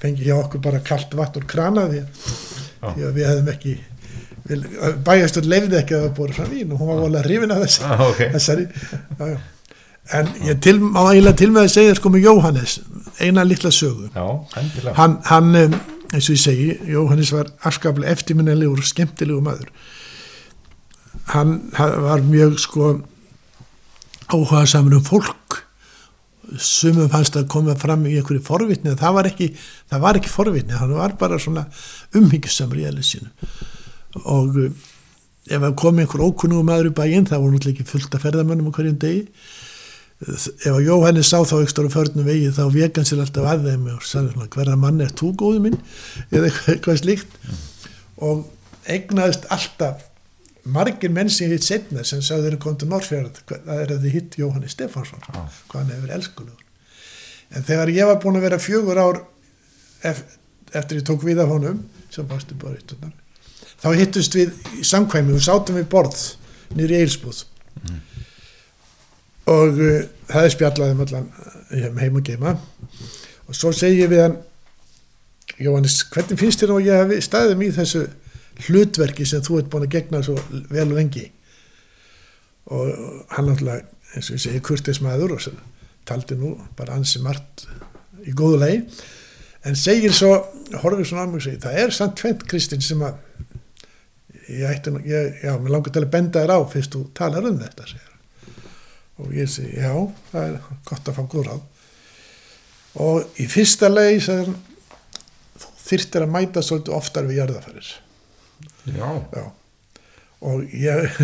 fengi 0.00 0.26
hjá 0.26 0.34
okkur 0.38 0.64
bara 0.64 0.82
kalt 0.84 1.14
vatn 1.16 1.40
úr 1.40 1.48
krana 1.48 1.86
því 1.90 2.02
að, 2.02 2.26
því 2.80 3.06
að 3.06 3.16
við 3.18 3.30
hefðum 3.30 3.54
ekki 3.54 3.78
bæjastöð 5.06 5.48
lefði 5.52 5.78
ekki 5.78 5.96
að 5.96 6.04
það 6.06 6.14
búið 6.16 6.36
fram 6.38 6.52
vín 6.54 6.74
og 6.74 6.80
hún 6.80 6.90
var 6.90 7.02
volið 7.04 7.20
að 7.20 7.26
hrifin 7.28 7.54
af 7.54 7.64
þess 7.64 7.82
ah, 7.86 8.04
ok, 8.08 8.22
þessari 8.32 8.64
já, 8.66 9.26
já. 9.30 9.36
en 10.18 10.30
ég 10.48 10.62
til, 10.64 10.76
má 10.80 11.02
eiginlega 11.04 11.40
til 11.42 11.50
með 11.52 11.68
að 11.68 11.74
segja 11.76 11.98
sko 12.00 12.12
með 12.14 12.26
Jóhannes 12.26 12.78
eina 13.20 13.44
litla 13.44 13.70
sögu. 13.70 14.08
Já, 14.14 14.26
hann, 14.96 15.18
hann 15.28 15.54
um, 15.56 15.78
eins 16.10 16.28
og 16.28 16.36
ég 16.36 16.42
segi 16.42 16.68
Jóhannes 16.90 17.32
var 17.34 17.50
afskaplega 17.68 18.12
eftirminnilegur 18.14 18.80
og 18.80 18.88
skemmtilegur 18.88 19.44
maður. 19.44 19.70
Hann, 21.34 21.56
hann 21.76 21.96
var 22.06 22.24
mjög 22.26 22.58
sko 22.62 22.92
áhuga 24.34 24.66
saman 24.68 24.98
um 24.98 25.04
fólk. 25.04 25.60
Sumum 26.58 27.10
fannst 27.12 27.36
að 27.38 27.50
koma 27.52 27.76
fram 27.78 28.06
í 28.10 28.16
einhverju 28.18 28.42
forvitni 28.42 28.96
það 28.98 29.16
var 29.18 29.28
ekki, 29.30 29.50
það 29.90 30.00
var 30.02 30.18
ekki 30.18 30.32
forvitni 30.32 30.78
hann 30.80 30.96
var 30.98 31.14
bara 31.20 31.38
svona 31.38 31.68
umhyggjusamur 32.18 32.80
í 32.80 32.86
eðlisínu 32.88 33.28
og 34.24 34.56
uh, 34.58 34.72
ef 35.46 35.62
það 35.62 35.76
kom 35.78 36.00
einhver 36.02 36.24
ókunnugum 36.26 36.66
maður 36.66 36.90
í 36.90 36.94
bæinn 36.96 37.28
það 37.28 37.44
voru 37.44 37.54
náttúrulega 37.54 37.76
ekki 37.76 37.90
fullt 37.92 38.16
af 38.16 38.24
ferðamönnum 38.26 38.70
á 38.70 38.76
hverjum 38.76 38.98
degi. 39.04 39.22
Ef 40.20 40.66
að 40.68 40.82
Jóhannes 40.84 41.30
sá 41.32 41.38
þá 41.48 41.56
ekstra 41.62 41.88
á 41.88 41.94
förnum 41.94 42.26
vegi 42.28 42.50
þá 42.52 42.64
vek 42.74 42.98
hann 42.98 43.08
sér 43.08 43.22
alltaf 43.22 43.46
að 43.48 43.70
þeim 43.70 43.86
og 43.94 44.02
sagði 44.04 44.48
hverra 44.52 44.76
mann 44.76 45.00
er 45.00 45.14
þú 45.16 45.30
góðu 45.40 45.62
minn? 45.64 45.78
Eða 46.34 46.50
eitthvað 46.74 47.00
slíkt. 47.00 47.38
Og 48.20 48.44
egnaðist 48.90 49.46
alltaf 49.54 50.09
margir 50.64 51.12
menn 51.14 51.30
sem 51.32 51.50
hitt 51.52 51.66
setna 51.66 52.04
sem 52.04 52.22
sagði 52.24 52.48
þeirra 52.48 52.62
kom 52.64 52.76
til 52.80 52.90
Norrfjörð 52.90 53.40
það 53.48 53.70
er 53.76 53.94
að 53.94 54.04
þið 54.04 54.16
hitt 54.16 54.36
Jóhannes 54.40 54.76
Stefánsson 54.76 55.22
Já. 55.24 55.40
hvað 55.68 55.80
hann 55.80 55.94
hefur 55.94 56.16
elskulegur 56.18 57.56
en 57.56 57.66
þegar 57.70 57.94
ég 57.94 58.10
var 58.10 58.20
búin 58.22 58.40
að 58.40 58.46
vera 58.48 58.60
fjögur 58.62 59.00
ár 59.00 59.22
ef, 60.06 60.22
eftir 60.72 61.00
ég 61.00 61.06
tók 61.08 61.24
við 61.26 61.42
af 61.42 61.50
honum 61.54 61.84
sem 62.10 62.28
bástu 62.28 62.58
bara 62.60 62.76
eittunar 62.76 63.14
þá 63.80 63.88
hittust 63.96 64.36
við 64.36 64.52
í 64.78 64.84
samkvæmi 64.86 65.34
og 65.38 65.44
sátum 65.44 65.80
við 65.80 65.88
borð 65.92 66.20
nýri 66.76 67.00
eilsbúð 67.00 67.44
og 69.50 69.80
uh, 69.80 70.04
það 70.30 70.46
er 70.46 70.54
spjallaðum 70.54 71.02
allan 71.06 71.28
uh, 71.34 71.98
heim 72.00 72.18
og 72.18 72.24
geima. 72.26 72.54
Og 73.48 73.56
svo 73.56 73.72
segi 73.74 74.04
ég 74.04 74.12
við 74.12 74.24
hann 74.26 74.38
Jóhannes, 75.60 75.98
hvernig 76.08 76.38
finnst 76.40 76.62
þér 76.62 76.70
að 76.76 76.86
ég 76.86 77.00
hef 77.10 77.24
staðið 77.26 77.64
í 77.66 77.70
þessu 77.76 78.04
hlutverki 78.66 79.26
sem 79.26 79.42
þú 79.44 79.60
ert 79.60 79.70
búin 79.72 79.86
að 79.86 79.94
gegna 79.96 80.22
svo 80.24 80.36
vel 80.70 80.88
lengi. 80.92 81.26
Og 82.70 82.90
hann 83.34 83.48
náttúrulega 83.48 83.86
eins 84.14 84.30
og 84.30 84.36
ég 84.36 84.44
segi 84.44 84.62
kurtis 84.64 85.00
maður 85.04 85.36
og 85.36 85.44
svo 85.44 85.54
taldi 86.08 86.36
nú 86.38 86.54
bara 86.78 86.96
ansi 86.98 87.22
margt 87.22 87.66
í 88.26 88.34
góðu 88.36 88.60
lei 88.60 88.74
en 89.68 89.76
segir 89.76 90.14
svo, 90.16 90.32
horfir 90.82 91.06
svona 91.06 91.26
á 91.26 91.30
mig 91.30 91.40
og 91.40 91.44
segir, 91.44 91.60
það 91.62 91.80
er 91.82 91.94
samt 91.94 92.16
tvent 92.20 92.46
Kristinn 92.48 92.84
sem 92.84 93.02
að 93.04 93.18
ég 94.50 94.66
ætti 94.66 94.92
ég, 95.06 95.42
já, 95.44 95.52
mér 95.60 95.74
langar 95.76 95.94
til 95.94 96.02
að 96.02 96.12
benda 96.14 96.42
þér 96.42 96.54
á 96.56 96.58
fyrst 96.72 96.96
þú 96.96 97.04
talar 97.16 97.46
um 97.50 97.60
þetta 97.60 97.86
segir 97.92 98.08
og 99.20 99.34
ég 99.36 99.50
segi, 99.52 99.76
já, 99.76 99.92
það 100.32 100.46
er 100.48 100.68
gott 100.88 101.08
að 101.10 101.18
fá 101.18 101.24
góð 101.28 101.48
ráð. 101.50 101.64
Og 103.04 103.40
í 103.42 103.44
fyrsta 103.52 103.90
lei 103.92 104.16
þú 104.24 104.38
þyrftir 105.84 106.24
að 106.24 106.32
mæta 106.32 106.62
svolítið 106.64 106.96
oftar 106.96 107.28
við 107.28 107.42
jarðaferðir 107.42 107.90
já, 108.86 109.10
já. 109.36 109.46
Og 110.40 110.62
ég 110.72 111.18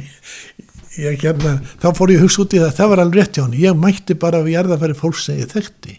ég 1.02 1.20
hérna, 1.24 1.58
þá 1.80 1.88
fór 1.96 2.12
ég 2.12 2.20
að 2.20 2.26
hugsa 2.26 2.42
út 2.44 2.56
í 2.56 2.60
það 2.62 2.74
það 2.78 2.90
var 2.92 3.02
alveg 3.04 3.18
rétt 3.20 3.38
hjá 3.38 3.44
hann, 3.46 3.58
ég 3.60 3.78
mætti 3.80 4.16
bara 4.20 4.42
við 4.44 4.56
jarðaferðir 4.58 4.98
fólks 5.00 5.26
sem 5.28 5.38
ég 5.40 5.52
þekkti. 5.52 5.98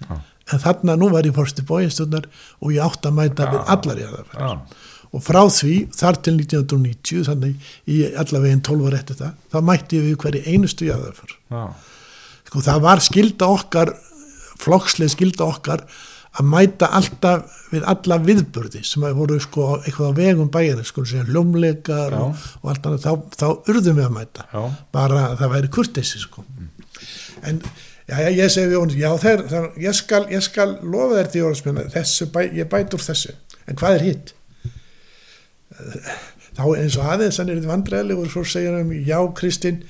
Já. 0.00 0.14
en 0.50 0.62
þarna 0.62 0.94
nú 0.98 1.10
var 1.12 1.26
ég 1.28 1.34
fórst 1.36 1.58
í 1.60 1.64
bóinstunnar 1.66 2.24
og 2.60 2.72
ég 2.74 2.82
átti 2.82 3.10
að 3.10 3.18
mæta 3.18 3.48
við 3.50 3.72
allar 3.74 3.98
jarðaferðir 4.00 4.46
já, 4.46 4.78
og 5.10 5.24
frá 5.26 5.40
því, 5.50 5.74
þar 5.94 6.18
til 6.24 6.34
1990 6.38 7.26
þannig 7.28 7.72
í 7.90 7.98
allavegin 8.22 8.62
12 8.66 8.86
ára 8.88 9.00
eftir 9.02 9.18
það 9.20 9.34
þá 9.52 9.58
mætti 9.68 9.98
ég 9.98 10.06
við 10.06 10.16
hverju 10.24 10.42
einustu 10.54 10.88
jarðaferð 10.88 11.36
já, 11.36 11.62
sko 12.48 12.64
það 12.70 12.80
var 12.86 13.04
skilda 13.04 13.50
okkar 13.58 13.92
flokkslega 14.60 15.14
skilda 15.14 15.50
okkar 15.50 15.84
að 16.38 16.46
mæta 16.46 16.88
alltaf 16.94 17.54
við 17.72 17.86
alla 17.90 18.18
viðburði 18.22 18.82
sem 18.86 19.04
að 19.06 19.16
voru 19.18 19.38
sko 19.42 19.66
eitthvað 19.80 20.12
á 20.14 20.18
vegum 20.20 20.50
bæjarinn 20.54 20.86
sko 20.86 21.04
sem 21.08 21.26
hljómleikar 21.26 22.14
Já. 22.14 22.20
og, 22.22 22.44
og 22.62 22.72
allt 22.72 22.86
annað, 22.86 23.06
þá, 23.06 23.38
þá 23.40 23.70
urðum 23.72 23.98
við 23.98 24.06
að 24.06 24.16
mæta. 24.16 24.46
Já, 24.52 24.60
bara 24.94 25.22
að 25.30 25.38
það 25.40 25.54
væri 25.56 25.70
kurteisi 25.76 26.22
sko. 26.22 26.44
En 27.48 27.62
já, 27.64 28.14
já, 28.14 28.28
ég 28.36 28.52
segi 28.54 28.70
við 28.70 28.94
já, 29.00 29.08
þeir, 29.24 29.46
þeir, 29.50 29.70
ég, 29.86 29.96
skal, 29.98 30.22
ég 30.30 30.44
skal 30.46 30.68
lofa 30.82 31.18
þér 31.18 31.32
því 31.32 31.42
orðsmenn 31.48 31.80
þessu, 31.96 32.28
bæ, 32.34 32.40
ég 32.60 32.70
bæt 32.70 32.94
úr 32.94 33.06
þessu. 33.08 33.34
En 33.66 33.80
hvað 33.80 33.96
er 33.98 34.06
hitt? 34.06 34.34
Þá 36.60 36.62
eins 36.76 36.98
og 36.98 37.10
aðeins 37.10 37.40
hann 37.40 37.50
er 37.50 37.58
þetta 37.58 37.72
vandræðileg 37.72 38.22
og 38.22 38.30
svo 38.30 38.44
segir 38.46 38.76
hann 38.76 38.94
já 39.06 39.18
Kristinn 39.38 39.82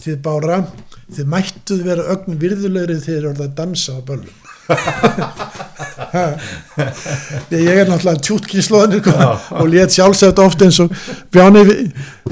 þið 0.00 0.18
bára, 0.24 0.62
þið 1.12 1.28
mættuð 1.32 1.84
vera 1.84 2.08
ögn 2.14 2.38
virðulegri 2.40 2.96
þegar 2.96 3.04
þið 3.04 3.18
eru 3.18 3.30
orðið 3.32 3.46
að 3.48 3.56
dansa 3.58 3.96
á 3.96 4.00
böllum 4.08 4.40
ég 6.14 7.70
er 7.74 7.88
náttúrulega 7.90 8.22
tjútkinslóðanir 8.28 9.02
Já. 9.08 9.28
og 9.58 9.66
létt 9.72 9.94
sjálfsagt 9.96 10.38
oft 10.42 10.62
eins 10.64 10.78
og 10.84 10.92
bjáni 11.34 11.64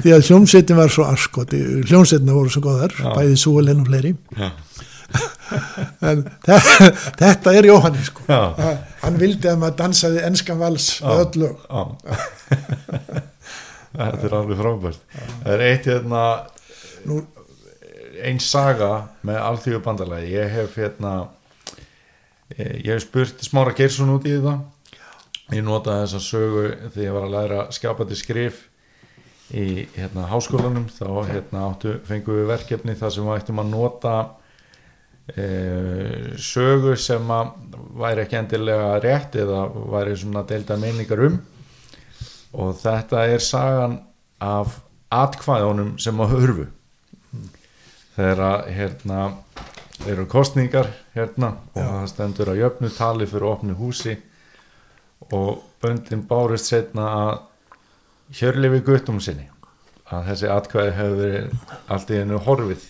því 0.03 0.15
að 0.17 0.27
hljómsveitin 0.29 0.79
var 0.79 0.93
svo 0.93 1.07
askoti 1.11 1.61
hljómsveitina 1.89 2.37
voru 2.37 2.53
svo 2.55 2.63
góðar 2.69 2.95
Já. 2.99 3.11
bæði 3.17 3.37
súvelin 3.43 3.83
og 3.83 3.89
fleiri 3.91 4.13
en 6.09 6.23
þe- 6.47 6.95
þetta 7.21 7.53
er 7.59 7.67
Jóhanni 7.69 8.05
sko 8.07 8.25
Já. 8.31 8.41
Ha, 8.57 8.71
hann 9.03 9.19
vildi 9.21 9.51
að 9.51 9.59
maður 9.65 9.79
dansaði 9.83 10.23
enskan 10.31 10.61
vals 10.63 10.87
Já. 11.03 11.11
öll 11.19 11.43
lög 11.43 11.55
þetta 13.93 14.25
er 14.29 14.35
alveg 14.39 14.57
frábært 14.63 15.03
það 15.43 15.53
er 15.57 15.67
eitt 15.69 15.91
hérna 15.91 16.23
Nú, 17.03 17.17
ein 18.23 18.39
saga 18.39 18.93
með 19.27 19.41
alþjóðu 19.43 19.81
bandalagi 19.83 20.29
ég 20.37 20.53
hef 20.55 20.77
hérna 20.79 21.15
ég 22.59 22.93
hef 22.93 23.07
spurt 23.07 23.43
Smára 23.45 23.75
Geirsson 23.77 24.13
út 24.13 24.29
í 24.29 24.37
það 24.43 24.63
ég 25.53 25.65
notaði 25.67 26.05
þessa 26.07 26.21
sögu 26.25 26.67
þegar 26.93 27.05
ég 27.05 27.17
var 27.17 27.27
að 27.27 27.35
læra 27.37 27.65
skjápandi 27.75 28.19
skrif 28.19 28.61
í 29.53 29.87
hérna 29.97 30.29
háskólanum. 30.31 30.87
Þá 30.89 31.09
hérna 31.29 31.67
áttu 31.69 31.97
fengum 32.09 32.39
við 32.41 32.53
verkefni 32.53 32.97
þar 32.99 33.15
sem 33.15 33.27
við 33.27 33.41
ættum 33.41 33.61
að 33.61 33.73
nota 33.73 34.15
e, 35.29 35.47
sögu 36.41 36.95
sem 37.01 37.35
að 37.37 37.53
væri 38.01 38.25
ekki 38.25 38.39
endilega 38.41 38.95
rétt 39.05 39.37
eða 39.43 39.67
væri 39.93 40.17
svona 40.21 40.45
deilda 40.49 40.79
meiningar 40.81 41.27
um. 41.29 41.41
Og 42.53 42.75
þetta 42.81 43.27
er 43.33 43.45
sagan 43.45 43.99
af 44.43 44.81
atkvæðunum 45.13 45.97
sem 46.01 46.21
að 46.21 46.37
hurfu. 46.37 46.69
Þegar 48.17 48.45
að 48.49 48.73
hérna 48.77 49.21
eru 50.11 50.27
kostningar 50.27 50.89
hérna 51.15 51.55
og 51.75 51.81
Já. 51.81 51.87
það 51.87 52.07
stendur 52.11 52.51
að 52.53 52.61
jöfnu 52.63 52.91
tali 52.97 53.29
fyrir 53.31 53.49
opnu 53.53 53.77
húsi 53.79 54.17
og 55.33 55.63
böndin 55.83 56.25
bárist 56.29 56.71
setna 56.71 57.09
að 57.21 57.33
Hjörlefi 58.33 58.81
Guttum 58.87 59.21
sinni 59.21 59.49
að 60.13 60.27
þessi 60.31 60.51
atkvæði 60.53 60.97
hefur 60.97 61.21
verið 61.21 61.71
allt 61.95 62.11
í 62.13 62.19
hennu 62.19 62.41
horfið 62.47 62.85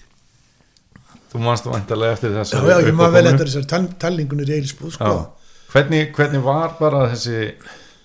þú 1.33 1.45
manst 1.45 1.69
vantarlega 1.69 2.17
eftir 2.17 2.35
þess 2.37 2.57
Já, 2.57 2.65
já, 2.71 2.81
ég 2.87 2.99
maður 2.99 3.15
vel 3.19 3.31
eftir 3.33 3.51
þessar 3.51 3.69
tal, 3.73 3.85
talningunir 4.05 4.51
í 4.53 4.59
Eilsbúð 4.59 4.97
sko. 4.97 5.15
hvernig, 5.73 6.11
hvernig 6.17 6.45
var 6.45 6.77
bara 6.81 7.07
þessi 7.13 7.55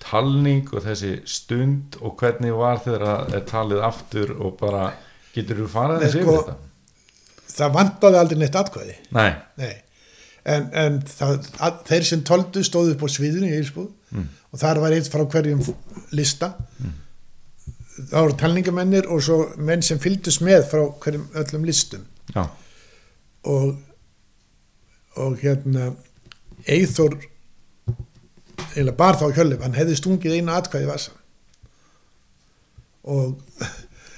talning 0.02 0.70
og 0.72 0.84
þessi 0.86 1.18
stund 1.28 1.98
og 2.00 2.16
hvernig 2.20 2.54
var 2.56 2.80
er 2.88 3.44
talið 3.48 3.84
aftur 3.84 4.32
og 4.38 4.56
bara 4.60 4.92
getur 5.34 5.64
þú 5.64 5.68
farað 5.72 6.06
þessi 6.06 6.22
sko, 6.22 6.24
yfir 6.24 6.40
þetta? 6.42 6.67
Það 7.58 7.74
vantaði 7.76 8.18
aldrei 8.22 8.38
neitt 8.40 8.56
atkvæði. 8.58 8.96
Nei, 9.18 9.30
Nei. 9.60 9.74
en, 10.48 10.68
en 10.84 10.98
það, 11.10 11.48
að, 11.66 11.78
þeir 11.90 12.06
sem 12.12 12.22
tóldu 12.30 12.62
stóðu 12.66 12.94
upp 12.96 13.04
á 13.04 13.08
sviðinu 13.18 13.50
í 13.52 13.56
Eilsbúð 13.60 13.94
Mm. 14.08 14.22
og 14.54 14.60
þar 14.62 14.78
var 14.80 14.94
eitt 14.96 15.10
frá 15.12 15.20
hverjum 15.28 15.58
lista. 16.16 16.54
Það 17.98 18.22
voru 18.22 18.36
talningamennir 18.40 19.04
og 19.12 19.20
svo 19.26 19.36
menn 19.60 19.82
sem 19.84 19.98
fylgdust 20.00 20.40
með 20.46 20.62
frá 20.70 20.80
hverjum 21.04 21.26
öllum 21.36 21.66
listum. 21.68 22.06
Já, 22.32 22.46
og 23.44 23.74
og 25.18 25.36
hérna 25.42 25.90
Eithor 26.64 27.18
eiginlega 28.72 28.96
bar 28.96 29.18
þá 29.20 29.26
hjölif 29.36 29.60
hann 29.66 29.76
hefði 29.76 29.96
stungið 30.00 30.38
einu 30.38 30.52
atkvæði 30.56 30.88
vasa 30.88 31.12
og 33.04 33.36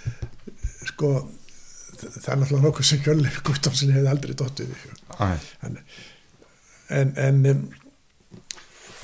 sko 0.91 1.11
það 2.01 2.31
er 2.33 2.41
náttúrulega 2.41 2.67
nokkuð 2.67 2.89
sem 2.91 3.03
hjölif 3.05 3.43
Guttormsen 3.47 3.93
hefði 3.95 4.11
aldrei 4.13 4.35
hug. 4.39 4.95
Æ, 5.21 5.29
en 5.67 5.79
en, 6.91 7.13
en 7.17 7.47
um, 7.47 7.61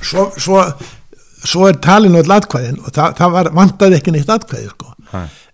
svo, 0.02 0.30
svo 0.38 0.62
svo 1.46 1.66
er 1.68 1.78
talin 1.82 2.16
öll 2.18 2.32
atkvæðin 2.32 2.80
og 2.82 2.94
það, 2.94 3.12
það 3.20 3.34
var, 3.36 3.50
vantaði 3.54 3.98
ekki 4.00 4.14
neitt 4.14 4.32
atkvæði 4.32 4.72
sko. 4.72 4.94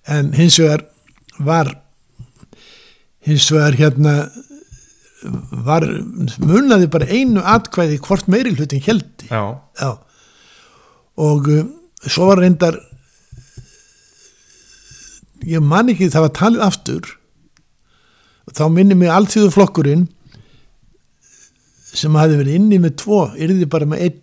en 0.09 0.33
hins 0.37 0.59
vegar 0.61 0.87
var 1.39 1.73
hins 3.27 3.51
vegar 3.53 3.77
hérna 3.79 4.15
var 5.67 5.87
munnaði 6.43 6.89
bara 6.91 7.07
einu 7.11 7.43
atkvæði 7.47 8.01
hvort 8.03 8.31
meiri 8.33 8.55
hlutin 8.57 8.83
heldi 8.83 9.29
já, 9.29 9.43
Já. 9.79 9.91
og 11.17 11.51
uh, 11.53 11.67
svo 12.07 12.31
var 12.31 12.43
reyndar 12.43 12.81
ég 15.47 15.63
man 15.63 15.91
ekki 15.93 16.11
það 16.11 16.27
var 16.29 16.35
talið 16.39 16.67
aftur 16.67 17.13
þá 18.51 18.65
minni 18.73 18.97
mig 18.99 19.13
alltíðu 19.13 19.53
flokkurinn 19.55 20.09
sem 21.93 22.17
hafi 22.17 22.39
verið 22.41 22.59
inni 22.59 22.81
með 22.83 22.97
tvo 23.05 23.21
yrði 23.37 23.69
bara 23.71 23.87
með 23.87 24.07
einn. 24.09 24.21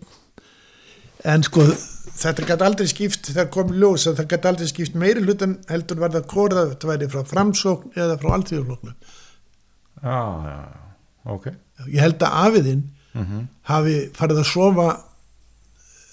En 1.30 1.44
sko 1.46 1.64
þetta 2.20 2.46
gæti 2.48 2.66
aldrei 2.66 2.88
skipt 2.90 3.30
það 3.32 3.50
kom 3.54 3.72
ljós 3.76 4.06
að 4.10 4.20
það 4.20 4.30
gæti 4.32 4.50
aldrei 4.50 4.70
skipt 4.70 4.96
meiri 4.98 5.24
hlutan 5.24 5.58
heldur 5.70 6.00
var 6.02 6.14
það 6.14 6.26
að 6.60 6.72
þetta 6.74 6.90
væri 6.90 7.10
frá 7.12 7.22
framsókn 7.28 7.94
eða 7.96 8.18
frá 8.20 8.32
alltíðuflokknum 8.36 8.96
já, 10.00 10.18
já, 10.48 10.56
já, 10.56 10.82
ok. 11.36 11.46
Ég 11.86 12.02
held 12.04 12.24
að 12.26 12.36
afiðinn 12.46 12.82
mm 13.14 13.46
hafi 13.70 13.94
farið 14.16 14.40
að 14.40 14.48
sofa 14.50 14.84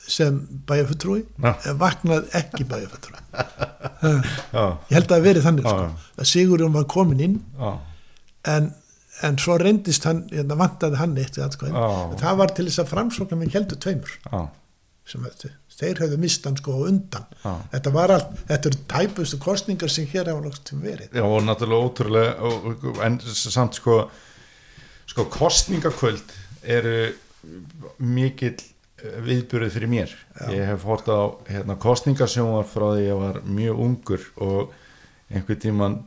sem 0.08 0.36
bæjarfutrúi 0.70 1.24
Já. 1.44 1.52
en 1.68 1.78
vaknað 1.82 2.28
ekki 2.38 2.64
bæjarfutrúi 2.70 3.18
já, 4.54 4.66
ég 4.90 4.94
held 4.96 5.08
að 5.08 5.14
það 5.16 5.26
verið 5.26 5.48
þannig 5.48 5.68
sko, 5.68 5.88
að 6.22 6.30
Sigurjón 6.32 6.76
var 6.76 6.86
komin 6.92 7.24
inn 7.26 7.38
já, 7.58 7.72
en, 8.48 8.72
en 9.28 9.40
svo 9.42 9.58
reyndist 9.62 10.08
hann 10.08 10.26
hérna, 10.32 10.58
vantaði 10.60 11.02
hann 11.02 11.18
eitt. 11.18 11.40
En 11.42 12.18
það 12.20 12.42
var 12.42 12.54
til 12.58 12.68
þess 12.70 12.84
að 12.84 12.92
framsóknar 12.94 13.42
minn 13.42 13.54
heldur 13.54 13.80
tveimur 13.84 14.14
já, 14.28 14.42
sem 15.08 15.26
að, 15.28 15.48
þeir 15.78 16.02
höfðu 16.02 16.18
mist 16.22 16.48
hann 16.48 16.58
sko 16.58 16.80
undan 16.88 17.28
Já. 17.44 17.52
þetta 17.76 17.94
var 17.96 18.14
allt, 18.16 18.32
þetta 18.50 18.72
eru 18.72 18.80
tæpustu 18.94 19.40
kostningar 19.42 19.92
sem 19.94 20.08
hér 20.10 20.32
nokkuð 20.34 20.64
til 20.70 20.80
verið 20.82 21.18
já 21.20 21.24
og 21.26 21.46
náttúrulega 21.46 21.90
ótrúlega 21.90 22.50
og, 22.50 22.88
en 23.06 23.20
samt 23.28 23.78
sko 23.78 24.00
sko 25.08 25.28
kostningakvöld 25.34 26.34
eru 26.68 26.98
mikill 28.04 28.58
eh, 28.58 29.20
viðburðið 29.24 29.78
fyrir 29.78 29.92
mér 29.92 30.12
Já. 30.12 30.50
ég 30.52 30.68
hef 30.74 30.86
hort 30.90 31.08
á 31.08 31.20
hérna, 31.50 31.78
kostningasjónvar 31.80 32.68
frá 32.70 32.90
því 32.96 33.08
ég 33.08 33.22
var 33.22 33.42
mjög 33.46 33.84
ungur 33.86 34.28
og 34.44 34.76
einhvern 35.30 35.62
tíman 35.62 35.98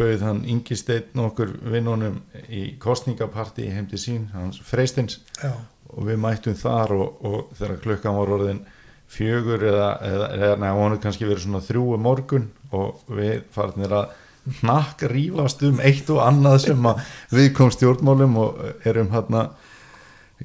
bauð 0.00 0.24
hann 0.24 0.40
Ingi 0.48 0.78
Steinn 0.78 1.20
okkur 1.26 1.52
vinnunum 1.72 2.22
í 2.48 2.70
kostningapartí 2.80 3.68
heim 3.74 3.86
til 3.90 4.00
sín, 4.00 4.26
hans 4.32 4.58
Freistins. 4.64 5.20
Já, 5.42 5.52
og 5.90 6.06
við 6.06 6.20
mættum 6.22 6.56
þar 6.58 6.94
og, 6.96 7.22
og 7.26 7.54
þegar 7.58 7.82
klukkan 7.84 8.18
var 8.18 8.34
orðin 8.36 8.64
fjögur 9.10 9.62
eða, 9.66 9.92
eða, 10.06 10.26
eða 10.36 10.56
neða, 10.62 10.74
hefur 10.84 11.00
kannski 11.04 11.26
verið 11.28 11.46
svona 11.46 11.62
þrjú 11.66 11.86
um 11.96 12.04
morgun 12.06 12.50
og 12.76 13.00
við 13.10 13.40
farnir 13.54 13.94
að 13.98 14.12
hnakk 14.60 15.02
rífast 15.10 15.64
um 15.66 15.80
eitt 15.84 16.10
og 16.14 16.22
annað 16.24 16.60
sem 16.68 16.86
að 16.88 17.02
við 17.34 17.48
kom 17.58 17.72
stjórnmálum 17.74 18.38
og 18.40 18.60
erum 18.88 19.10
hérna 19.12 19.48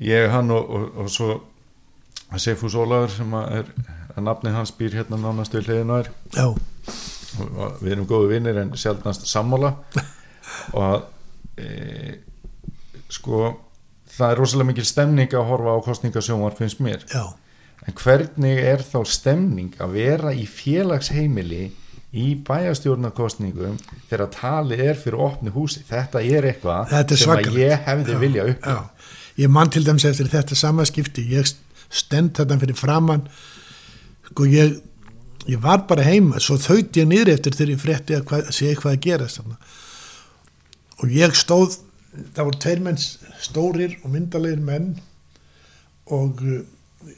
ég, 0.02 0.28
hann 0.34 0.52
og, 0.54 0.66
og, 0.66 0.88
og 1.04 1.12
svo 1.14 1.36
Seifús 2.42 2.74
Ólaður 2.76 3.14
sem 3.14 3.36
að 3.38 3.60
er 3.60 3.70
að 4.16 4.26
nafnið 4.26 4.58
hans 4.58 4.74
býr 4.76 4.98
hérna 4.98 5.20
nánast 5.22 5.54
við 5.56 5.70
hliðinu 5.70 6.00
er 6.02 6.10
já, 6.34 6.48
við 7.82 7.92
erum 7.96 8.08
góðu 8.10 8.32
vinnir 8.34 8.60
en 8.62 8.74
sjálfnast 8.80 9.28
sammála. 9.30 9.74
Og 10.74 10.82
að 10.86 10.98
e, 11.62 12.18
sko 13.14 13.48
það 14.16 14.32
er 14.32 14.42
rosalega 14.42 14.72
mikil 14.72 14.86
stemning 14.88 15.34
að 15.36 15.50
horfa 15.50 15.76
á 15.76 15.86
kostningasjónvar 15.86 16.58
finnst 16.60 16.84
mér. 16.84 17.04
Já. 17.12 17.26
En 17.86 17.98
hvernig 18.00 18.62
er 18.66 18.82
þá 18.86 19.00
stemning 19.10 19.76
að 19.84 19.98
vera 20.00 20.32
í 20.34 20.46
félagsheimili 20.50 21.66
í 22.16 22.30
bæjastjórnarkostningum 22.48 23.76
þegar 24.10 24.32
talið 24.34 24.84
er 24.88 25.00
fyrir 25.00 25.22
opni 25.26 25.52
húsi? 25.52 25.84
Þetta 25.86 26.24
er 26.24 26.48
eitthvað 26.54 26.94
Þetta 26.94 27.14
er 27.18 27.22
sem 27.22 27.34
að 27.34 27.42
svakalegt. 27.42 27.62
ég 27.66 27.86
hefði 27.90 28.20
vilja 28.22 28.48
upp 28.54 28.70
ég 29.36 29.52
man 29.52 29.72
til 29.72 29.84
dæmis 29.86 30.06
eftir 30.08 30.30
þetta 30.32 30.56
sama 30.58 30.86
skipti, 30.88 31.26
ég 31.36 31.50
stend 31.92 32.36
þetta 32.38 32.58
fyrir 32.62 32.78
framann, 32.80 33.26
sko 34.32 34.48
ég, 34.50 34.78
ég 35.50 35.62
var 35.62 35.84
bara 35.90 36.06
heima, 36.06 36.40
svo 36.42 36.58
þaut 36.62 36.98
ég 36.98 37.08
niður 37.10 37.34
eftir 37.36 37.56
þegar 37.58 37.74
ég 37.74 37.82
frétti 37.82 38.18
að 38.18 38.24
hvað, 38.30 38.48
sé 38.56 38.70
eitthvað 38.72 38.96
að 38.96 39.04
gera. 39.06 39.28
Og 41.04 41.12
ég 41.14 41.36
stóð, 41.38 41.78
það 42.36 42.48
voru 42.48 42.62
tveir 42.64 42.86
menn 42.86 43.02
stórir 43.44 43.98
og 44.04 44.14
myndalegir 44.14 44.64
menn 44.64 44.96
og 46.16 46.42
uh, 46.46 46.62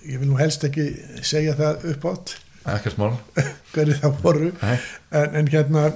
ég 0.07 0.19
vil 0.19 0.32
nú 0.32 0.39
helst 0.39 0.65
ekki 0.67 0.89
segja 1.25 1.55
það 1.59 1.88
upp 1.93 2.09
átt, 2.11 2.36
ekkert 2.78 2.99
mál. 2.99 3.13
Hverju 3.73 3.99
það 4.01 4.19
voru, 4.23 4.51
en, 4.65 5.38
en 5.41 5.51
hérna 5.53 5.88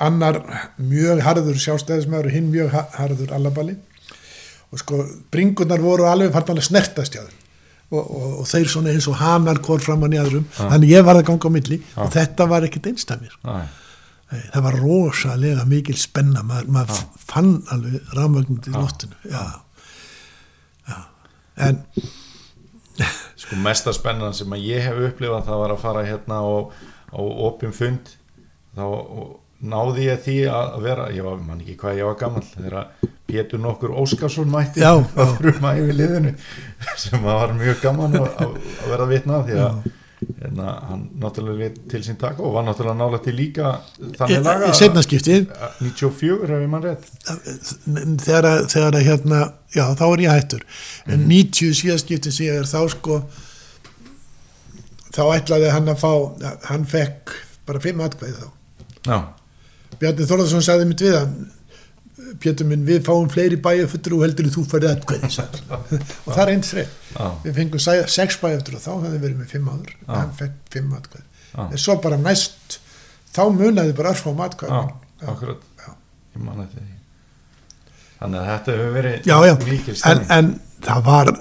annar 0.00 0.38
mjög 0.80 1.20
harður 1.26 1.58
sjálfstæðismæður 1.60 2.30
og 2.30 2.36
hinn 2.36 2.48
mjög 2.52 2.70
ha- 2.72 2.88
harður 2.96 3.34
allaballi 3.36 3.76
og 4.70 4.80
sko 4.80 5.02
bringunar 5.34 5.82
voru 5.82 6.06
alveg 6.08 6.32
að 6.32 6.62
snertast 6.64 7.16
hjá 7.16 7.24
þeim 7.26 7.39
og, 7.90 8.00
og, 8.00 8.32
og 8.42 8.46
þeir 8.50 8.68
svona 8.70 8.92
eins 8.94 9.08
og 9.10 9.16
hanar 9.20 9.58
hvort 9.66 9.82
framann 9.84 10.14
í 10.14 10.20
aðrum 10.22 10.44
þannig 10.56 10.92
ég 10.94 11.04
var 11.06 11.18
að 11.20 11.26
ganga 11.30 11.50
á 11.50 11.56
milli 11.56 11.78
Já. 11.82 11.98
og 12.04 12.12
þetta 12.14 12.46
var 12.52 12.66
ekkit 12.68 12.86
einstæmir 12.92 13.34
Æ, 14.30 14.36
það 14.54 14.62
var 14.68 14.76
rosalega 14.78 15.64
mikil 15.66 15.96
spenna 15.98 16.44
maður, 16.46 16.68
maður 16.76 17.00
fann 17.26 17.52
alveg 17.74 18.12
rafmögnandi 18.14 18.70
í. 18.70 18.74
Já. 20.86 21.00
en 21.66 21.80
sko 23.40 23.56
mesta 23.64 23.92
spennan 23.96 24.34
sem 24.36 24.52
að 24.54 24.66
ég 24.70 24.86
hef 24.86 25.02
upplifað 25.10 25.46
það 25.50 25.62
var 25.64 25.74
að 25.74 25.82
fara 25.82 26.06
hérna 26.06 26.40
á, 26.46 26.50
á 27.10 27.20
opjum 27.50 27.72
fund 27.74 28.14
þá 28.76 28.84
náði 29.60 30.06
ég 30.08 30.20
því 30.24 30.36
að 30.48 30.76
vera 30.86 31.08
ég 31.12 31.24
var, 31.26 31.38
man 31.44 31.60
ekki 31.60 31.76
hvað 31.80 31.98
ég 32.00 32.06
var 32.08 32.18
gammal 32.20 32.44
þegar 32.48 33.08
Pétur 33.30 33.60
nokkur 33.62 33.92
Óskarsson 34.00 34.48
mætti 34.50 34.80
Já, 34.82 34.94
að 34.98 35.34
fruma 35.38 35.74
yfir 35.78 35.94
liðinu 36.00 36.32
sem 36.98 37.22
var 37.22 37.52
mjög 37.54 37.80
gaman 37.84 38.16
að, 38.18 38.30
að 38.42 38.88
vera 38.90 39.06
vitna 39.10 39.42
því 39.46 39.58
að 39.66 39.76
hérna, 40.40 40.72
hann 40.88 41.04
náttúrulega 41.22 41.60
lét 41.60 41.76
til 41.92 42.00
sín 42.04 42.18
taka 42.20 42.42
og 42.44 42.56
var 42.56 42.64
náttúrulega 42.66 42.98
nálega 42.98 43.22
til 43.28 43.36
líka 43.38 43.70
þannig 44.18 44.42
laga 44.48 44.68
í 44.72 44.74
setnaskiptið 44.80 45.46
94 45.84 46.50
ef 46.50 46.64
ég 46.64 46.72
mann 46.74 46.84
rétt. 46.84 47.06
Þegar, 48.24 48.48
að- 48.50 48.66
þegar 48.74 48.98
að 48.98 49.06
hérna 49.06 49.40
já 49.76 49.84
þá 49.96 50.04
er 50.10 50.24
ég 50.26 50.34
hættur. 50.34 50.66
En 51.06 51.24
90 51.30 51.76
síðaskipti 51.84 52.50
er 52.52 52.68
þá 52.68 52.80
sko 52.96 53.20
þá 55.14 55.22
ætlaði 55.38 55.70
hann 55.74 55.90
að 55.90 56.02
fá 56.02 56.10
hann 56.70 56.84
fekk 56.88 57.32
bara 57.68 57.82
fimm 57.82 58.02
atkvæði 58.04 58.36
þá. 58.42 58.48
Já, 59.08 59.18
Bjarni 60.00 60.26
Þorðarsson 60.28 60.64
sagði 60.64 60.86
mitt 60.90 61.02
við 61.04 61.16
hann 61.18 61.34
Pétur 62.40 62.66
minn 62.68 62.84
við 62.86 63.00
fáum 63.06 63.26
fleiri 63.32 63.56
bæjarfuttur 63.64 64.14
og 64.16 64.22
heldur 64.22 64.46
þú 64.54 64.62
færði 64.70 64.90
hann. 64.92 65.56
og 66.26 66.28
það 66.30 66.42
er 66.44 66.52
eins 66.52 66.70
reynd 66.76 66.92
við 67.46 67.56
fengum 67.56 67.82
sex 67.82 68.36
bæjarfuttur 68.42 68.76
og 68.78 68.84
þá 68.84 68.90
hefði 69.06 69.20
verið 69.24 69.40
með 69.40 69.50
fimm 69.54 69.70
áður. 69.72 69.90
Já. 69.96 70.12
hann 70.14 70.30
fekk 70.38 70.54
fimm 70.76 70.92
atkvæði. 70.98 71.24
Já. 71.50 71.60
en 71.66 71.82
svo 71.82 71.96
bara 72.04 72.18
næst 72.20 72.78
þá 73.34 73.42
munaði 73.56 73.96
bara 73.98 74.12
örfum 74.14 74.30
Já. 75.80 75.90
ég 76.36 76.44
man 76.46 76.62
eftir 76.66 76.84
því. 76.86 76.96
Þannig 78.20 78.40
að 78.40 78.48
þetta 78.52 78.76
hefur 78.76 78.94
verið 79.00 79.28
mikil 79.66 79.94
En, 79.96 80.00
stemning. 80.04 80.30
en 80.38 80.50
það 80.86 81.04
var 81.10 81.32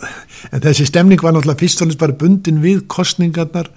en 0.49 0.65
þessi 0.65 0.87
stemning 0.89 1.23
var 1.23 1.35
náttúrulega 1.35 1.61
fyrst 1.63 1.83
og 1.83 1.91
næst 1.91 2.01
bara 2.01 2.17
bundin 2.23 2.63
við 2.63 2.81
kostningarnar 2.91 3.69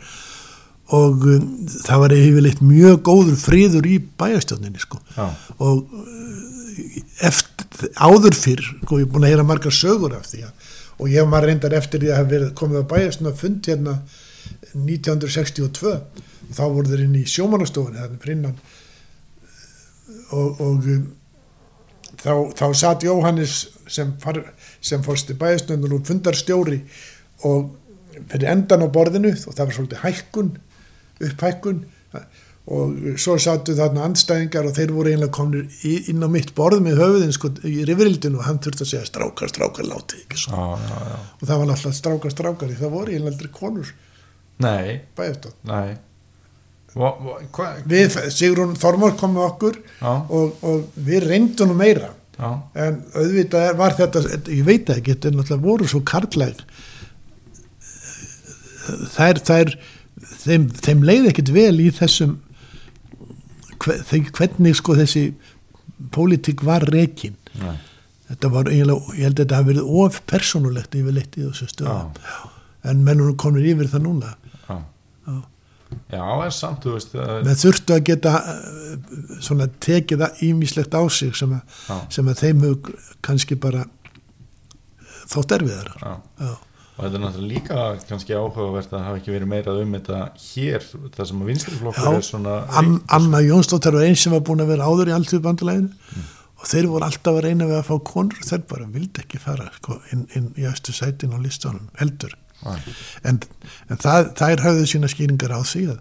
og 0.92 1.24
um, 1.28 1.46
það 1.70 2.02
var 2.02 2.14
yfirleitt 2.16 2.64
mjög 2.64 2.98
góður 3.06 3.38
friður 3.40 3.88
í 3.88 3.98
bæjarstjóninni 4.20 4.82
sko 4.82 5.00
Já. 5.16 5.30
og 5.62 5.86
uh, 5.88 6.98
eftir, 7.28 7.88
áður 7.96 8.36
fyrr 8.36 8.64
sko, 8.66 9.00
ég 9.00 9.06
er 9.06 9.12
búin 9.12 9.26
að 9.26 9.34
heyra 9.34 9.46
margar 9.48 9.74
sögur 9.76 10.16
af 10.18 10.28
því 10.28 10.44
að, 10.48 10.68
og 10.98 11.08
ég 11.12 11.32
var 11.32 11.46
reyndar 11.48 11.76
eftir 11.78 12.02
því 12.02 12.12
að 12.12 12.20
hafa 12.20 12.32
verið 12.34 12.52
komið 12.60 12.84
á 12.84 12.90
bæjarstjóna 12.92 13.34
fund 13.40 13.72
hérna 13.72 13.96
1962 14.72 15.96
þá 16.52 16.62
voru 16.66 16.90
þeir 16.90 17.04
inn 17.06 17.18
í 17.20 17.26
sjómanastofunni 17.28 18.02
þannig 18.02 18.24
fyrir 18.24 18.38
innan 18.38 18.56
og, 20.32 20.60
og 20.60 20.88
um, 20.92 21.06
þá, 22.20 22.32
þá 22.58 22.66
satt 22.82 23.06
Jóhannes 23.06 23.56
sem, 23.88 24.12
far, 24.20 24.42
sem 24.84 25.04
fórsti 25.04 25.36
bæjarstjónur 25.40 25.96
og 25.96 26.04
fundarstjóri 26.08 26.82
og 27.48 27.72
fyrir 28.28 28.50
endan 28.52 28.84
á 28.84 28.88
borðinu 28.92 29.32
og 29.32 29.56
það 29.56 29.64
var 29.64 29.76
svolítið 29.78 30.04
hækkun 30.04 30.52
upphækkun. 31.28 31.84
Og 32.72 33.18
svo 33.18 33.34
sattu 33.42 33.74
þarna 33.74 34.04
andstæðingar 34.06 34.68
og 34.68 34.76
þeir 34.76 34.92
voru 34.94 35.10
einlega 35.10 35.34
komnir 35.34 35.64
inn 35.82 36.22
á 36.22 36.30
mitt 36.30 36.52
borð 36.54 36.84
með 36.84 37.00
höfuðin 37.02 37.34
sko 37.34 37.50
í 37.66 37.80
rifrildinu 37.88 38.38
og 38.38 38.46
hann 38.46 38.60
þurfti 38.62 38.84
að 38.84 38.90
segja 38.92 39.08
strákar, 39.08 39.50
strákar, 39.50 39.88
látið 39.90 40.20
ekki 40.22 40.38
svo 40.44 40.54
Já, 40.54 40.84
já, 40.86 41.16
og 41.40 41.42
það 41.48 41.62
var 41.62 41.72
alltaf 41.74 41.96
strákar, 41.98 42.34
strákar 42.36 42.76
það 42.78 42.94
voru 42.94 43.16
einlega 43.16 43.34
aldrei 43.34 43.50
konur. 43.56 43.90
Hva, 46.92 47.68
við, 47.88 48.18
Sigrún 48.30 48.78
Þormór 48.78 49.16
kom 49.18 49.34
með 49.34 49.46
okkur 49.48 49.82
og, 50.06 50.62
og 50.62 51.02
við 51.02 51.26
reyndum 51.32 51.72
nú 51.72 51.78
meira. 51.80 52.12
Já, 52.38 52.50
en 52.86 53.02
auðvitað 53.16 53.74
var 53.80 53.98
þetta 53.98 54.22
ég 54.52 54.64
veit 54.66 54.86
ekki, 54.92 55.16
þetta 55.16 55.32
er 55.32 55.38
náttúrulega 55.40 55.66
voru 55.66 55.90
svo 55.90 56.04
karlæg 56.06 56.62
þær, 59.12 59.40
þær 59.46 59.74
þeim, 60.22 60.68
þeim 60.82 61.04
leið 61.08 61.30
ekkit 61.32 61.52
vel 61.54 61.76
í 61.82 61.90
þessum 61.94 62.38
hvernig 63.82 64.76
sko 64.78 64.94
þessi 64.98 65.24
pólitík 66.14 66.62
var 66.66 66.84
rekin 66.90 67.34
nei. 67.58 67.76
þetta 68.30 68.50
var 68.54 68.70
eiginlega, 68.70 69.14
ég 69.18 69.26
held 69.26 69.36
að 69.36 69.44
þetta 69.44 69.60
hafi 69.60 69.70
verið 69.72 69.94
of 70.04 70.20
persónulegt 70.30 70.98
yfirleitt 70.98 71.38
í 71.38 71.46
þessu 71.48 71.68
stöðum 71.70 72.12
en 72.90 73.02
mennur 73.06 73.34
komir 73.38 73.66
yfir 73.72 73.90
það 73.90 74.06
núna 74.06 74.34
Já. 74.68 74.76
Já. 75.26 75.38
Já, 76.12 76.22
en 76.46 76.54
samt, 76.56 76.84
þú 76.86 76.94
veist 76.96 77.16
að, 77.18 77.32
menn 77.46 77.58
þurftu 77.60 77.96
að 77.96 78.04
geta 78.08 78.34
eh, 78.52 78.92
svona 79.44 79.66
tekið 79.82 80.22
það 80.24 80.44
ímislegt 80.48 80.94
á 80.96 81.02
sig 81.12 81.34
sem 81.36 81.52
að, 81.58 81.82
sem 82.14 82.30
að 82.32 82.44
þeim 82.44 82.66
hug 82.68 82.92
kannski 83.24 83.58
bara 83.60 83.84
þótt 85.32 85.56
erfiðara 85.58 86.16
já. 86.46 86.54
Og 86.92 87.06
þetta 87.06 87.16
er 87.16 87.22
náttúrulega 87.22 87.52
líka 87.54 87.84
kannski 88.08 88.36
áhugavert 88.36 88.92
að 88.92 89.04
hafa 89.06 89.20
ekki 89.20 89.32
verið 89.32 89.48
meira 89.48 89.74
um 89.80 89.94
þetta 89.96 90.18
hér, 90.42 90.84
það 91.14 91.28
sem 91.30 91.40
að 91.40 91.50
vinstriflokkur 91.52 92.04
Já, 92.04 92.18
er 92.18 92.26
svona 92.26 92.56
An, 92.78 92.90
Anna 93.16 93.40
Jónsdóttir 93.40 93.96
var 93.96 94.04
einn 94.04 94.18
sem 94.20 94.34
var 94.34 94.44
búin 94.44 94.60
að 94.60 94.74
vera 94.74 94.88
áður 94.90 95.12
í 95.12 95.14
alltíðbandalæginu 95.16 96.26
og 96.62 96.68
þeir 96.68 96.88
voru 96.92 97.08
alltaf 97.08 97.38
að 97.38 97.46
reyna 97.46 97.68
við 97.70 97.78
að 97.78 97.88
fá 97.88 97.94
konur. 98.12 98.38
Og 98.38 98.48
þeir 98.50 98.64
bara 98.70 98.90
vildi 98.92 99.24
ekki 99.24 99.40
fara 99.42 99.70
sko, 99.78 99.98
inn, 100.14 100.26
inn 100.36 100.50
í 100.60 100.68
östu 100.68 100.94
sætin 100.94 101.34
á 101.34 101.38
listanum 101.42 101.88
heldur. 101.98 102.36
Nei. 102.62 102.78
en, 103.26 103.40
en 103.90 103.98
það, 103.98 104.28
þær 104.38 104.60
höfðu 104.68 104.84
sína 104.86 105.08
skýringar 105.10 105.50
á 105.50 105.66
því 105.66 105.80
að, 105.90 105.96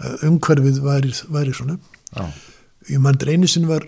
að 0.00 0.22
umhverfið 0.30 0.78
væri, 0.86 1.10
væri 1.34 1.56
svona. 1.58 1.76
Já, 2.14 2.24
ég 2.88 3.02
mann 3.04 3.20
sinni 3.20 3.68
var 3.68 3.84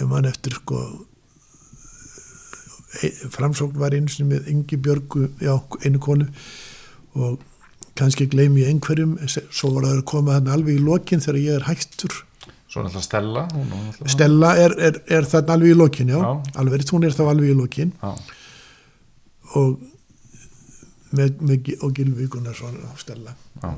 ég 0.00 0.08
mann 0.10 0.26
eftir 0.26 0.56
sko 0.58 0.80
framsókn 3.34 3.78
var 3.80 3.94
einu 3.96 4.08
sinni 4.12 4.34
með 4.34 4.48
Ingi 4.52 4.76
Björgu, 4.76 5.28
já, 5.42 5.54
einu 5.84 5.98
konu. 6.02 6.26
Og 7.14 7.40
kannski 7.98 8.26
gleymi 8.26 8.62
ég 8.64 8.72
einhverjum, 8.72 9.16
svo 9.28 9.70
var 9.76 9.84
það 9.88 9.98
að 10.00 10.04
koma 10.10 10.36
þannig 10.38 10.54
alveg 10.56 10.78
í 10.80 10.84
lokin 10.84 11.20
þegar 11.22 11.40
ég 11.40 11.58
er 11.60 11.66
hættur. 11.68 12.16
Svo 12.68 12.82
náttúrulega 12.82 13.02
Stella 13.06 13.42
hún, 13.54 13.68
hún 13.70 13.84
náttúrulega- 13.88 14.10
Stella 14.16 14.52
er, 14.58 14.72
er, 14.88 14.96
er 15.18 15.28
þarna 15.30 15.52
alveg 15.54 15.70
í 15.70 15.78
lokin, 15.78 16.08
já, 16.10 16.18
Já. 16.18 16.32
alveg, 16.58 16.88
hún 16.90 17.04
er 17.06 17.14
þá 17.14 17.22
alveg 17.30 17.50
í 17.52 17.58
lokin. 17.60 17.92
Já, 18.02 18.14
og 19.54 19.78
með, 21.14 21.36
með, 21.40 21.70
og 21.86 21.94
Gilvi 21.94 22.26
Gunnarsson 22.26 22.80
og 22.90 22.98
Stella. 22.98 23.36
Já. 23.62 23.74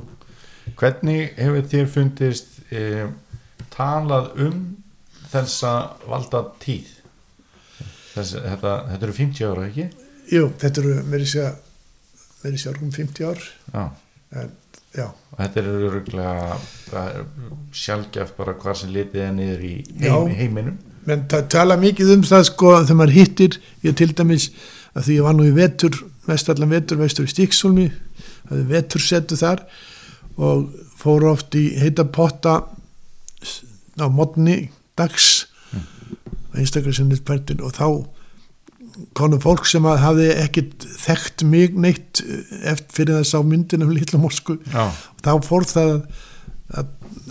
Hvernig 0.77 1.35
hefur 1.37 1.69
þér 1.71 1.87
fundist 1.93 2.47
e, 2.73 3.07
talað 3.77 4.33
um 4.47 4.63
þessa 5.31 5.75
valda 6.09 6.41
tíð 6.63 6.89
Þess, 8.17 8.37
þetta, 8.41 8.75
þetta 8.91 9.07
eru 9.07 9.15
50 9.21 9.49
ára 9.51 9.65
ekki? 9.69 9.87
Jú, 10.33 10.47
þetta 10.61 10.83
eru 10.83 10.93
meiri 11.13 11.27
sé 11.29 11.43
að 11.45 11.59
meiri 12.43 12.61
sé 12.61 12.71
að 12.71 12.79
rúm 12.81 12.93
50 12.95 13.27
ár. 13.29 13.43
Já, 13.75 13.83
en 14.41 14.55
já, 14.97 15.07
og 15.11 15.41
þetta 15.43 15.61
er 15.61 15.69
öruglega 15.75 16.57
sjálfgef 17.77 18.33
bara 18.39 18.55
hvar 18.61 18.79
sem 18.79 18.93
litið 18.95 19.25
er 19.27 19.35
niður 19.37 19.67
í 19.69 19.75
heim, 20.01 20.31
heiminum. 20.39 20.79
Menn 21.07 21.27
það 21.31 21.51
tala 21.55 21.77
mikið 21.79 22.15
um 22.17 22.25
það 22.27 22.47
sko 22.49 22.73
þegar 22.79 23.01
maður 23.03 23.19
hittir, 23.19 23.59
ég 23.85 23.99
til 23.99 24.09
dæmis 24.17 24.49
að 24.97 25.09
því 25.09 25.19
ég 25.19 25.27
var 25.29 25.37
nú 25.37 25.47
í 25.47 25.55
vetur, 25.55 25.99
mestallan 26.27 26.73
vetur 26.73 27.03
vestur 27.03 27.29
í 27.29 27.33
Stíksólmi, 27.35 27.91
það 28.49 28.63
er 28.63 28.71
vetur 28.73 29.05
setu 29.05 29.39
þar 29.39 29.67
og 30.37 30.73
fór 30.97 31.29
oft 31.31 31.55
í 31.59 31.69
heita 31.79 32.07
potta 32.09 32.57
á 32.65 34.07
modni 34.13 34.71
dags 34.99 35.47
einstaklega 36.57 37.65
og 37.67 37.73
þá 37.77 37.87
konum 39.17 39.41
fólk 39.43 39.67
sem 39.69 39.85
að 39.85 39.99
hafði 40.01 40.27
ekkit 40.41 40.87
þekkt 41.03 41.43
mig 41.45 41.75
neitt 41.77 42.23
eh, 42.25 42.71
eftir 42.73 42.95
fyrir 43.01 43.19
það 43.19 43.27
sá 43.29 43.39
myndin 43.45 43.85
um 43.85 43.91
litla 43.93 44.21
morsku 44.23 44.57
þá 44.73 45.31
fór 45.45 45.67
það 45.69 45.91
að, 46.73 46.87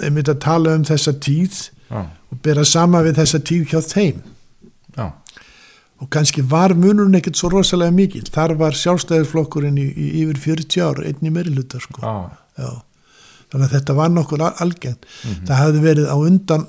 einmitt 0.06 0.30
að 0.30 0.40
tala 0.46 0.76
um 0.78 0.86
þessa 0.88 1.14
tíð 1.26 1.58
já, 1.90 2.02
og 2.06 2.42
bera 2.46 2.66
sama 2.70 3.02
við 3.06 3.18
þessa 3.20 3.40
tíð 3.46 3.66
hjá 3.72 3.80
þeim. 3.82 4.22
Já, 4.96 5.08
og 6.02 6.10
kannski 6.12 6.44
var 6.46 6.74
munurinn 6.78 7.18
ekkert 7.18 7.40
svo 7.40 7.50
rosalega 7.54 7.92
mikil 7.96 8.24
þar 8.30 8.54
var 8.60 8.78
sjálfstæðisflokkurinn 8.78 9.78
í, 9.80 9.88
í 9.90 10.08
yfir 10.24 10.40
40 10.44 10.84
ár, 10.86 11.02
einn 11.08 11.24
í 11.26 11.34
meiri 11.34 11.54
hluta 11.56 11.82
sko. 11.84 12.02
já, 12.04 12.16
Já. 12.62 12.70
þannig 13.52 13.66
að 13.70 13.76
þetta 13.80 13.96
var 13.98 14.10
nokkur 14.14 14.42
al- 14.46 14.56
algengt. 14.64 15.06
Mhm. 15.26 15.46
það 15.50 15.62
hefði 15.64 15.84
verið 15.90 16.08
á 16.12 16.16
undan 16.20 16.68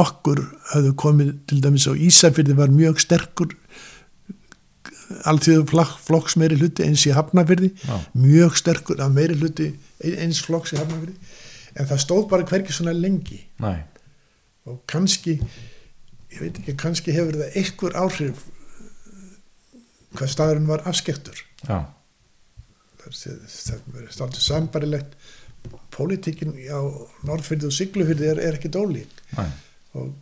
okkur 0.00 0.40
hefði 0.72 0.94
komið 1.00 1.32
til 1.50 1.60
dæmis 1.64 1.86
á 1.86 1.92
Ísafyrði 1.94 2.56
var 2.58 2.72
mjög 2.74 3.00
sterkur 3.02 3.54
alltíðu 5.28 5.66
flokks 5.68 6.36
meiri 6.40 6.58
hluti 6.58 6.86
eins 6.86 7.04
í 7.06 7.12
Hafnafyrði 7.14 7.70
já, 7.76 7.96
mjög 8.18 8.56
sterkur 8.58 9.02
af 9.04 9.12
meiri 9.14 9.36
hluti 9.38 9.70
eins 10.02 10.40
flokks 10.44 10.74
í 10.74 10.80
Hafnafyrði 10.80 11.16
en 11.74 11.90
það 11.90 12.02
stóð 12.04 12.26
bara 12.30 12.46
hverki 12.46 12.74
svona 12.74 12.92
lengi. 12.94 13.40
Nei, 13.62 13.80
og 14.70 14.80
kannski 14.90 15.36
ég 16.34 16.40
veit 16.40 16.58
ekki, 16.60 16.76
kannski 16.78 17.14
hefur 17.14 17.38
það 17.40 17.58
einhver 17.60 17.96
áhrif 17.98 18.44
hvað 20.14 20.30
staðurinn 20.30 20.70
var 20.70 20.84
afskektur 20.88 21.42
það 23.04 24.00
er 24.00 24.12
státtið 24.14 24.42
sambarilegt 24.42 25.16
pólitíkin 25.94 26.54
á 26.68 26.80
Norðfyrði 27.26 27.68
og 27.68 27.74
Siglufyrði 27.74 28.30
er, 28.32 28.40
er 28.40 28.58
ekki 28.58 28.70
dólík. 28.72 29.22
Nei, 29.36 29.48
og 29.94 30.14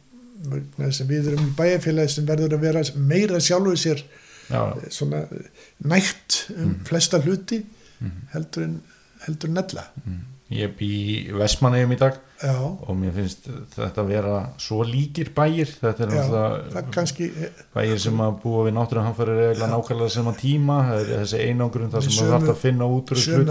við 1.09 1.29
erum 1.33 1.53
bæjarfélagi 1.59 2.15
sem 2.17 2.27
verður 2.27 2.57
að 2.57 2.65
vera 2.67 2.83
meira 2.97 3.39
sjálfuð 3.41 3.79
sér 3.85 4.03
já, 4.51 4.63
eh, 4.77 4.89
svona 4.91 5.25
nægt 5.85 6.43
um 6.57 6.75
flesta 6.85 7.21
hluti 7.23 7.63
Mhm. 8.03 8.23
heldur 8.33 8.63
en 8.65 8.81
heldur 9.27 9.49
en 9.49 9.57
ella 9.63 9.85
ég 10.55 10.75
bý 10.79 10.93
Vestmannegjum 11.37 11.95
í 11.95 11.99
dag 12.01 12.19
já, 12.43 12.53
og 12.59 12.91
mér 12.99 13.15
finnst 13.17 13.47
þetta 13.75 14.05
vera 14.07 14.35
svo 14.61 14.83
líkir 14.87 15.31
bæir. 15.37 15.71
Þetta 15.81 16.05
er 16.05 16.13
það 16.13 16.35
náttúrulega 16.35 16.83
kannski 16.97 17.29
bæir 17.75 18.03
sem 18.03 18.23
að 18.25 18.37
búa 18.43 18.65
við 18.67 18.77
náttúruhamfæri 18.79 19.37
regla 19.39 19.69
nákvæmlega 19.73 20.15
sem 20.17 20.31
að 20.33 20.39
tíma. 20.43 20.79
Það 20.89 21.03
er 21.03 21.23
þessi 21.23 21.43
einangrun 21.47 21.93
þar 21.95 22.07
sem 22.07 22.15
sömu- 22.17 22.29
að 22.29 22.35
þarf 22.37 22.53
að 22.55 22.61
finna 22.63 22.91
út 22.97 23.15
sömu 23.25 23.43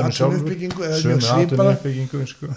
eða 0.88 1.02
sömu 1.02 1.34
atvinnuuppbyggingu 1.38 2.24
sko. 2.34 2.52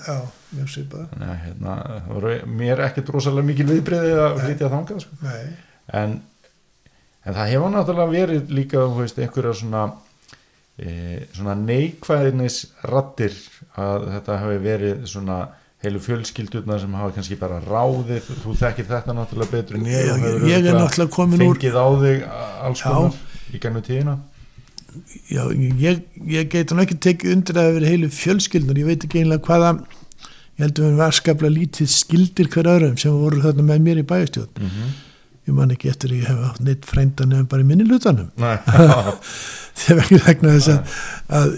að 1.30 1.34
hérna, 1.44 1.76
það 2.08 2.46
mér 2.62 2.84
ekkert 2.88 3.12
rosalega 3.14 3.50
mikil 3.50 3.68
viðbriði 3.72 4.14
að 4.22 4.40
flytja 4.44 4.72
þangað 4.74 5.04
sko. 5.06 5.34
en, 5.92 6.18
en 7.24 7.34
það 7.34 7.52
hefur 7.54 7.74
náttúrulega 7.74 8.14
verið 8.14 8.50
líka 8.54 8.86
veist, 8.98 9.18
einhverja 9.18 9.54
svona 9.60 9.86
e, 10.78 11.26
svona 11.34 11.54
neikvæðinis 11.58 12.60
rattir 12.90 13.36
að 13.78 14.08
þetta 14.14 14.40
hafi 14.42 14.58
verið 14.64 15.06
svona 15.10 15.38
heilu 15.84 16.00
fjölskyldurna 16.00 16.78
sem 16.80 16.94
hafa 16.96 17.16
kannski 17.16 17.36
bara 17.40 17.58
ráðið. 17.64 18.30
Þú 18.44 18.54
þekkir 18.60 18.86
þetta 18.88 19.16
náttúrulega 19.16 19.52
betur 19.52 19.80
en 19.80 19.88
ég 19.90 20.12
hefur 20.12 20.46
ég 20.48 20.68
er 20.70 20.78
náttúrulega 20.78 21.12
komin 21.12 21.44
úr- 21.44 21.58
fengið 21.58 21.76
á 21.76 21.86
þig 22.04 22.24
alls 22.68 22.84
konar 22.86 23.18
í 23.52 23.60
gennum 23.60 23.84
tíðina. 23.84 24.16
Já, 25.26 25.42
ég, 25.50 26.04
ég 26.30 26.48
get 26.52 26.70
hann 26.70 26.84
ekki 26.84 26.96
tekið 27.02 27.34
undir 27.34 27.58
að 27.58 27.66
það 27.66 27.76
verið 27.80 27.92
heilu 27.92 28.10
fjölskyldnur, 28.14 28.78
ég 28.78 28.90
veit 28.92 29.06
ekki 29.08 29.24
einlega 29.24 29.42
hvaða 29.48 29.72
ég 30.54 30.62
held 30.62 30.78
að 30.78 30.86
við 30.86 31.00
var 31.00 31.16
skaplega 31.16 31.54
lítið 31.54 31.90
skildir 31.90 32.50
hver 32.52 32.68
öðrum 32.70 32.98
sem 33.00 33.16
voru 33.18 33.42
þarna 33.42 33.66
með 33.66 33.82
mér 33.88 34.00
í 34.02 34.06
bæjastjóð 34.06 34.60
mm 34.60 34.68
-hmm. 34.70 34.92
Ég 35.44 35.52
man 35.56 35.72
ekki 35.74 35.90
eftir 35.92 36.12
að 36.12 36.20
ég 36.22 36.28
hef 36.30 36.44
átt 36.48 36.62
neitt 36.64 36.86
frænda 36.88 37.26
nefn 37.28 37.48
bara 37.50 37.64
í 37.64 37.68
minni 37.68 37.84
já, 37.84 39.12
þegar 39.82 40.02
ekki 40.04 40.20
vegna 40.24 40.54
þess 40.54 40.70
að, 40.72 40.94
að 41.40 41.48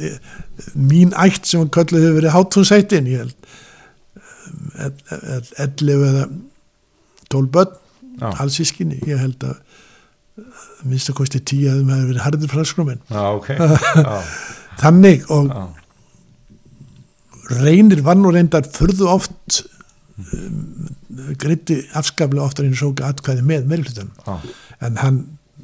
mín 0.91 1.13
ætt 1.27 1.47
sem 1.47 1.61
hann 1.63 1.71
kölluð 1.77 2.07
hefur 2.07 2.19
verið 2.21 2.35
hátúnsættin 2.35 3.11
ég 3.13 3.23
held 3.23 3.51
um, 4.17 4.73
ell- 4.89 5.23
ell- 5.37 5.55
ellefu 5.67 6.09
eða 6.11 6.25
tól 7.31 7.47
börn, 7.55 7.73
já, 8.21 8.29
alls 8.43 8.59
ískinni 8.65 8.99
ég 9.07 9.21
held 9.23 9.47
að 9.47 9.57
minnst 10.87 11.09
að 11.11 11.17
kosti 11.23 11.41
tíu 11.49 11.71
að 11.71 11.79
þeim 11.81 11.91
hefur 11.95 12.11
verið 12.13 12.25
harður 12.27 12.53
franskrumenn 12.53 13.01
já, 13.11 13.25
ok. 13.39 13.49
Já, 13.57 14.19
þannig 14.83 15.23
og 15.33 15.47
já, 15.49 15.63
reynir 17.63 18.03
var 18.05 18.19
nú 18.19 18.33
reyndar 18.35 18.67
furðu 18.75 19.07
oft 19.13 19.63
um, 20.19 20.76
greiti 21.41 21.81
afskaplega 21.99 22.47
oftar 22.47 22.69
einu 22.69 22.79
sóka 22.79 23.11
atkvæði 23.11 23.45
með 23.47 23.69
meðlutan 23.71 24.13
já, 24.27 24.37
en 24.87 25.01
hann 25.03 25.21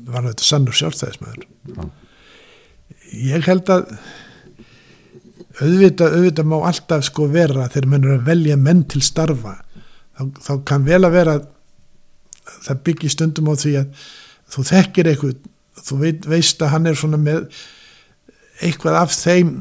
var 0.08 0.26
þetta 0.26 0.46
sannur 0.46 0.76
sjálfstæðismæður 0.76 1.46
Já. 1.46 1.82
ég 3.12 3.46
held 3.46 3.70
að 3.70 3.86
auðvitað, 5.60 6.16
auðvitað 6.16 6.48
má 6.48 6.56
alltaf 6.60 7.04
sko 7.06 7.28
vera 7.32 7.68
þegar 7.70 7.90
menn 7.92 8.08
er 8.08 8.16
að 8.16 8.28
velja 8.30 8.56
menn 8.58 8.82
til 8.88 9.02
starfa 9.04 9.58
þá, 10.16 10.22
þá 10.40 10.52
kann 10.68 10.88
vel 10.88 11.02
að 11.04 11.16
vera 11.18 11.36
að 11.38 11.48
það 12.66 12.82
byggir 12.88 13.14
stundum 13.14 13.52
á 13.52 13.54
því 13.54 13.76
að 13.82 14.08
þú 14.52 14.66
þekkir 14.72 15.12
eitthvað 15.12 15.36
þú 15.82 16.00
veit, 16.00 16.26
veist 16.28 16.62
að 16.62 16.74
hann 16.74 16.88
er 16.90 16.98
svona 16.98 17.20
með 17.20 17.46
eitthvað 18.62 18.98
af 19.02 19.14
þeim 19.14 19.54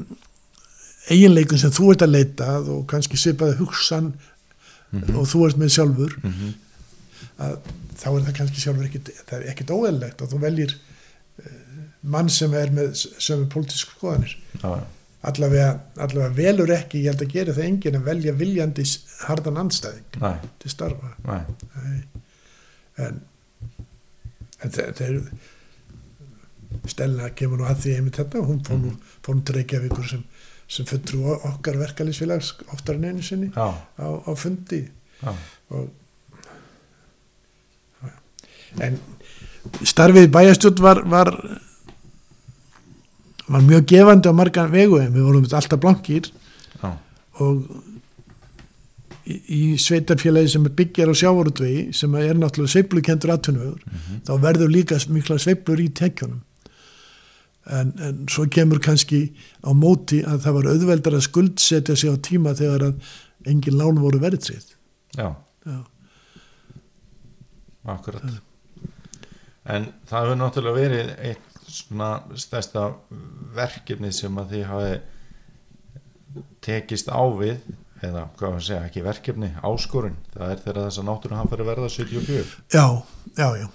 eiginleikum 1.11 1.59
sem 1.59 1.73
þú 1.73 1.93
ert 1.93 2.05
að 2.05 2.15
leita 2.15 2.49
og 2.61 2.83
kannski 2.89 3.19
svipaði 3.19 3.57
hugsan 3.61 4.11
og 4.91 5.27
þú 5.31 5.43
ert 5.47 5.59
með 5.61 5.73
sjálfur 5.75 6.15
mhm, 6.21 6.53
að 7.41 7.57
þá 8.01 8.07
er 8.11 8.23
það 8.25 8.37
kannski 8.39 8.63
sjálfur 8.63 8.87
ekkit, 8.87 9.11
það 9.29 9.37
er 9.37 9.51
ekkit 9.53 9.75
óeðlegt 9.75 10.23
að 10.23 10.33
þú 10.33 10.41
veljir 10.41 10.73
uh, 10.75 11.83
mann 12.15 12.31
sem 12.33 12.55
er 12.57 12.73
með 12.75 12.95
sömu 12.97 13.47
pólitísku 13.51 13.95
skoðanir. 13.97 14.35
Já, 14.61 14.83
allavega, 15.31 15.73
allavega 16.01 16.33
velur 16.37 16.73
ekki, 16.73 17.03
ég 17.05 17.13
held 17.13 17.25
að 17.27 17.35
gera 17.35 17.57
það 17.57 17.67
enginn 17.69 17.99
að 17.99 18.07
velja 18.09 18.37
viljandi 18.39 18.85
hardan 19.27 19.59
andstæðing 19.61 20.21
nei, 20.23 20.37
til 20.63 20.73
starfa. 20.73 21.11
Nei, 21.27 21.43
Nei. 21.75 21.99
en 23.05 23.21
en 24.61 24.75
þetta 24.75 25.07
er 25.07 25.17
Stella 26.89 27.29
kemur 27.37 27.59
nú 27.59 27.67
að 27.67 27.83
því 27.83 27.93
einmitt 27.97 28.17
þetta 28.17 28.41
hún 28.47 28.61
fór 28.65 28.79
nú, 28.79 28.91
fór 29.25 29.37
nú 29.37 29.43
til 29.45 29.57
Reykjavíkur 29.57 30.07
sem, 30.07 30.21
sem 30.71 30.87
fulltrú 30.87 31.33
okkar 31.35 31.79
verkalýsfélags 31.81 32.53
oftar 32.71 32.95
en 32.99 33.09
einu 33.09 33.25
sinni 33.25 33.49
á, 33.55 33.67
á 33.99 34.31
fundi. 34.39 34.85
Og 35.71 35.89
en 38.79 38.95
starfið 39.83 40.29
í 40.29 40.31
bæjastjórn 40.31 40.83
var, 40.83 41.03
var 41.11 41.33
var 43.51 43.63
mjög 43.67 43.87
gefandi 43.91 44.31
á 44.31 44.33
margan 44.33 44.71
vegu 44.71 44.99
en 45.01 45.11
við 45.13 45.27
vorum 45.27 45.47
alltaf 45.47 45.79
blankir. 45.79 46.29
Já, 46.79 46.93
og 47.43 47.65
í, 49.27 49.35
í 49.35 49.61
sveitarfélagi 49.81 50.53
sem 50.53 50.67
er 50.67 50.75
byggjar 50.77 51.11
á 51.11 51.15
sjávarútvegi 51.21 51.89
sem 51.95 52.15
er 52.19 52.39
náttúrulega 52.39 52.75
sveiflukendur 52.75 53.33
atvinnuvegur 53.35 53.83
mhm, 53.85 54.23
þá 54.27 54.33
verður 54.45 54.73
líka 54.73 54.99
mikla 55.11 55.39
sveiflur 55.41 55.83
í 55.83 55.89
tekjunum 55.97 56.41
en, 57.69 57.93
en 58.01 58.25
svo 58.31 58.47
kemur 58.49 58.81
kannski 58.83 59.21
á 59.61 59.69
móti 59.77 60.21
að 60.25 60.45
það 60.45 60.57
var 60.57 60.69
auðveldar 60.73 61.17
að 61.17 61.27
skuldsetja 61.27 61.95
sig 61.95 62.09
á 62.09 62.17
tíma 62.17 62.55
þegar 62.57 62.87
að 62.89 63.11
engin 63.51 63.77
lán 63.77 63.99
voru 64.01 64.21
verðtrið 64.21 64.73
já, 65.17 65.35
Já. 65.65 65.77
akkurat 67.93 68.25
en 69.71 69.91
það 70.09 70.25
hefur 70.25 70.39
náttúrulega 70.41 70.79
verið 70.79 71.13
eitt 71.29 71.47
svona 71.71 72.09
stærsta 72.39 72.87
verkefni 73.55 74.11
sem 74.15 74.37
að 74.41 74.55
þið 74.55 74.65
hafi 74.71 74.95
tekist 76.63 77.11
á 77.11 77.21
við 77.37 77.61
eða 78.01 78.25
hvað 78.39 78.55
að 78.57 78.65
segja, 78.65 78.85
ekki 78.87 79.03
verkefni 79.05 79.51
áskorun, 79.61 80.17
það 80.33 80.53
er 80.55 80.61
þegar 80.63 80.81
þess 80.87 81.01
að 81.01 81.07
náttúrulega 81.11 81.39
hann 81.41 81.51
fyrir 81.51 81.69
verða 81.69 81.89
74 81.93 82.55
Já, 82.73 82.85
já, 83.37 83.47
já, 83.61 83.67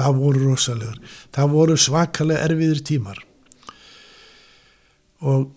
það 0.00 0.18
voru 0.22 0.44
rosalegar. 0.48 0.98
Það 1.36 1.54
voru 1.58 1.76
svakalega 1.84 2.46
erfiðir 2.48 2.80
tímar 2.88 3.20
og 5.24 5.52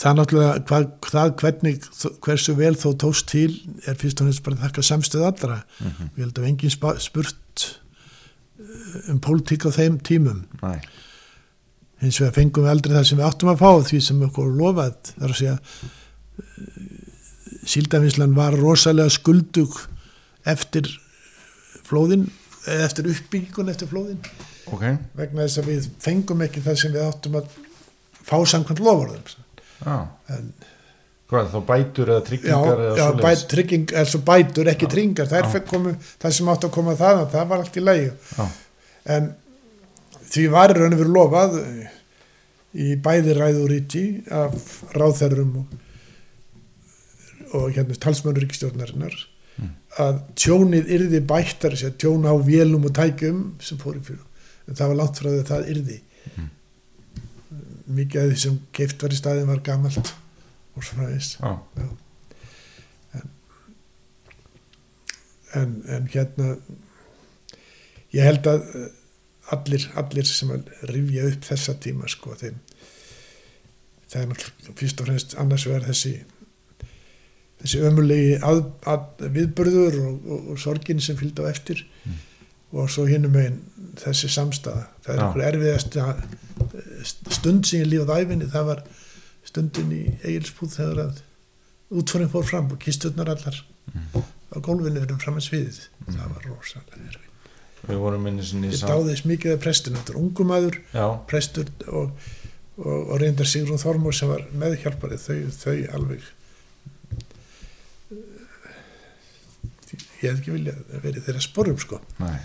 það 0.00 0.16
náttúrulega, 0.18 0.62
hvað, 0.68 0.86
það 1.10 1.34
hvernig, 1.42 1.84
hversu 2.24 2.54
vel 2.58 2.72
þó 2.78 2.88
tóst 3.04 3.28
til 3.30 3.50
er 3.88 3.98
fyrst 4.00 4.22
og 4.22 4.30
næst 4.30 4.42
bara 4.46 4.58
að 4.58 4.64
þakka 4.66 4.86
samstöð 4.86 5.26
allra. 5.28 5.60
Mhm. 5.80 6.10
Við 6.16 6.24
heldum 6.24 6.48
engin 6.50 6.74
spurt 7.04 7.68
eh, 8.60 9.12
um 9.12 9.20
pólitík 9.22 9.68
á 9.68 9.70
þeim 9.76 10.00
tímum. 10.06 10.44
Nei, 10.62 10.80
Hins 12.00 12.16
vegar 12.16 12.32
fengum 12.32 12.64
við 12.64 12.72
aldrei 12.72 12.94
það 12.96 13.08
sem 13.10 13.18
við 13.18 13.26
áttum 13.28 13.50
að 13.52 13.60
fá 13.60 13.70
því 13.90 13.98
sem 14.00 14.22
okkur 14.24 14.46
var 14.46 14.60
lofað. 14.60 14.94
Það 15.10 15.24
er 15.26 15.34
að 15.34 15.40
segja, 15.40 15.56
síldafinslan 17.68 18.36
var 18.38 18.56
rosalega 18.56 19.12
skuldug 19.12 19.76
eftir 20.48 20.88
flóðin, 21.84 22.30
eða 22.64 22.86
eftir 22.86 23.10
uppbyggingun 23.10 23.72
eftir 23.72 23.90
flóðin 23.90 24.20
ok, 24.70 24.84
vegna 25.18 25.46
þess 25.46 25.60
að 25.60 25.68
við 25.70 25.88
fengum 26.02 26.44
ekki 26.46 26.62
það 26.64 26.78
sem 26.82 26.94
við 26.94 27.06
áttum 27.06 27.38
að 27.40 27.58
fá 28.30 28.36
samkvæmt 28.54 28.82
lofurðum. 28.86 29.36
já 29.84 29.96
En, 30.36 30.52
hvað, 31.30 31.50
þá 31.52 31.60
bætur 31.68 32.08
eða 32.10 32.20
já, 32.20 32.26
tryggingar 32.30 32.80
eða 32.84 32.96
já 32.98 33.04
svoleiðis? 33.06 33.22
bæt, 33.26 33.44
trygging, 33.52 33.92
er 34.00 34.08
svo 34.10 34.20
bætur, 34.26 34.70
ekki 34.72 34.86
Já, 34.88 34.92
tryggingar. 34.94 35.28
Það 35.30 35.44
já. 35.44 35.54
er 35.60 35.64
komu, 35.70 35.92
það 36.22 36.34
sem 36.38 36.48
átt 36.54 36.64
að 36.66 36.72
koma 36.78 36.94
það, 36.98 37.20
það 37.34 37.48
var 37.52 37.62
allt 37.64 37.76
í 37.80 37.84
lægi. 37.86 38.10
já, 38.38 38.46
En 39.16 39.28
því 40.30 40.44
var 40.52 40.74
raun 40.76 40.94
og 40.94 41.00
verið 41.00 41.14
lofað 41.16 41.54
í 42.80 42.88
bæði 43.02 43.32
ræðuríti 43.38 44.02
af 44.30 44.74
ráðherrum 44.94 45.54
og, 45.62 45.78
og 47.56 47.70
hérna 47.74 47.96
talsmannur 47.98 48.42
ríkistjórnarinnar 48.46 49.16
Mm. 49.60 49.72
að 50.00 50.20
tjónið 50.40 50.86
yrði 50.94 51.18
bættar 51.28 51.74
tjón 52.00 52.22
á 52.24 52.32
vélum 52.46 52.84
og 52.86 52.92
tækjum 52.96 53.40
sem 53.60 53.76
fór 53.76 53.98
í 53.98 54.00
fyrir 54.06 54.22
en 54.70 54.74
það 54.78 54.88
var 54.92 54.96
langt 55.00 55.18
frá 55.20 55.26
því 55.28 55.40
að 55.42 55.50
það 55.50 55.66
yrði 55.74 55.96
Mm. 56.38 56.46
Mikið 57.90 58.22
af 58.22 58.30
því 58.30 58.38
sem 58.44 58.60
keift 58.76 59.02
var 59.02 59.14
í 59.14 59.18
staðin 59.18 59.50
var 59.50 59.62
gamalt 59.66 60.12
og 60.76 60.84
svo 60.86 61.00
fræðist 61.00 61.40
já, 61.40 61.50
en, 65.58 65.76
en 65.90 66.08
hérna 66.12 66.54
ég 68.14 68.26
held 68.26 68.46
að 68.50 68.66
eh, 68.78 68.88
allir, 69.54 69.86
allir 69.98 70.28
sem 70.28 70.52
að 70.54 70.68
rifja 70.92 71.30
upp 71.30 71.48
þessa 71.48 71.74
tíma 71.82 72.10
sko 72.10 72.36
þeim 72.38 72.60
það 74.10 74.20
er 74.20 74.28
náttúrulega 74.30 74.76
fyrst 74.82 75.02
og 75.02 75.10
fremst 75.10 75.34
annars 75.42 75.66
vegar 75.66 75.88
þessi 75.90 76.14
þessi 77.60 77.82
ömulegi 77.86 78.36
að, 78.46 78.62
að, 78.88 79.06
viðburður 79.36 79.98
og, 80.00 80.18
og, 80.24 80.50
og 80.52 80.60
sorgin 80.60 81.02
sem 81.02 81.18
fylgdi 81.18 81.44
á 81.44 81.50
eftir. 81.50 81.84
Mm. 82.04 82.20
Og 82.72 82.90
svo 82.90 83.06
hinum 83.08 83.32
megin 83.34 83.60
þessi 84.00 84.28
samstaða. 84.30 84.84
Það 85.04 85.14
er 85.14 85.22
einhver 85.24 85.46
erfiðast 85.48 85.96
stund 87.34 87.66
sem 87.66 87.80
ég 87.82 87.88
lífað 87.90 88.12
æfinni 88.24 88.50
það 88.52 88.68
var 88.70 88.82
stundin 89.50 89.90
í 89.96 90.02
Egilsbúð 90.22 90.74
þegar 90.76 91.00
að 91.06 91.22
útfórin 92.00 92.30
fór 92.30 92.44
fram 92.46 92.68
og 92.70 92.78
kisturnar 92.78 93.28
allar 93.32 93.56
Mhm. 93.90 94.22
á 94.54 94.58
gólfinu 94.62 95.00
fyrir 95.02 95.18
fram 95.18 95.34
að 95.40 95.46
sviðið. 95.48 95.78
Mm. 96.06 96.14
það 96.14 96.28
var 96.34 96.44
rosalega 96.46 97.00
erfið 97.08 97.26
ég 98.70 98.76
dáðist 98.92 99.24
mikið 99.26 99.52
af 99.56 99.60
prestinu, 99.64 99.96
þetta 99.96 100.12
er 100.12 100.20
ungumæður 100.20 100.76
prestur 101.26 101.66
og, 101.88 102.10
og, 102.76 103.10
og 103.10 103.20
reyndar 103.20 103.46
Sigrún 103.50 103.80
Þormór 103.82 104.14
sem 104.14 104.28
var 104.28 104.44
meðhjálpari. 104.52 105.16
Þau, 105.18 105.50
þau 105.50 105.74
alveg 105.96 106.22
ég 110.20 110.30
hef 110.30 110.38
ekki 110.38 110.52
viljað 110.54 110.80
að 110.94 111.04
verið 111.06 111.24
þeirra 111.26 111.42
sporum 111.44 111.78
sko. 111.80 111.98
Nei, 112.20 112.36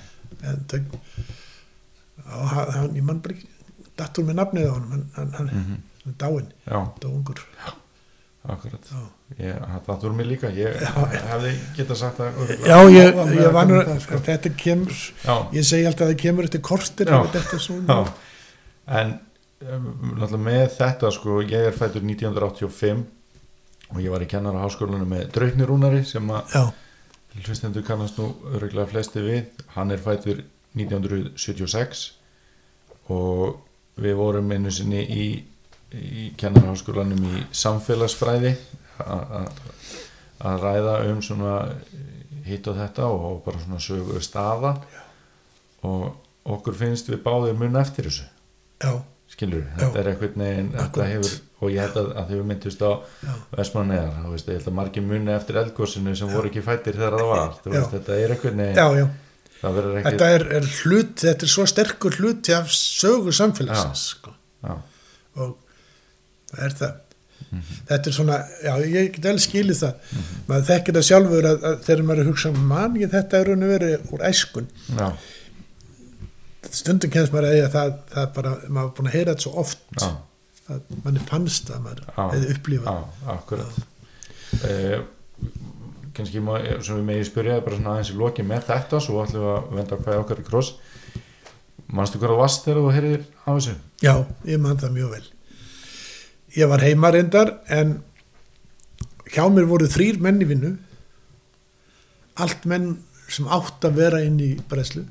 og 2.25 2.45
hann, 2.51 2.93
ég 2.95 3.03
mann 3.05 3.21
bara 3.23 3.35
ekki 3.35 3.49
dattur 3.99 4.27
með 4.27 4.39
nafnið 4.41 4.69
á 4.69 4.73
hann, 4.75 5.03
hann, 5.15 5.33
hann, 5.39 5.49
hann 5.49 6.13
er 6.13 6.15
dáinn, 6.21 6.47
já, 6.65 6.79
dáungur 7.03 7.41
akkurat. 8.45 8.89
Já, 8.91 8.99
ég, 9.41 9.61
það 9.87 10.01
voru 10.03 10.13
mig 10.19 10.27
líka, 10.29 10.51
ég 10.53 10.75
Já. 10.77 10.91
hefði 11.31 11.53
getað 11.77 11.97
sagt 11.97 12.19
örugglega. 12.21 12.67
já 12.69 12.91
ég, 12.93 13.21
ég 13.39 13.55
vanur 13.55 13.81
það, 13.87 13.99
sko. 14.03 14.19
þetta 14.27 14.51
kemur, 14.59 14.99
já, 15.23 15.35
ég 15.55 15.65
segi 15.65 15.87
alltaf 15.89 16.05
að 16.05 16.11
það 16.13 16.21
kemur 16.21 16.49
eftir 16.49 16.63
kortir 16.65 17.09
Já. 17.09 17.19
Já, 17.89 17.99
en 19.01 19.15
um, 19.65 20.39
með 20.45 20.65
þetta 20.77 21.11
sko, 21.15 21.39
ég 21.41 21.69
er 21.71 21.77
fættur 21.77 22.05
1985 22.05 23.05
og 23.95 24.01
ég 24.03 24.13
var 24.13 24.25
í 24.25 24.29
kennara 24.29 24.61
háskólanum 24.65 25.09
með 25.09 25.27
Draupnirúnari 25.33 26.03
sem 26.05 26.29
að 26.33 26.53
já, 26.53 26.63
hlustendur 27.43 27.83
kannast 27.85 28.19
nú 28.19 28.29
öruglega 28.53 28.87
flesti 28.89 29.23
við, 29.23 29.49
hann 29.75 29.91
er 29.91 30.01
fættur 30.01 30.43
1976 30.75 32.05
og 33.11 33.59
við 34.01 34.17
vorum 34.19 34.51
einu 34.51 34.71
sinni 34.73 35.03
í, 35.03 35.27
í 35.91 36.29
kennara 36.39 36.71
háskólanum 36.71 37.23
í 37.27 37.43
samfélagsfræði 37.55 38.55
að 39.05 40.61
ræða 40.63 40.95
um 41.11 41.21
svona 41.23 41.57
hitt 42.45 42.67
og 42.69 42.77
þetta 42.79 43.09
og 43.09 43.41
bara 43.45 43.61
svona 43.61 43.81
sögu 43.81 44.21
staða. 44.23 44.75
Og 45.85 46.05
okkur 46.55 46.77
finnst 46.77 47.09
við 47.09 47.23
báðir 47.25 47.57
mun 47.57 47.77
eftir 47.79 48.07
þessu. 48.09 48.25
Já, 48.81 49.01
skilur, 49.35 49.65
Já. 49.67 49.75
þetta 49.83 50.01
er 50.01 50.09
eitthvað 50.13 50.39
neginn 50.41 50.71
og 51.65 51.71
ég 51.71 51.81
held 51.85 51.99
að, 51.99 52.09
að 52.19 52.31
þau 52.31 52.47
myndist 52.49 52.81
á 52.83 52.91
já, 53.25 53.33
Vestmannegar, 53.55 54.17
ég 54.35 54.49
held 54.51 54.69
að 54.71 54.75
margir 54.79 55.05
muni 55.05 55.33
eftir 55.35 55.59
eldgósinu 55.61 56.15
sem 56.19 56.31
voru 56.31 56.51
ekki 56.51 56.63
fættir 56.65 56.97
þegar 56.97 57.15
það 57.19 57.31
var 57.31 57.45
Já. 57.45 57.69
veist, 57.75 57.93
þetta 57.95 58.17
er 58.23 58.33
eitthvað 58.35 58.59
neginn 58.59 58.81
já, 58.81 58.87
já. 58.99 59.05
það 59.61 59.79
verður 59.79 59.99
ekki 60.01 60.11
Þetta 60.11 60.29
er, 60.35 60.45
er 60.59 60.67
hlut, 60.81 61.15
þetta 61.23 61.47
er 61.47 61.53
svo 61.55 61.65
sterkur 61.71 62.19
hluti 62.19 62.57
af 62.57 62.73
sögu 62.75 63.33
samfélagsins 63.35 64.05
sko. 64.15 64.35
já, 64.65 64.75
og 65.39 65.57
það 66.51 66.67
er 66.69 66.77
það. 66.83 67.01
Þetta 67.87 68.09
er 68.09 68.15
svona, 68.15 68.37
já 68.65 68.73
ég 68.83 69.11
get 69.15 69.25
alveg 69.29 69.43
skilið 69.45 69.77
það. 69.79 70.13
Maður 70.49 70.65
þekkir 70.69 70.95
það 70.97 71.05
sjálfur 71.07 71.47
að, 71.47 71.65
að 71.69 71.75
þegar 71.85 72.05
maður 72.09 72.21
að 72.23 72.29
hugsa 72.31 72.51
man 72.73 72.97
ég 72.99 73.11
þetta 73.13 73.39
er 73.39 73.49
raun 73.51 73.65
og 73.65 73.71
verið 73.71 74.09
úr 74.15 74.23
æskun 74.27 74.67
já, 74.89 75.05
stundum 76.75 77.11
kennst 77.13 77.33
maður 77.33 77.49
að 77.49 77.57
eiga 77.57 77.67
það, 77.73 77.91
það 78.13 78.31
bara, 78.37 78.53
maður 78.67 78.87
er 78.87 78.95
búin 78.97 79.09
að 79.09 79.17
heyra 79.17 79.33
þetta 79.33 79.45
svo 79.45 79.53
oft. 79.61 79.85
Já, 79.99 80.09
að 80.65 80.95
manni 81.03 81.27
fannst 81.29 81.69
það 81.69 81.83
maður 81.85 82.07
hefði 82.17 82.49
upplifað. 82.55 82.97
Já, 82.97 83.29
akkurat. 83.35 83.79
Uh, 84.55 84.97
kannski 86.15 86.41
sem 86.41 86.99
við 86.99 87.05
megi 87.09 87.27
spyrja 87.27 87.61
bara 87.63 87.77
svona 87.77 87.95
aðeins 87.95 88.11
í 88.13 88.17
loki 88.19 88.45
með 88.47 88.67
þetta 88.71 89.01
svo 89.03 89.21
ætlum 89.23 89.45
við 89.45 89.53
að 89.53 89.71
venda 89.79 90.01
hvað 90.01 90.19
okkar 90.23 90.41
í 90.41 90.47
kross. 90.49 90.73
Manstu 91.95 92.19
hvað 92.19 92.33
það 92.33 92.41
varst 92.41 92.65
þegar 92.65 92.81
þú 92.81 92.93
heyrðir 92.95 93.25
af 93.45 93.57
þessu? 93.59 93.75
já, 94.01 94.13
ég 94.49 94.61
man 94.61 94.79
það 94.81 94.95
mjög 94.95 95.15
vel. 95.15 95.25
Ég 96.55 96.71
var 96.71 96.83
heimarindar 96.85 97.51
en 97.71 97.97
hjá 99.31 99.43
mér 99.51 99.67
voru 99.69 99.89
þrýr 99.91 100.21
menn 100.23 100.41
í 100.41 100.47
vinnu. 100.49 100.71
Allt 102.41 102.65
menn 102.67 102.95
sem 103.31 103.47
átt 103.51 103.85
að 103.87 103.99
vera 103.99 104.23
inn 104.25 104.39
í 104.41 104.53
breslu 104.69 105.03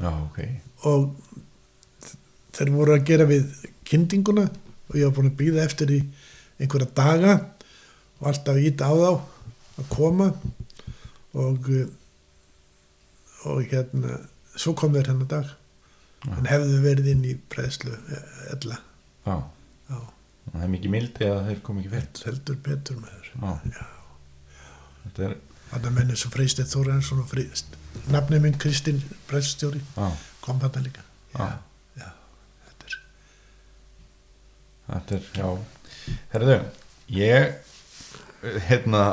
já, 0.00 0.10
ok, 0.24 0.38
og 0.88 1.10
þeir 2.56 2.72
voru 2.74 2.96
að 2.96 3.06
gera 3.10 3.26
við 3.28 3.46
kyndinguna 3.88 4.46
og 4.90 4.96
ég 4.98 5.06
var 5.06 5.16
búin 5.16 5.30
að 5.30 5.38
býða 5.40 5.64
eftir 5.64 5.92
í 5.94 6.00
einhverja 6.60 6.90
daga 6.96 7.34
og 8.20 8.28
alltaf 8.30 8.60
íta 8.60 8.90
á 8.90 8.94
þá 8.94 9.10
að 9.80 9.88
koma 9.92 10.28
og 11.38 11.70
og 13.48 13.62
hérna 13.70 14.18
svo 14.60 14.74
kom 14.76 14.92
þeir 14.92 15.14
hennar 15.14 15.28
dag. 15.30 15.52
En 16.28 16.44
hefðu 16.50 16.80
verið 16.84 17.06
inn 17.14 17.22
í 17.24 17.30
præðslu 17.48 17.94
ella, 18.52 18.76
já. 19.24 19.36
Já, 19.88 20.00
það 20.52 20.64
er 20.66 20.72
mikið 20.74 20.92
mildi 20.92 21.28
að 21.30 21.46
þeir 21.46 21.62
kom 21.64 21.78
ekki 21.80 21.92
fyrst 21.94 22.20
heldur 22.28 22.58
betur 22.66 22.98
með 23.00 23.14
þér 23.30 23.78
þetta 25.04 25.24
er 25.30 25.38
Þetta 25.70 25.90
mennir 25.94 26.18
sem 26.18 26.32
Freysteinn 26.34 26.66
Þórensson 26.66 27.22
og 27.22 27.28
Freyst 27.30 27.76
nafnið 28.10 28.42
minn 28.44 28.58
Kristinn 28.60 29.00
præðstjóri 29.30 29.80
já, 29.80 30.08
kom 30.44 30.60
þarna 30.62 30.84
líka. 30.84 31.04
Já, 31.34 31.48
já, 32.00 32.08
þetta 32.68 32.88
er 32.88 32.96
þetta 34.90 35.18
er, 35.18 35.28
já. 35.36 35.50
Herðu, 36.32 36.56
ég 37.14 37.52
hérna, 38.70 39.04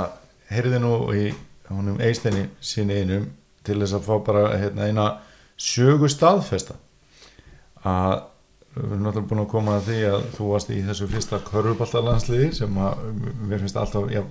heyrði 0.52 0.82
nú 0.82 0.94
í 1.14 1.28
honum 1.68 2.00
Eisteini 2.04 2.48
sín 2.64 2.94
einum 2.94 3.28
til 3.68 3.82
þess 3.82 3.98
að 3.98 4.08
fá 4.08 4.16
bara 4.26 4.48
hérna, 4.56 4.88
eina 4.88 5.08
sögu 5.60 6.10
staðfesta. 6.12 6.78
Að 7.88 8.24
við 8.78 8.92
erum 8.94 9.06
náttúrulega 9.08 9.30
búin 9.32 9.42
að 9.42 9.52
koma 9.52 9.78
að 9.78 9.88
því 9.90 10.02
að 10.12 10.26
þú 10.38 10.50
varst 10.52 10.72
í 10.74 10.82
þessu 10.86 11.08
fyrsta 11.12 11.40
körfubaltalansliði 11.48 12.50
sem 12.60 12.82
að 12.88 13.06
mér 13.50 13.64
finnst 13.64 13.80
alltaf 13.82 14.12
já, 14.14 14.22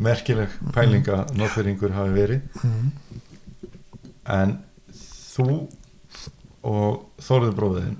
merkileg 0.00 0.54
pælinga 0.74 1.24
norðfyrringur 1.36 1.96
hafi 1.96 2.14
verið. 2.16 2.62
Mm. 2.64 2.94
en 4.26 4.56
þú 5.06 5.50
og 6.66 7.22
Þórður 7.22 7.56
bróðin 7.58 7.96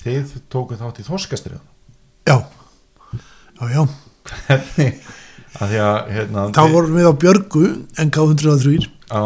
þið 0.00 0.36
tókuð 0.52 0.80
þátt 0.80 1.02
í 1.02 1.06
þorskastriðan 1.06 1.66
já, 2.30 2.36
já, 3.60 3.64
já. 3.74 3.82
Hvernig? 4.30 5.00
Að 5.60 5.72
því 5.72 5.80
að 5.82 6.10
hérna, 6.14 6.42
þá 6.54 6.62
vorum 6.70 6.96
við 6.96 7.08
á 7.10 7.14
Björgu 7.24 7.64
NK103 8.04 8.88
á, 9.10 9.22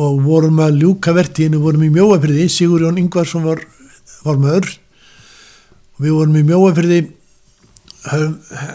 og 0.00 0.20
vorum 0.24 0.60
að 0.64 0.78
ljúka 0.80 1.14
vertíðinu 1.14 1.60
vorum 1.60 1.84
í 1.84 1.90
mjóafyrði, 1.92 2.46
Sigur 2.50 2.86
Jón 2.86 3.00
Ingvarsson 3.02 3.44
var, 3.44 3.60
var 4.24 4.40
maður. 4.40 4.70
Og 5.96 6.06
við 6.06 6.16
vorum 6.16 6.38
í 6.40 6.44
mjóafyrði 6.48 7.00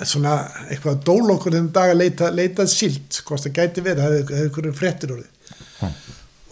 svona 0.05 0.35
eitthvað 0.69 0.99
dól 1.07 1.33
okkur 1.33 1.55
þennan 1.55 1.71
dag 1.73 1.95
að 1.95 2.01
leita, 2.03 2.29
leita 2.29 2.67
silt, 2.69 3.23
hvort 3.25 3.47
það 3.47 3.55
gæti 3.57 3.85
verið 3.85 4.03
það 4.03 4.11
hefði 4.11 4.35
hefði 4.35 4.49
einhverjum 4.49 4.77
fréttir 4.77 5.15
orðið. 5.15 5.95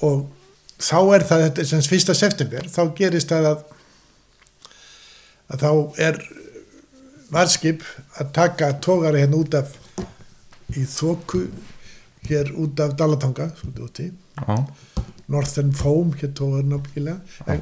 Og 0.08 0.24
þá 0.84 0.98
er 1.16 1.24
það 1.30 1.62
sem 1.70 1.84
fyrsta 1.88 2.16
september, 2.18 2.66
þá 2.68 2.82
gerist 2.98 3.32
það 3.32 3.50
að 3.54 3.64
að 5.54 5.64
þá 5.64 5.70
er 6.08 6.18
varskip 7.34 7.84
að 8.22 8.32
taka 8.36 8.72
tógari 8.84 9.22
hérna 9.24 9.40
út 9.44 9.56
af 9.58 9.74
í 10.78 10.84
þóku 10.90 11.44
hér 12.30 12.50
út 12.58 12.80
af 12.82 12.96
Dalatanga 12.98 13.50
úti. 13.84 14.08
Á, 14.40 14.56
Northern 15.30 15.72
Foam 15.78 16.14
hér 16.20 16.32
tógar 16.38 16.66
náttúrulega 16.68 17.20
en 17.54 17.62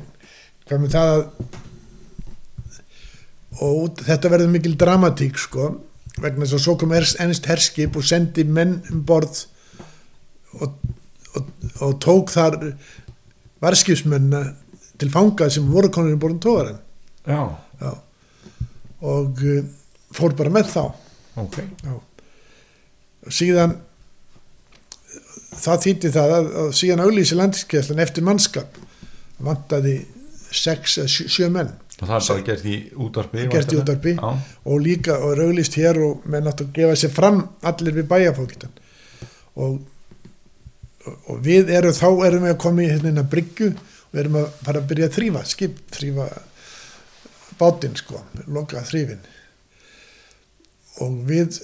hvað 0.67 0.83
með 0.85 0.93
það 0.95 1.11
að 1.15 1.25
og 3.61 3.81
út- 3.85 4.03
þetta 4.07 4.31
verður 4.31 4.53
mikil 4.53 4.75
dramatík 4.79 5.37
sko 5.37 5.65
vegna 6.21 6.45
þess 6.45 6.55
að 6.57 6.63
svo 6.65 6.75
kom 6.79 6.93
ennst 6.95 7.49
herskip 7.49 7.97
og 7.99 8.05
sendi 8.07 8.43
menn 8.47 8.77
um 8.91 9.01
borð 9.07 9.43
og, 10.61 10.77
og, 11.35 11.51
og 11.83 11.97
tók 12.03 12.31
þar 12.33 12.57
varskipsmennina 13.61 14.41
til 15.01 15.11
fanga 15.13 15.49
sem 15.49 15.67
voru 15.71 15.91
konur 15.93 16.15
um 16.15 16.21
borðum 16.21 16.41
tógaran 16.41 16.79
já, 17.25 17.41
Já. 17.81 17.91
og 19.01 19.41
uh, 19.45 19.61
fór 20.15 20.35
bara 20.37 20.51
með 20.53 20.71
þá. 20.73 20.83
Ok. 21.41 21.59
Já. 21.85 21.93
Síðan 23.31 23.77
það 25.61 25.83
þýtti 25.85 26.11
það 26.15 26.33
að, 26.37 26.49
að 26.63 26.73
síðan 26.79 27.03
auðlýsi 27.05 27.37
landskeslan 27.37 28.01
eftir 28.03 28.25
mannskap. 28.25 28.81
Vantaði 29.41 29.95
sex 30.51 30.97
eða 31.01 31.11
sjö, 31.11 31.27
sjö 31.31 31.49
menn. 31.53 31.71
Og 32.01 32.09
það 32.09 32.15
er 32.17 32.27
bara 32.27 32.45
gert 32.47 32.65
í 32.65 32.75
útvarpi 32.97 33.43
Gert 33.51 33.73
í 34.09 34.13
já, 34.15 34.29
og 34.65 34.79
líka 34.81 35.19
og 35.21 35.37
auðlýst 35.37 35.77
hér 35.77 35.99
og 36.01 36.23
menn 36.33 36.49
áttu 36.49 36.65
að 36.65 36.71
gefa 36.79 36.95
sér 36.97 37.13
fram 37.13 37.43
allir 37.61 37.99
við 37.99 38.07
bæjarfókitan 38.09 38.71
og, 39.61 39.75
og, 41.07 41.37
við 41.45 41.71
erum 41.73 41.95
þá 41.97 42.07
erum 42.27 42.45
við 42.47 42.53
að 42.55 42.59
koma 42.65 42.83
í 42.85 42.89
hérna 42.91 43.23
bryggju. 43.31 43.71
Og 44.11 44.19
erum 44.19 44.35
að 44.41 44.47
fara 44.65 44.81
að 44.81 44.87
byrja 44.91 45.07
að 45.07 45.13
þrýfa 45.17 45.41
skip, 45.47 45.77
þrýfa 45.95 46.25
bátinn 47.61 47.93
sko, 47.95 48.19
loka 48.51 48.81
þrýfin 48.83 49.21
og 51.01 51.13
við 51.29 51.55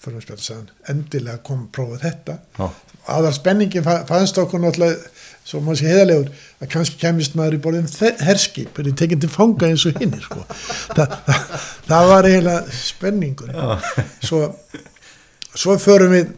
fyrir 0.00 0.16
að 0.18 0.24
spjáta 0.24 0.44
saman, 0.44 0.68
endilega 0.92 1.40
kom 1.44 1.62
prófa 1.74 1.98
þetta. 2.02 2.34
Já, 2.58 2.66
aðal 3.16 3.32
spenningin 3.36 3.84
fa- 3.84 4.02
fannst 4.08 4.38
okkur 4.40 4.60
náttúrulega 4.62 5.10
svo 5.50 5.60
maður 5.64 5.80
sé 5.80 5.88
heiðalegur 5.90 6.28
að 6.62 6.70
kannski 6.74 7.00
kemist 7.00 7.34
maður 7.38 7.56
í 7.56 7.60
borðin 7.64 7.88
herskip 8.28 8.78
er 8.78 8.90
í 8.90 8.94
tekinn 9.00 9.22
til 9.24 9.32
fanga 9.32 9.70
eins 9.72 9.86
og 9.88 9.96
hinn 10.00 10.14
sko. 10.22 10.44
Þa, 10.94 11.06
það, 11.26 11.56
það 11.88 12.10
var 12.12 12.28
eiginlega 12.30 12.76
spenningur. 12.80 13.52
Svo, 14.28 14.42
svo 15.56 15.76
förum 15.82 16.14
við 16.14 16.30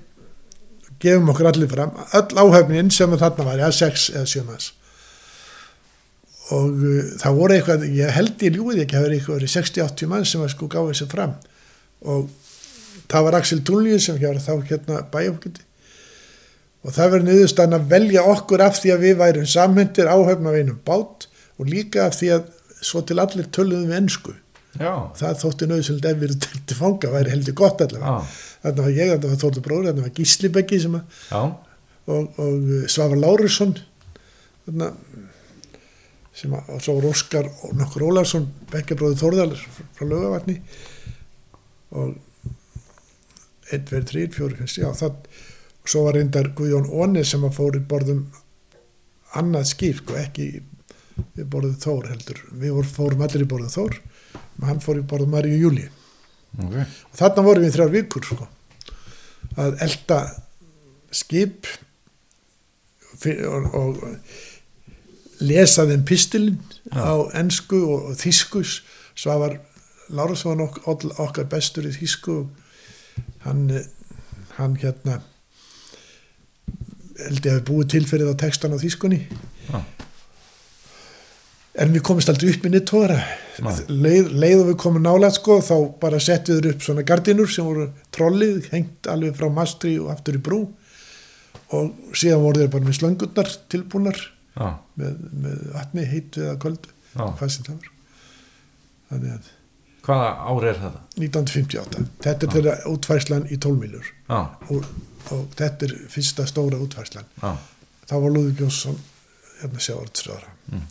gefum 1.02 1.32
okkur 1.32 1.50
allir 1.50 1.70
fram 1.70 1.96
öll 2.18 2.42
áhefnin 2.44 2.92
sem 2.94 3.18
þarna 3.18 3.48
var 3.48 3.64
ja, 3.64 3.72
sex 3.74 4.10
eða 4.14 4.28
sjö 4.30 4.44
manns. 4.46 4.70
Og 6.52 6.70
uh, 6.82 7.10
það 7.22 7.40
voru 7.40 7.56
eitthvað 7.56 7.88
ég 7.90 8.14
held 8.16 8.46
ég 8.46 8.56
ljúið 8.56 8.84
ekki 8.84 8.98
að 8.98 9.08
vera 9.08 9.18
eitthvað 9.18 9.50
60-80 9.56 10.12
mann 10.12 10.28
sem 10.28 10.42
var 10.42 10.52
sko 10.52 10.70
gáðið 10.70 11.02
sér 11.02 11.12
fram. 11.12 11.36
Og 12.02 12.30
það 13.10 13.28
var 13.28 13.38
Axel 13.38 13.62
Túnlíu 13.66 14.00
sem 14.02 14.18
hér 14.20 14.40
þá 14.42 14.54
hérna 14.68 15.02
bæjafólkiti 15.12 15.66
og 16.82 16.94
það 16.94 17.12
verður 17.14 17.28
niðurstaðan 17.28 17.78
að 17.78 17.90
velja 17.92 18.22
okkur 18.32 18.64
af 18.64 18.78
því 18.80 18.94
að 18.94 19.04
við 19.06 19.18
værum 19.20 19.50
samhendir 19.50 20.10
áhefn 20.10 20.48
af 20.50 20.56
einum 20.58 20.80
bát 20.86 21.26
og 21.60 21.68
líka 21.70 22.08
af 22.08 22.16
því 22.18 22.30
að 22.36 22.48
svo 22.82 23.02
til 23.06 23.18
allir 23.22 23.50
töluðum 23.54 23.92
við 23.92 23.98
ennsku 24.00 24.34
já, 24.80 24.94
það 25.18 25.38
þótti 25.44 25.68
nöðsöld 25.70 26.08
ef 26.08 26.18
við 26.18 26.28
erum 26.28 26.64
til 26.70 26.78
fanga 26.78 27.12
væri 27.12 27.34
heldur 27.36 27.56
gott 27.60 27.84
allavega. 27.84 28.16
Já, 28.18 28.48
þarna 28.62 28.86
var 28.86 28.96
ég, 28.96 29.12
þarna 29.12 29.32
var 29.32 29.42
Þórður 29.42 29.66
bróður, 29.66 29.88
þarna 29.90 30.06
var 30.06 30.16
Gísli 30.18 30.50
Beggi 30.52 30.80
sem 30.82 30.98
að, 30.98 31.20
já, 31.28 31.42
og, 32.06 32.40
og 32.42 32.72
uh, 32.72 32.82
Svavar 32.92 33.22
Lárusson. 33.22 33.76
Þarna 34.66 34.90
sem 36.36 36.56
að, 36.56 36.68
og 36.72 36.82
svo 36.84 36.96
var 36.98 37.08
Óskar 37.10 37.48
og 37.52 37.72
nokkur 37.78 38.06
Ólarsson, 38.08 38.50
Beggi 38.72 38.98
bróður 38.98 39.20
Þórðal 39.20 39.56
frá 39.58 40.04
Laugavatni 40.06 40.58
og 41.92 42.14
1, 43.72 43.84
2, 43.88 44.02
3, 44.08 44.26
4, 44.32 44.56
5, 44.62 44.76
já 44.80 44.88
það 44.96 45.18
og 45.82 45.90
svo 45.90 46.04
var 46.06 46.16
reyndar 46.16 46.52
Guðjón 46.56 46.90
Óni 46.92 47.24
sem 47.26 47.42
að 47.44 47.56
fór 47.58 47.76
í 47.78 47.82
borðum 47.88 48.22
annað 49.38 49.66
skip, 49.72 49.98
sko, 50.02 50.16
ekki 50.20 50.48
við 51.36 51.48
borðum 51.52 51.80
Þór 51.82 52.10
heldur, 52.12 52.42
við 52.62 52.78
fórum 52.92 53.24
allir 53.26 53.44
í 53.44 53.48
borðum 53.50 53.74
Þór, 53.74 53.98
og 54.38 54.68
hann 54.68 54.82
fór 54.84 55.00
í 55.00 55.06
borðum 55.08 55.34
Maríu 55.36 55.58
Júli 55.66 55.88
ok 56.58 56.74
og 56.82 57.16
þarna 57.20 57.44
vorum 57.46 57.64
við 57.66 57.74
þrjár 57.76 57.92
vikur 57.94 58.26
sko, 58.28 58.48
að 59.56 59.78
elda 59.86 60.18
skip 61.12 61.66
og, 63.46 63.66
og 63.74 64.00
lesa 65.42 65.84
þeim 65.88 66.04
pistilin 66.08 66.58
Já. 66.92 67.02
á 67.02 67.14
ensku 67.40 67.78
og, 67.86 68.10
og 68.12 68.16
þýskus 68.20 68.80
Svavar 69.18 69.58
Lárusson 70.12 70.60
ok, 70.64 70.80
oll- 70.90 71.12
okkar 71.22 71.46
bestur 71.50 71.86
í 71.88 71.92
þýsku 71.94 72.36
hann, 73.46 73.66
hann 74.58 74.76
hérna 74.82 75.20
held 77.22 77.44
ég 77.46 77.52
að 77.52 77.58
við 77.60 77.66
búið 77.68 77.90
til 77.94 78.04
fyrir 78.08 78.30
þá 78.32 78.40
textan 78.46 78.74
á 78.76 78.82
þýskunni 78.82 79.20
Já. 79.70 79.80
En 81.80 81.94
við 81.94 82.02
komist 82.04 82.28
aldrei 82.28 82.52
upp 82.52 82.66
tóra 82.88 83.16
Nei. 83.62 83.72
leið, 83.88 84.28
leið 84.32 84.60
og 84.62 84.68
við 84.70 84.76
komum 84.82 85.04
nálega 85.04 85.32
sko 85.36 85.58
þá 85.64 85.74
bara 86.00 86.20
settum 86.20 86.58
við 86.60 86.74
upp 86.74 86.84
svona 86.84 87.04
gardinur 87.08 87.48
sem 87.50 87.64
voru 87.64 87.88
trollið, 88.12 88.68
hengt 88.72 89.08
alveg 89.08 89.36
frá 89.38 89.48
mastri 89.52 89.94
og 90.00 90.10
aftur 90.12 90.36
í 90.36 90.42
brú. 90.42 90.60
Og 91.72 92.16
síðan 92.18 92.44
voru 92.44 92.60
þeir 92.60 92.72
bara 92.74 92.88
með 92.88 92.98
slöngurnar 92.98 93.50
tilbúnar 93.72 94.18
já, 94.20 94.68
með, 95.00 95.18
með 95.44 95.64
vatni, 95.72 96.04
heitu 96.08 96.44
eða 96.44 96.58
köldu 96.60 96.92
já. 96.92 97.24
hvað 97.38 97.52
sem 97.54 97.66
það 97.68 97.76
var. 97.78 97.90
Þannig 99.12 99.34
að 99.36 99.50
hvaða 100.02 100.30
ári 100.50 100.68
er 100.72 100.80
þetta? 100.82 101.00
1958 101.22 102.04
þetta 102.26 102.46
er 102.48 102.54
þeirra 102.56 102.76
útfærslan 102.90 103.44
í 103.48 103.58
12 103.62 103.78
miljur 103.84 104.08
já, 104.10 104.40
og, 104.74 104.88
og 105.36 105.44
þetta 105.56 105.86
er 105.88 105.94
fyrsta 106.12 106.48
stóra 106.50 106.80
útfærslan. 106.82 107.28
Já, 107.40 107.52
þá 108.10 108.14
var 108.18 108.34
Lúður 108.34 108.64
Jónsson 108.64 108.98
hérna 109.62 109.86
sjáartsröðara 109.88 110.50
Mm. 110.72 110.84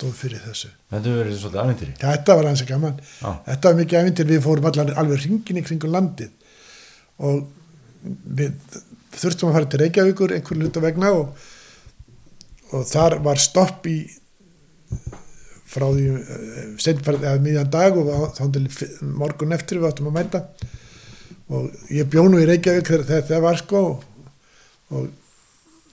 Stóð 0.00 0.16
fyrir 0.16 0.40
þessu. 0.40 0.70
Þetta 0.90 1.14
verið 1.18 1.34
svolítið 1.36 1.60
aðvindiri 1.62 1.94
þetta 2.00 2.36
var 2.38 2.48
hans 2.48 2.62
gaman. 2.68 3.00
Já, 3.20 3.30
þetta 3.46 3.70
var 3.70 3.78
mikið 3.80 4.00
æfintir, 4.00 4.28
við 4.30 4.42
fórum 4.46 4.68
allar 4.70 4.92
alveg 5.02 5.24
ringin 5.26 5.60
í 5.60 5.64
kringum 5.66 5.92
landið. 5.92 6.30
Og 7.20 7.42
við 8.40 8.78
þurftum 9.20 9.50
að 9.50 9.58
fara 9.58 9.70
til 9.70 9.80
Reykjavíkur 9.82 10.34
einhver 10.36 10.60
hluta 10.60 10.82
vegna 10.84 11.12
og, 11.18 11.46
og 12.72 12.88
þar 12.88 13.18
var 13.26 13.42
stopp 13.42 13.88
í 13.90 13.98
frá 15.70 15.86
því 15.92 16.06
seinfærið 16.82 17.28
eða 17.28 17.44
miðjan 17.44 17.70
dag 17.70 18.00
og 18.00 18.10
þá 18.38 18.44
til 18.56 18.66
morgun 19.20 19.54
eftir 19.54 19.82
við 19.82 19.90
áttum 19.90 20.10
að 20.10 20.16
mæta. 20.16 20.44
Og 21.50 21.68
ég 21.92 22.08
bjónu 22.10 22.40
í 22.40 22.48
Reykjavík 22.48 22.88
þegar 22.88 23.28
það 23.28 23.44
var 23.44 23.60
sko 23.60 23.86
og, 24.96 25.08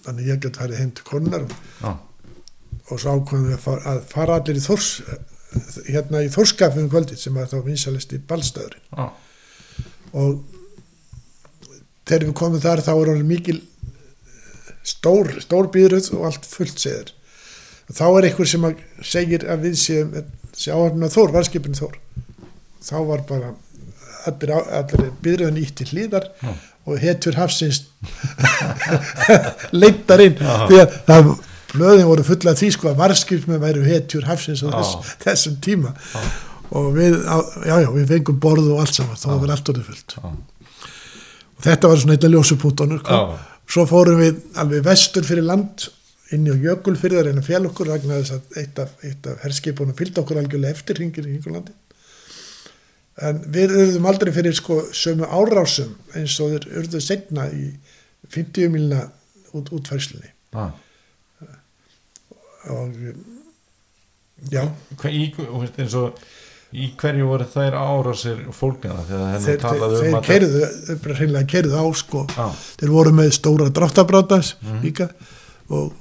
þannig 0.08 0.32
ég 0.32 0.44
gæti 0.46 0.62
farið 0.62 0.86
heim 0.86 0.92
til 0.96 1.06
konunar 1.06 1.44
og, 1.44 1.56
já, 1.82 1.92
og 2.88 3.02
svo 3.02 3.16
ákvæmum 3.18 3.50
við 3.50 3.58
að 3.58 3.64
fara, 3.66 3.94
að 3.94 4.04
fara 4.12 4.38
allir 4.40 4.60
í 4.60 4.64
Þórs 4.64 4.90
hérna 5.88 6.24
í 6.26 6.32
Þórskafum 6.34 6.90
kvöldið 6.92 7.22
sem 7.22 7.38
var 7.40 7.50
þá 7.52 7.58
vinsalist 7.66 8.14
í 8.16 8.22
ballstæðurinn 8.30 8.84
já, 8.92 9.08
og 10.14 10.42
þegar 12.08 12.28
við 12.30 12.38
komum 12.42 12.64
þar 12.64 12.84
þá 12.86 12.94
er 12.96 13.12
hann 13.14 13.28
mikil 13.28 13.60
stór, 14.88 15.32
stór 15.44 15.70
býðröð 15.74 16.12
og 16.18 16.28
allt 16.30 16.48
fullt 16.48 16.84
segir 16.84 17.14
þá 17.88 18.06
er 18.10 18.28
einhver 18.28 18.50
sem 18.52 18.68
að 18.68 18.84
segir 19.08 19.48
að 19.48 19.68
við 19.68 19.80
séum 19.80 20.16
sjáum 20.58 21.06
að 21.06 21.14
Þór, 21.14 21.34
varskipin 21.36 21.78
Þór. 21.78 21.98
Þá 22.84 22.98
var 23.10 23.24
bara 23.30 23.52
allir, 24.28 24.54
allir 24.80 25.12
býðröðin 25.24 25.62
ítt 25.62 25.76
til 25.80 25.90
hlýðar 25.92 26.30
Já. 26.42 26.54
og 26.88 27.04
hetjur 27.04 27.38
hafsins 27.38 27.84
leittar 29.82 30.24
inn. 30.26 30.40
Já. 30.40 30.66
því 30.70 30.82
að 30.84 30.98
það 31.10 31.32
blöðin 31.74 32.10
voru 32.10 32.26
fulla 32.28 32.54
því 32.58 32.70
sko 32.76 32.92
að 32.92 33.02
varskipin 33.02 33.62
væru 33.64 33.86
hetjur 33.86 34.28
hafsins 34.28 34.64
á 34.66 34.70
þess, 34.72 35.16
þessum 35.24 35.58
tíma. 35.64 35.94
Og 36.78 36.90
við, 36.98 37.18
á, 37.24 37.38
já, 37.64 37.76
við 37.96 38.08
fengum 38.12 38.40
borð 38.44 38.72
og 38.74 38.82
allt 38.84 38.98
saman, 38.98 39.20
þá 39.20 39.30
var 39.44 39.54
allt 39.56 39.72
orðið 39.72 39.92
fullt. 39.92 40.18
Og 41.58 41.62
þetta 41.66 41.92
var 41.92 42.02
svona 42.02 42.18
eitthvað 42.18 42.36
ljósupútonur 42.36 43.04
já, 43.08 43.20
svo 43.68 43.88
fórum 43.90 44.22
við 44.22 44.42
alveg 44.60 44.84
vestur 44.86 45.28
fyrir 45.28 45.48
land 45.48 45.88
inn 46.36 46.48
í 46.48 46.56
Jökulfyrði 46.66 47.22
að 47.22 47.30
reyna 47.30 47.40
að 47.40 47.48
fjalla 47.48 47.70
okkur 47.72 47.92
vegna 47.94 48.20
þess 48.20 48.36
að 48.36 48.62
eitt 48.62 48.80
af, 48.84 48.96
af 49.32 49.44
herskipunum 49.46 49.96
fylgdi 49.96 50.20
okkur 50.20 50.42
algjörlega 50.42 50.76
eftir 50.76 51.00
hringir 51.00 51.28
í 51.28 51.38
Jökullandi 51.38 51.76
en 53.26 53.40
við 53.54 53.74
urðum 53.74 54.08
aldrei 54.10 54.32
fyrir 54.36 54.56
sko 54.58 54.82
sömu 54.96 55.26
árásum 55.26 55.96
eins 56.18 56.36
og 56.44 56.54
þeir 56.54 56.68
urðu 56.82 57.02
segna 57.02 57.48
í 57.50 57.72
50 58.34 58.70
milna 58.74 59.06
út, 59.56 59.72
útfærslunni. 59.74 60.30
Já. 60.54 60.68
Og 62.70 62.98
já, 64.52 64.64
Hva, 64.98 65.10
í, 65.12 65.24
og 65.48 66.20
í 66.78 66.90
hverju 67.00 67.28
voru 67.30 67.46
þær 67.48 67.78
árásir 67.80 68.42
fólkina 68.54 69.00
þegar 69.08 69.40
þeir, 69.46 69.60
talaði 69.64 70.02
um 70.10 70.18
að 70.20 70.26
keirðu 70.28 70.62
þeir 70.88 71.00
bara 71.06 71.16
hreinlega 71.22 71.50
keirðu 71.54 71.80
á 71.80 71.86
sko. 71.96 72.26
Já, 72.36 72.48
þeir 72.82 72.92
voru 72.92 73.14
með 73.16 73.32
stóra 73.38 73.70
dráttabrátas 73.72 74.54
Mhm. 74.62 74.82
líka 74.84 75.10
og 75.70 75.94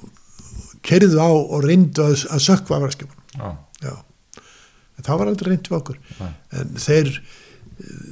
keirðu 0.83 1.19
á 1.23 1.29
og 1.31 1.63
reyndu 1.65 2.03
að, 2.03 2.27
að 2.35 2.45
sökva 2.49 2.77
afræðskipunum 2.81 3.25
já, 3.39 3.57
já, 3.83 3.95
en 4.99 5.05
það 5.07 5.19
var 5.19 5.27
aldrei 5.33 5.51
reynd 5.53 5.69
við 5.71 5.79
okkur. 5.81 5.99
Nei. 6.21 6.33
en 6.53 6.75
þeir 6.83 7.13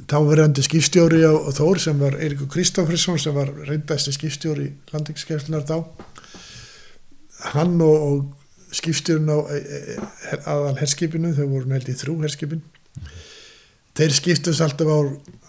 þá 0.05 0.17
verðandi 0.29 0.61
skipstjóri 0.63 1.21
á, 1.25 1.33
Þór 1.57 1.79
sem 1.81 1.99
var 1.99 2.11
Eiríkur 2.21 2.47
Kristoffersson 2.53 3.17
sem 3.19 3.33
var 3.33 3.49
reyndasti 3.65 4.11
skipstjóri 4.13 4.67
landingskeflunar 4.93 5.63
þá. 5.65 5.79
Hann 7.55 7.81
og, 7.81 8.03
og 8.05 8.44
skipstjórun 8.75 9.31
á 9.31 9.37
e, 9.55 9.59
e, 9.59 10.39
aðal 10.43 10.75
herskipinu, 10.81 11.33
þau 11.37 11.47
voru 11.51 11.71
nældi 11.71 11.95
þrjú 11.97 12.17
herskipin 12.23 12.63
þeir 13.95 14.15
skiptust 14.17 14.63
alltaf 14.63 14.91
á 14.91 14.99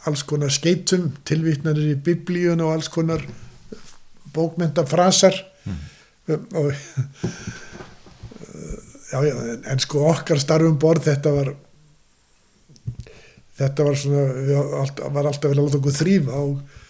alls 0.07 0.23
konar 0.29 0.55
skeitum 0.55 1.11
tilvitnanir 1.27 1.93
í 1.95 1.99
biblíun 1.99 2.63
og 2.63 2.77
alls 2.77 2.91
konar 2.93 3.25
bókmentafrasar 4.37 5.37
mm. 5.67 5.85
og 6.61 6.73
já, 9.11 9.19
já, 9.27 9.35
en, 9.73 9.83
sko 9.83 10.07
okkar 10.11 10.41
starfum 10.43 10.79
borð 10.83 11.09
þetta 11.11 11.35
var 11.35 11.53
þetta 13.57 13.87
var 13.87 13.99
svona 13.99 14.25
var 15.15 15.31
alltaf 15.31 15.51
verið 15.51 15.61
að 15.61 15.65
láta 15.65 15.81
okkur 15.81 15.97
þrýfa 16.01 16.41
eh, 16.41 16.83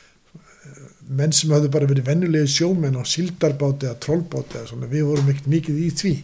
menn 1.06 1.34
sem 1.36 1.52
hafðu 1.54 1.70
bara 1.74 1.88
verið 1.90 2.08
vennulegi 2.08 2.50
sjómenn 2.56 2.98
á 2.98 3.02
síldarbáti 3.06 3.86
eða 3.86 4.00
trollbáti 4.02 4.58
eða 4.58 4.70
svona, 4.72 4.90
við 4.90 5.06
vorum 5.10 5.30
ekkert 5.32 5.52
mikið 5.52 5.78
í 5.84 5.90
því. 6.00 6.14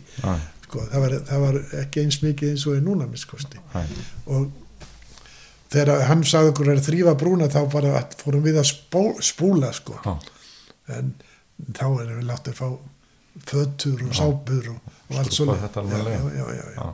Sko, 0.64 0.87
það, 0.89 1.05
var, 1.05 1.14
það 1.28 1.47
var 1.47 1.61
ekki 1.83 2.03
eins 2.03 2.20
mikið 2.24 2.55
eins 2.55 2.66
og 2.66 2.76
er 2.78 2.85
núna 2.87 3.07
miskosti 3.11 3.61
og 4.33 4.47
þegar 5.72 6.07
hann 6.09 6.22
sagði 6.28 6.53
okkur 6.53 6.70
að 6.72 6.87
þrýfa 6.87 7.14
brúna 7.20 7.49
þá 7.53 7.61
bara 7.72 8.01
fórum 8.20 8.45
við 8.45 8.59
að 8.61 8.70
spó, 8.70 9.03
spúla 9.24 9.72
sko. 9.76 9.99
Já, 10.05 10.14
en 10.97 11.12
þá 11.76 11.85
erum 11.87 12.18
við 12.18 12.26
látið 12.30 12.55
að 12.55 12.59
fá 12.59 12.68
fötur 13.49 14.03
og 14.07 14.16
sápur 14.16 14.68
og, 14.74 14.93
og 15.09 15.20
allt 15.20 15.33
Stúpa 15.33 15.57
svo 15.57 15.61
þetta 15.62 15.85
já, 15.89 16.01
já, 16.03 16.20
já, 16.37 16.47
já, 16.57 16.66
já. 16.76 16.89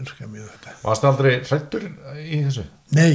þetta. 0.00 0.74
Varstu 0.82 1.10
aldrei 1.10 1.32
hrættur 1.42 1.86
í 2.22 2.40
þessu? 2.46 2.66
nei, 2.96 3.12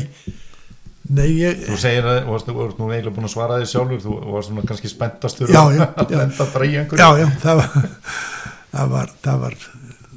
nei 1.09 1.29
ég 1.39 1.63
Þú 1.65 1.79
segir 1.81 2.07
að 2.07 2.19
varst, 2.29 2.49
þú 2.49 2.57
varst 2.59 2.81
nú 2.81 2.91
eiginlega 2.91 3.15
búin 3.15 3.29
að 3.29 3.33
svara 3.33 3.59
því 3.61 3.71
sjálfur 3.71 4.03
þú 4.05 4.17
varst 4.35 4.51
svona 4.51 4.67
kannski 4.69 4.91
spenntastur 4.91 5.51
lenda 6.21 6.49
bara 6.53 6.69
í 6.69 6.77
einhverju. 6.77 7.01
Já, 7.01 7.09
já, 7.23 7.27
það 7.41 7.61
var 7.61 7.89
það 8.75 8.95
var, 8.95 9.13
það 9.25 9.43
var 9.45 9.59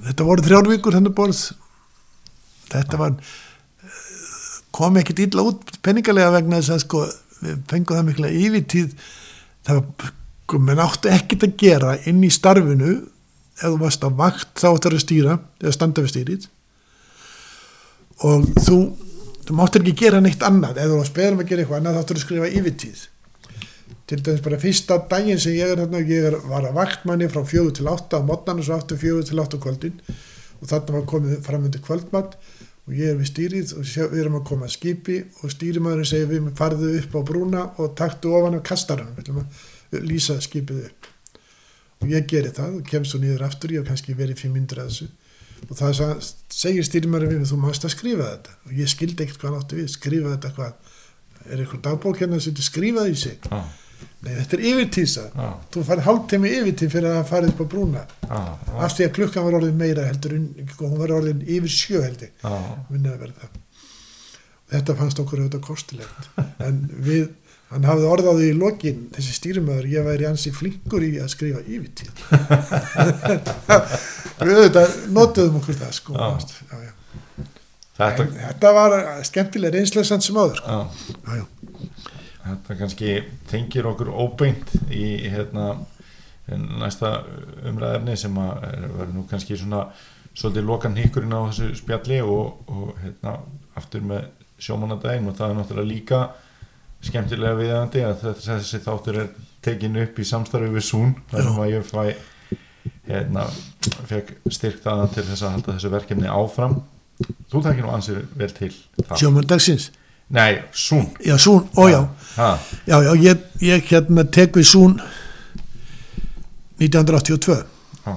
þetta 0.05 0.29
voru 0.29 0.47
þrjár 0.49 0.71
vikur 0.75 0.99
hennar 0.99 1.17
borð 1.17 1.43
þetta 2.75 3.01
var 3.01 3.19
kom 4.75 4.97
ekkit 4.99 5.29
illa 5.29 5.45
út 5.47 5.77
penningalega 5.87 6.33
vegna 6.35 6.59
þess 6.59 6.75
að 6.75 6.83
sko 6.85 7.05
við 7.45 7.63
fengum 7.71 7.99
það 7.99 8.07
mikla 8.09 8.31
yfirtíð. 8.33 8.93
Það 9.65 9.81
var, 9.81 10.13
sko, 10.45 10.61
menn 10.69 10.83
áttu 10.85 11.13
ekkit 11.13 11.47
að 11.47 11.57
gera 11.61 11.97
inn 12.11 12.23
í 12.25 12.33
starfinu. 12.33 12.95
Ef 13.55 13.69
þú 13.69 13.79
varst 13.85 14.03
á 14.03 14.11
vakt 14.11 14.53
þá 14.59 14.69
áttu 14.73 14.91
að 14.91 15.03
stýra 15.05 15.39
eða 15.63 15.75
standa 15.77 16.05
við 16.05 16.15
stýrið. 16.15 16.49
Og 18.27 18.49
þú 18.65 18.79
þú 19.45 19.57
máttir 19.59 19.85
ekki 19.85 19.95
gera 20.05 20.21
neitt 20.25 20.45
annað. 20.45 20.81
Ef 20.81 20.93
þú 20.93 21.17
beðum 21.19 21.43
að 21.43 21.51
gera 21.51 21.65
eitthvað 21.65 21.81
annað 21.81 21.99
þá 21.99 22.15
að 22.15 22.23
skrifa 22.23 22.51
yfirtíð. 22.59 23.03
Til 24.05 24.19
dæmis 24.21 24.45
bara 24.45 24.61
fyrsta 24.61 24.99
daginn 25.09 25.41
sem 25.41 25.57
ég 25.57 25.73
er 25.73 25.81
hérna, 25.81 26.01
ég 26.05 26.29
er, 26.29 26.37
var 26.49 26.67
að 26.69 26.77
vaktmanni 26.77 27.29
frá 27.33 27.41
fjögur 27.49 27.73
til 27.77 27.89
átta 27.89 28.21
á 28.21 28.23
mótnan 28.25 28.61
og 28.61 28.67
svo 28.67 28.77
aftur 28.77 29.01
fjögur 29.01 29.25
til 29.25 29.41
átta 29.41 29.57
á 29.57 29.65
kvöldin. 29.65 29.97
Og 30.61 30.69
þarna 30.69 30.99
var 30.99 31.07
komið 31.09 31.41
fram 31.45 31.65
undir 31.69 31.85
kvöldmatt 31.85 32.37
og 32.85 32.93
ég 32.93 33.15
er 33.15 33.17
við 33.17 33.31
stýrið 33.31 33.73
og 33.79 33.89
við 34.13 34.21
erum 34.21 34.39
að 34.41 34.47
koma 34.51 34.69
að 34.69 34.75
skipi 34.77 35.19
og 35.41 35.53
stýrimæðurinn 35.55 36.09
segir 36.09 36.29
við 36.29 36.51
farðu 36.59 36.93
upp 37.01 37.17
á 37.17 37.21
brúna 37.33 37.65
og 37.81 37.95
taktu 37.97 38.35
ofan 38.37 38.59
af 38.59 38.65
kastaranum. 38.69 39.17
Við 39.17 39.25
ætlum 39.25 39.43
að 39.45 40.09
lýsa 40.11 40.37
skipið 40.45 40.85
upp. 40.91 41.09
Og 42.05 42.13
ég 42.13 42.29
geri 42.29 42.53
það 42.53 42.81
og 42.81 42.89
kemst 42.89 43.15
svo 43.15 43.21
niður 43.23 43.47
aftur 43.49 43.73
ég 43.73 43.81
hef 43.81 43.89
kannski 43.89 44.17
verið 44.17 44.45
fimm 44.45 44.57
myndur 44.59 44.85
að 44.85 44.93
þessu 44.93 45.09
og 45.71 45.77
það 45.79 46.03
segir 46.55 46.85
stýrimæðurinn 46.89 47.43
við 47.45 47.53
þú 47.53 47.61
mást 47.63 47.87
að 47.87 47.95
skrifa 47.97 48.27
þetta 48.33 48.57
og 48.67 48.75
ég 48.81 48.91
skildi 48.93 49.25
ekkert 49.25 49.41
hvað 49.45 49.57
átti 49.61 49.79
við 49.81 49.89
skrifa 49.95 50.35
þetta 50.35 50.53
hvað 50.59 50.93
er 51.45 51.63
eitthvað 51.65 51.83
dagbók 51.89 52.21
hérna 52.23 52.41
sem 52.41 52.53
þetta 52.55 52.69
skrifaði 52.71 53.15
í 53.17 53.19
sig 53.25 53.51
Já, 53.51 53.63
Nei, 54.25 54.33
þetta 54.39 54.57
er 54.57 54.63
yfirtísa. 54.71 55.23
já, 55.37 55.49
Þú 55.73 55.83
farið 55.85 56.07
hálftími 56.07 56.51
yfirtíð 56.59 56.91
fyrir 56.95 57.11
að 57.13 57.27
farið 57.29 57.51
upp 57.53 57.59
á 57.61 57.67
brúna. 57.75 58.03
já, 58.25 58.39
Af 58.87 58.95
því 58.97 59.05
að 59.05 59.13
klukkan 59.19 59.45
var 59.45 59.57
orðin 59.59 59.77
meira 59.81 60.05
heldur, 60.09 60.33
en- 60.39 60.69
sko, 60.73 60.89
hún 60.89 60.99
var 61.03 61.13
orðin 61.13 61.43
yfir 61.45 61.73
sjö 61.75 62.01
held 62.05 62.23
ég. 62.25 62.31
já, 62.41 62.53
Minni 62.91 63.09
að 63.13 63.19
verða 63.21 63.43
það. 63.45 63.59
Þetta 64.73 64.97
fannst 65.01 65.21
okkur 65.21 65.43
auðvitað 65.45 65.65
kostulegt. 65.69 66.29
En 66.67 66.79
við 67.05 67.29
hann 67.73 67.87
hafði 67.89 68.07
orðaði 68.13 68.49
í 68.51 68.57
lokin 68.59 68.99
þessi 69.15 69.33
stýrimöður, 69.39 69.87
ég 69.91 70.05
væri 70.07 70.27
ansi 70.29 70.53
flinkur 70.55 71.03
í 71.07 71.13
að 71.23 71.31
skrifa 71.33 71.63
yfirtíð 71.65 72.13
við 74.45 74.59
auðvitað 74.59 74.95
notuðum 75.17 75.59
okkur 75.61 75.79
það 75.81 75.93
sko 75.97 76.15
Já. 76.15 76.27
já, 76.71 76.77
já. 76.85 76.93
þetta, 77.99 78.27
En 78.27 78.37
þetta 78.43 78.73
var 78.77 78.97
skemmtilega 79.27 79.77
reynslega 79.79 80.21
sem 80.21 80.39
áður 80.41 80.61
sko. 80.61 80.69
já, 80.69 80.79
já, 81.25 81.41
já. 81.41 81.45
þetta 82.45 82.79
kannski 82.83 83.11
tengir 83.51 83.89
okkur 83.91 84.11
óbeint 84.13 84.75
í 84.93 85.05
hérna 85.33 85.69
næsta 86.55 87.15
umræðefni 87.71 88.17
sem 88.21 88.35
að 88.37 88.67
er- 88.69 88.89
verður 88.93 89.15
nú 89.17 89.23
kannski 89.31 89.57
svona 89.57 89.87
svolítið 90.37 90.67
lokan 90.69 90.99
híkurinn 90.99 91.33
á 91.33 91.41
þessu 91.49 91.71
spjalli 91.79 92.19
og, 92.21 92.59
og 92.69 92.91
hérna 93.01 93.39
aftur 93.79 94.03
með 94.05 94.27
sjómanadaginn 94.61 95.31
og 95.31 95.39
það 95.39 95.51
er 95.51 95.57
náttúrulega 95.63 95.89
líka 95.95 96.19
skemmtilega 97.05 97.59
viðandi 97.59 98.05
að 98.07 98.25
þessi, 98.43 98.81
þáttur 98.85 99.21
er 99.25 99.29
tekin 99.65 100.01
upp 100.03 100.19
í 100.21 100.27
samstarfi 100.29 100.71
við 100.75 100.87
Sún 100.87 101.15
sem 101.31 101.61
að 101.61 101.73
ég 101.73 101.87
fæ 101.89 102.03
hérna, 103.09 103.47
fekk 104.09 104.35
styrk 104.53 104.81
það 104.85 105.05
til 105.15 105.27
þess 105.29 105.45
að 105.45 105.55
halda 105.57 105.75
þessu 105.77 105.93
verkefni 105.93 106.33
áfram. 106.33 106.79
Þú 107.51 107.61
takkir 107.63 107.87
nú 107.87 107.93
ansið 107.95 108.25
vel 108.35 108.51
til 108.57 108.73
sjómandagsins 109.15 109.93
Nei, 110.35 110.63
Sún 110.73 111.11
já, 111.21 111.37
Sún, 111.39 111.69
ó 111.77 111.89
já, 111.89 112.09
já, 112.87 113.03
já 113.03 113.15
ég, 113.15 113.45
ég 113.61 113.85
hérna 113.91 114.25
tek 114.25 114.57
við 114.57 114.67
Sún 114.67 114.97
1982 116.81 117.61
ha, 118.07 118.15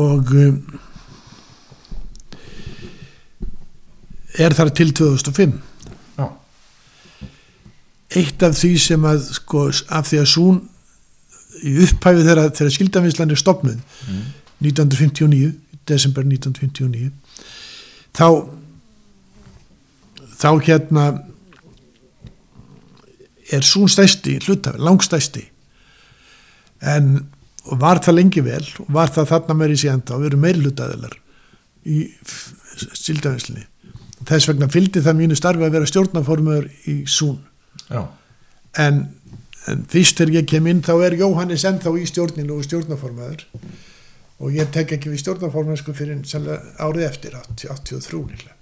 og 0.00 0.32
um, 0.32 0.62
er 4.38 4.56
þar 4.56 4.72
til 4.72 4.94
2005 4.94 5.52
já, 5.52 5.58
eitt 8.18 8.42
af 8.44 8.56
því 8.58 8.72
sem 8.80 9.04
að 9.08 9.26
sko, 9.38 9.66
af 9.88 10.08
því 10.10 10.20
að 10.22 10.30
Sún 10.32 10.60
í 11.62 11.74
upphæfi 11.84 12.24
þegar, 12.26 12.50
þegar 12.56 12.74
skildavinslan 12.76 13.34
er 13.34 13.40
stopnuð 13.40 13.78
mm, 13.78 14.22
1959 14.66 15.52
desember 15.88 16.26
1959 16.26 17.10
þá 18.16 18.26
þá 20.42 20.50
hérna 20.66 21.06
er 23.52 23.66
Sún 23.66 23.90
stæsti 23.90 24.38
hlutafi, 24.46 24.80
langstæsti 24.82 25.44
en 26.82 27.14
og 27.70 27.78
var 27.78 28.00
það 28.02 28.18
lengi 28.18 28.42
vel 28.42 28.64
og 28.82 28.88
var 28.94 29.12
það 29.14 29.28
þarna 29.30 29.58
meiri 29.58 29.76
síðan 29.78 30.02
þá 30.06 30.16
við 30.16 30.28
erum 30.32 30.42
meiri 30.42 30.64
hlutaðilar 30.64 31.14
í 31.86 31.98
sildavinslinni 32.98 33.68
þess 34.26 34.48
vegna 34.50 34.70
fylgdi 34.70 35.02
það 35.02 35.18
mínu 35.20 35.38
starfi 35.38 35.66
að 35.66 35.76
vera 35.76 35.90
stjórnaformur 35.90 36.68
í 36.90 37.02
Sún 37.10 37.38
en, 37.92 39.12
en 39.68 39.84
fyrst 39.92 40.16
þegar 40.20 40.36
ég 40.40 40.46
kem 40.50 40.66
inn 40.70 40.82
þá 40.84 40.94
er 41.06 41.12
Jóhannes 41.20 41.66
ennþá 41.68 41.90
í 41.98 42.00
stjórninu 42.08 42.52
og 42.56 42.64
stjórnaformaður 42.66 43.42
og 44.42 44.48
ég 44.56 44.66
tek 44.74 44.88
ekki 44.96 45.08
við 45.12 45.22
stjórnaformaður 45.22 45.80
sko 45.82 45.92
fyrir 45.96 46.18
árið 46.82 47.04
eftir 47.06 47.32
80, 47.38 47.66
83 47.70 48.22
líklega. 48.32 48.56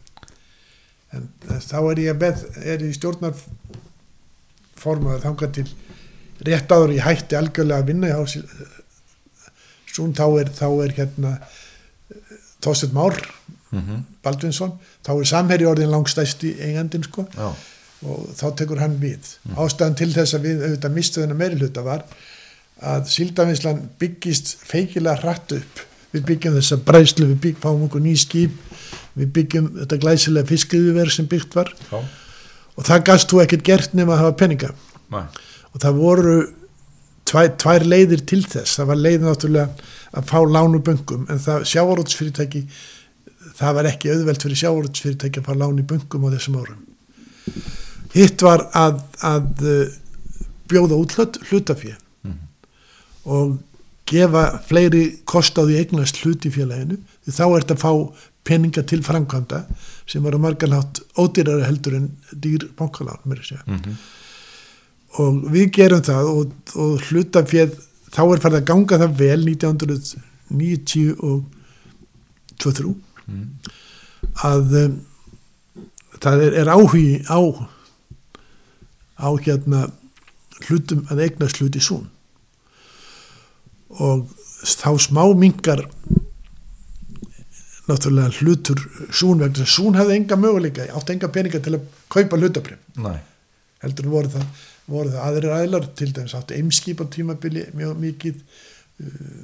En 1.10 1.22
þá 1.64 1.80
er 1.80 1.98
ég 2.04 2.14
með, 2.20 2.36
er 2.62 2.78
ég 2.84 2.94
stjórnarformaður 2.98 5.24
þangað 5.24 5.50
til 5.58 5.68
rétt 6.46 6.70
áður 6.72 6.96
ég 6.96 7.04
hætti 7.04 7.34
algjörlega 7.38 7.80
að 7.82 7.88
vinna 7.90 8.06
Sún 9.90 10.12
þá 10.14 10.26
er, 10.38 10.48
þá 10.54 10.68
er 10.84 10.90
hérna 10.94 11.30
Þorsteinn 12.62 12.94
Már 12.94 13.16
mm 13.72 14.04
Baldvinsson, 14.22 14.72
þá 15.06 15.12
er 15.14 15.24
samherji 15.24 15.66
orðin 15.66 15.90
langstæsti 15.94 16.56
eigandinn 16.60 17.02
sko. 17.06 17.24
Já, 17.32 17.54
og 18.06 18.30
þá 18.36 18.46
tekur 18.56 18.80
hann 18.80 18.96
við. 19.00 19.34
Ástæðan 19.60 19.96
til 19.98 20.10
þess 20.14 20.36
að 20.36 20.46
við 20.48 20.62
auðvitað 20.64 20.94
mistu 20.96 21.22
þennan 21.22 21.40
meiri 21.40 21.58
hluta 21.60 21.84
var 21.84 22.04
að 22.80 23.10
síldavinslan 23.12 23.82
byggist 24.00 24.54
feikilega 24.64 25.20
hratt 25.20 25.52
upp. 25.56 25.82
Við 26.10 26.24
byggjum 26.26 26.56
þessa 26.56 26.78
bræslu, 26.86 27.26
við 27.28 27.42
byggjum 27.44 27.62
fáum 27.62 27.82
okkur 27.86 28.02
ný 28.02 28.14
skip, 28.18 28.54
við 29.18 29.28
byggjum 29.36 29.68
þetta 29.82 29.98
glæsilega 30.02 30.48
fiskiðuverð 30.48 31.14
sem 31.14 31.28
byggt 31.30 31.58
var 31.58 31.70
já, 31.70 32.00
og 32.74 32.86
það 32.88 33.04
gast 33.10 33.30
þú 33.30 33.42
ekkert 33.44 33.66
gert 33.68 33.94
nema 33.94 34.16
að 34.16 34.24
hafa 34.24 34.38
peninga. 34.40 34.72
næ, 35.12 35.20
Og 35.70 35.78
það 35.84 36.00
voru 36.00 36.36
tvær, 37.30 37.52
tvær 37.62 37.84
leiðir 37.86 38.24
til 38.26 38.40
þess. 38.42 38.74
Það 38.80 38.88
var 38.90 38.98
leið 39.04 39.26
náttúrulega 39.26 39.68
að 40.10 40.24
fá 40.32 40.38
lánu 40.42 40.80
böngum 40.82 41.28
en 41.30 41.38
það 41.38 41.68
sjávarótsfyrirtæki, 41.70 42.64
það 43.60 43.76
var 43.76 43.90
ekki 43.92 44.10
auðvelt 44.10 44.42
fyrir 44.42 44.62
sjávarótsfyrirtæki 44.64 45.44
að 45.44 45.46
fá 45.46 45.54
lánu 45.60 45.86
á. 48.10 48.14
Hitt 48.14 48.42
var 48.42 48.66
að, 48.74 49.00
að 49.22 49.64
uh, 49.64 49.98
bjóða 50.70 50.98
út 51.02 51.16
hlut, 51.18 51.38
hlutafjö 51.50 51.96
Mhm. 52.24 52.38
og 53.24 53.58
gefa 54.06 54.60
fleiri 54.66 55.20
kost 55.24 55.54
á 55.58 55.62
því 55.64 55.76
eignast 55.84 56.18
hlut 56.24 56.44
í 56.44 56.50
félaginu 56.52 56.98
því 57.24 57.32
þá 57.32 57.44
ert 57.56 57.70
að 57.70 57.78
fá 57.80 57.92
peninga 58.44 58.82
til 58.82 59.02
framkvæmda 59.06 59.64
sem 60.10 60.22
var 60.22 60.34
að 60.34 60.42
margarlátt 60.44 61.00
ódýrari 61.16 61.64
heldur 61.68 61.94
en 61.96 62.08
dýr 62.34 62.68
bankalán 62.76 63.20
mér 63.24 63.38
að 63.44 63.48
segja 63.52 63.64
mm 63.66 64.00
og 65.18 65.40
við 65.50 65.70
gerum 65.74 66.02
það 66.06 66.28
og, 66.30 66.50
og 66.78 67.00
hlutafjöð 67.08 67.72
þá 68.14 68.20
er 68.30 68.42
farið 68.44 68.58
að 68.60 68.66
ganga 68.68 68.98
það 69.00 69.16
vel 69.18 69.40
1990 69.42 71.16
og 71.18 71.40
23 72.62 72.92
mm, 73.26 73.48
að 74.46 74.76
um, 74.84 74.94
það 76.22 76.44
er, 76.46 76.56
er 76.62 76.70
áhugi 76.70 77.24
á 77.26 77.40
á 79.20 79.30
hérna 79.44 79.86
hlutum 80.66 81.04
að 81.12 81.24
eignast 81.26 81.60
hluti 81.60 81.82
sún. 81.82 82.08
Og 84.00 84.26
þá 84.60 84.90
smá 85.00 85.22
mingar 85.36 85.84
náttúrulega 87.90 88.30
hlutur 88.40 88.80
sún 89.10 89.40
vegna 89.42 89.64
að 89.64 89.72
sún 89.72 89.96
hafði 89.98 90.18
enga 90.20 90.38
möguleika 90.38 90.86
átti 90.94 91.16
enga 91.16 91.30
peninga 91.32 91.60
til 91.64 91.76
að 91.78 91.86
kaupa 92.12 92.38
hlutabrif 92.38 93.00
næ, 93.00 93.16
heldur 93.82 94.10
voru 94.12 94.30
það, 94.34 94.44
voru 94.90 95.14
það 95.14 95.24
aðrir 95.26 95.54
aðlar 95.56 95.88
til 95.98 96.10
dæmis 96.14 96.36
áttu 96.38 96.58
eimskip 96.58 97.02
á 97.02 97.06
tímabili 97.10 97.66
mjög 97.74 97.96
mikið 98.04 98.36
uh, 98.36 99.40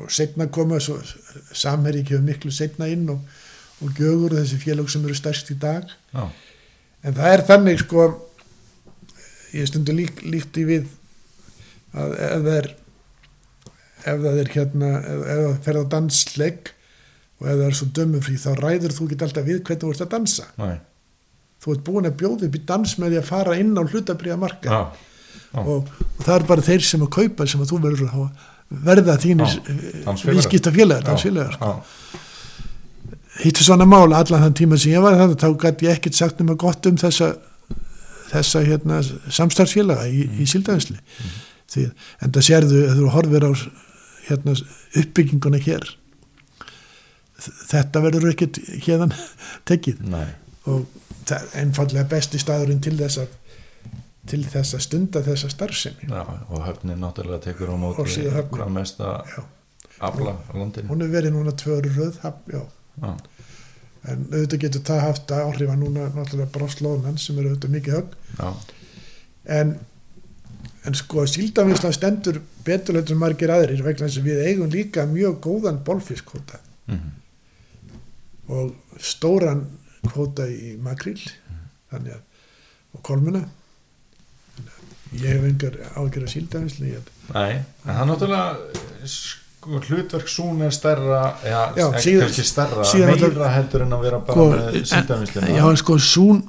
og 0.00 0.12
setna 0.14 0.48
koma 0.48 0.80
svo 0.80 0.96
samherri 1.52 2.04
kefur 2.06 2.24
miklu 2.24 2.52
setna 2.54 2.88
inn 2.88 3.04
og, 3.12 3.20
og 3.84 3.92
gjögur 3.98 4.38
þessi 4.38 4.60
félag 4.62 4.88
sem 4.92 5.04
eru 5.04 5.16
stærst 5.16 5.52
í 5.52 5.58
dag. 5.60 5.90
Já, 6.14 6.24
en 7.04 7.16
það 7.16 7.34
er 7.34 7.44
þannig 7.50 7.82
sko 7.82 8.06
ég 9.56 9.70
stundu 9.70 9.94
lík, 9.96 10.22
líkti 10.26 10.66
við 10.68 10.90
að 11.96 12.14
ef 12.18 12.44
það 12.44 12.52
er 12.56 12.68
ef 14.00 14.20
það 14.24 14.38
er 14.42 14.52
hérna 14.54 14.92
ef, 15.00 15.24
ef 15.24 15.40
það 15.46 15.58
fer 15.66 15.80
á 15.80 15.84
dansleik 15.94 16.70
og 17.40 17.48
ef 17.48 17.58
það 17.58 17.66
er 17.66 17.76
svo 17.78 17.88
dömufrí 17.96 18.36
þá 18.40 18.50
ræður 18.60 18.96
þú 18.96 19.08
ekki 19.08 19.26
alltaf 19.26 19.48
við 19.48 19.60
hvernig 19.64 19.82
þú 19.82 19.92
ert 19.94 20.04
að 20.04 20.12
dansa. 20.14 20.46
Næ, 20.60 20.70
þú 21.60 21.74
ert 21.74 21.84
búin 21.88 22.08
að 22.08 22.16
bjóða 22.22 22.48
upp 22.48 22.56
í 22.56 22.62
dans 22.70 22.94
með 23.00 23.12
því 23.14 23.20
að 23.20 23.28
fara 23.30 23.58
inn 23.60 23.74
á 23.76 23.82
hlutabriða 23.84 24.38
marka 24.40 24.70
já, 24.70 24.80
já, 25.50 25.60
og, 25.60 25.90
og 25.90 26.24
það 26.24 26.34
er 26.38 26.48
bara 26.52 26.66
þeir 26.70 26.86
sem 26.88 27.04
að 27.04 27.12
kaupa 27.18 27.48
sem 27.50 27.64
að 27.64 27.72
þú 27.72 27.82
verður 27.84 28.14
að 28.14 28.24
verða 28.70 29.16
þínir 29.20 29.54
dansfélagar. 29.58 30.36
viðskipta 30.36 30.72
félagar, 30.74 31.06
dansfélagar 31.08 31.56
sko. 31.58 31.72
hittu 33.42 33.66
svona 33.66 33.88
mála 33.88 34.22
allan 34.22 34.44
þann 34.46 34.58
tíma 34.60 34.78
sem 34.78 34.94
ég 34.94 35.04
var 35.04 35.18
þannig 35.18 35.40
þá 35.42 35.48
gæti 35.64 35.88
ég 35.88 35.98
ekkert 35.98 36.18
sagt 36.20 36.40
nema 36.40 36.56
gott 36.60 36.86
um 36.86 37.00
þessa 37.00 37.32
þessa 38.30 38.64
hérna, 38.66 39.00
samstarfsfélaga 39.30 40.08
í, 40.10 40.26
í 40.42 40.48
síldavinsli 40.48 40.98
því 41.70 41.86
en 42.24 42.34
það 42.34 42.46
sérðu 42.46 42.84
að 42.88 43.00
þú 43.00 43.08
horfir 43.14 43.46
á 43.46 43.50
hérna, 44.28 44.54
uppbygginguna 45.02 45.60
hér 45.62 45.88
þetta 47.40 48.02
verður 48.04 48.32
ekkert 48.34 48.58
hérðan 48.84 49.14
tekið. 49.68 50.02
Næ, 50.12 50.24
og 50.70 50.86
einfallega 51.58 52.06
besti 52.10 52.40
staðurinn 52.42 52.82
til 52.84 52.96
þess 52.98 53.22
að 53.24 53.36
til 54.30 54.42
þess 54.44 54.76
að 54.76 54.82
stunda 54.84 55.22
þessa 55.24 55.48
starfsemi. 55.50 56.10
Já, 56.10 56.20
og 56.22 56.60
höfnin 56.66 57.00
náttúrulega 57.00 57.40
tekur 57.48 57.72
á 57.72 57.76
móti 57.80 58.26
hvað 58.28 58.72
mesta 58.74 59.14
Já. 59.26 59.40
afla 60.06 60.34
á 60.36 60.52
landinu. 60.54 60.90
Hún 60.92 61.06
er 61.06 61.12
verið 61.12 61.34
núna 61.34 61.54
tvöru 61.56 61.90
röð 61.96 62.18
haf, 62.22 62.42
já, 62.52 62.60
já, 63.00 63.14
en 64.08 64.24
auðvitað 64.30 64.62
getur 64.64 64.84
það 64.88 65.04
haft 65.04 65.34
áhrif 65.36 65.72
að 65.72 65.82
núna 65.82 66.08
náttúrulega 66.14 66.54
bara 66.54 66.68
slóðmenn 66.72 67.20
sem 67.20 67.38
eru 67.38 67.52
auðvitað 67.52 67.74
mikið 67.76 67.96
högg. 67.98 68.14
Já, 68.38 68.48
en, 69.58 69.74
en 70.88 70.96
sko 71.02 71.26
síldavinsla 71.28 71.92
stendur 71.96 72.40
beturleitur 72.64 73.20
margir 73.20 73.52
aðrir 73.52 73.84
vegna 73.84 74.08
þess 74.08 74.22
að 74.22 74.30
við 74.30 74.42
eigum 74.48 74.72
líka 74.72 75.04
mjög 75.10 75.38
góðan 75.44 75.82
bolfiskvota 75.84 76.60
mhm, 76.88 77.12
og 78.50 78.98
stóran 79.00 79.66
kvota 80.08 80.48
í 80.48 80.74
makril 80.80 81.18
þannig 81.90 82.16
að 82.16 82.26
og 82.94 83.02
kolmuna. 83.06 83.42
Ég 85.10 85.26
hef 85.26 85.46
engar 85.46 85.76
ágjör 85.98 86.26
að 86.26 86.34
ég 86.86 87.08
næ 87.30 87.40
en 87.42 87.64
það 87.86 88.04
náttúrulega 88.10 89.06
hlutverk 89.60 90.28
sún 90.30 90.62
er 90.64 90.70
stærra 90.72 91.34
já, 91.44 91.60
Já, 91.76 91.86
ekki 91.90 92.04
síðan- 92.06 92.22
kannski 92.24 92.44
stærra 92.48 92.86
meira 93.10 93.50
heldur 93.56 93.82
en 93.84 93.92
að 93.96 94.06
vera 94.06 94.18
bara 94.24 94.36
Sko, 94.38 94.46
með 94.54 94.80
síldavinsluna 94.92 95.52
já, 95.58 95.64
en 95.70 95.76
sko, 95.76 95.98
Sún 96.00 96.42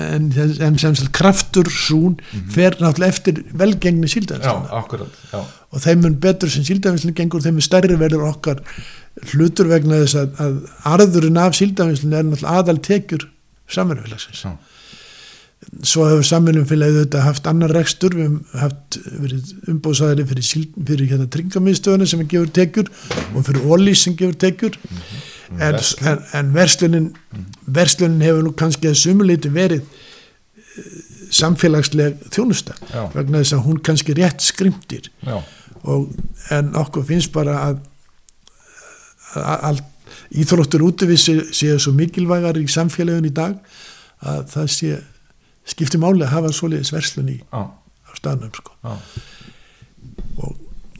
en 0.00 0.30
sem, 0.32 0.78
sem 0.80 0.94
sagt 0.96 1.12
kraftur 1.12 1.68
sún 1.68 2.14
fer 2.54 2.78
náttúrulega 2.80 3.12
eftir 3.12 3.42
velgengni 3.52 4.08
já, 4.08 4.14
síldavinslan 4.14 4.70
akkurat 4.78 5.18
já, 5.32 5.42
og 5.72 5.82
þeim 5.84 6.00
mun 6.06 6.14
betur 6.22 6.48
sem 6.48 6.64
síldavinslan 6.64 7.14
gengur 7.18 7.44
þeim 7.44 7.58
mun 7.58 7.66
stærri 7.66 7.98
verður 8.00 8.24
okkar 8.30 8.62
hlutur 9.34 9.68
vegna 9.68 9.98
þess 10.00 10.16
að, 10.22 10.40
að 10.40 10.56
arðurinn 10.94 11.36
af 11.44 11.58
síldavinslan 11.60 12.16
er 12.16 12.24
náttúrulega 12.30 12.62
aðal 12.62 12.80
tekjur 12.88 13.28
samverðufélagsins 13.68 14.46
já, 14.46 14.54
svo 15.86 16.04
hefur 16.08 16.26
samverðufélagið 16.26 16.98
þetta 17.04 17.22
haft 17.26 17.46
annar 17.50 17.72
rekstur. 17.74 18.14
Við 18.18 18.38
haft 18.60 18.98
verið 19.22 19.52
umbóðsæðari 19.72 20.26
fyrir, 20.30 20.66
fyrir 20.90 21.10
hérna 21.12 21.28
tryggamiðstöðuna 21.36 22.08
sem 22.10 22.24
gefur 22.30 22.50
tekjur 22.58 22.90
og 23.34 23.46
fyrir 23.46 23.68
ólís 23.70 24.02
sem 24.06 24.16
gefur 24.18 24.38
tekjur. 24.46 24.78
En, 25.52 25.76
verslun. 25.76 26.08
en, 26.08 26.20
en 26.38 26.52
verslunin 26.54 27.08
verslunin 27.76 28.22
hefur 28.24 28.46
nú 28.46 28.52
kannski 28.56 28.88
að 28.88 28.96
sumuleiti 29.02 29.50
verið 29.52 29.82
eh, 29.84 30.92
samfélagsleg 31.32 32.22
þjónusta 32.32 32.76
Já. 32.92 33.02
vegna 33.12 33.42
þess 33.42 33.56
að 33.58 33.64
hún 33.66 33.80
kannski 33.84 34.16
rétt 34.16 34.40
skrimtir. 34.44 35.10
En 36.52 36.74
okkur 36.78 37.04
finnst 37.08 37.32
bara 37.34 37.56
að, 37.68 37.80
að, 39.34 39.64
að 39.70 39.80
íþróttur 40.42 40.84
sé- 41.20 41.48
séu 41.52 41.78
svo 41.80 41.92
mikilvægar 41.96 42.56
í 42.60 42.66
samfélagun 42.70 43.28
í 43.28 43.32
dag 43.34 43.56
að 44.22 44.44
það 44.52 44.68
sé 44.72 44.92
skipti 45.68 46.00
máli 46.00 46.24
að 46.26 46.34
hafa 46.34 46.52
svoleiðis 46.56 46.92
verslun 46.94 47.32
í 47.32 47.38
já, 47.40 47.62
á 47.70 48.10
staðnum 48.18 48.54
sko. 48.56 48.72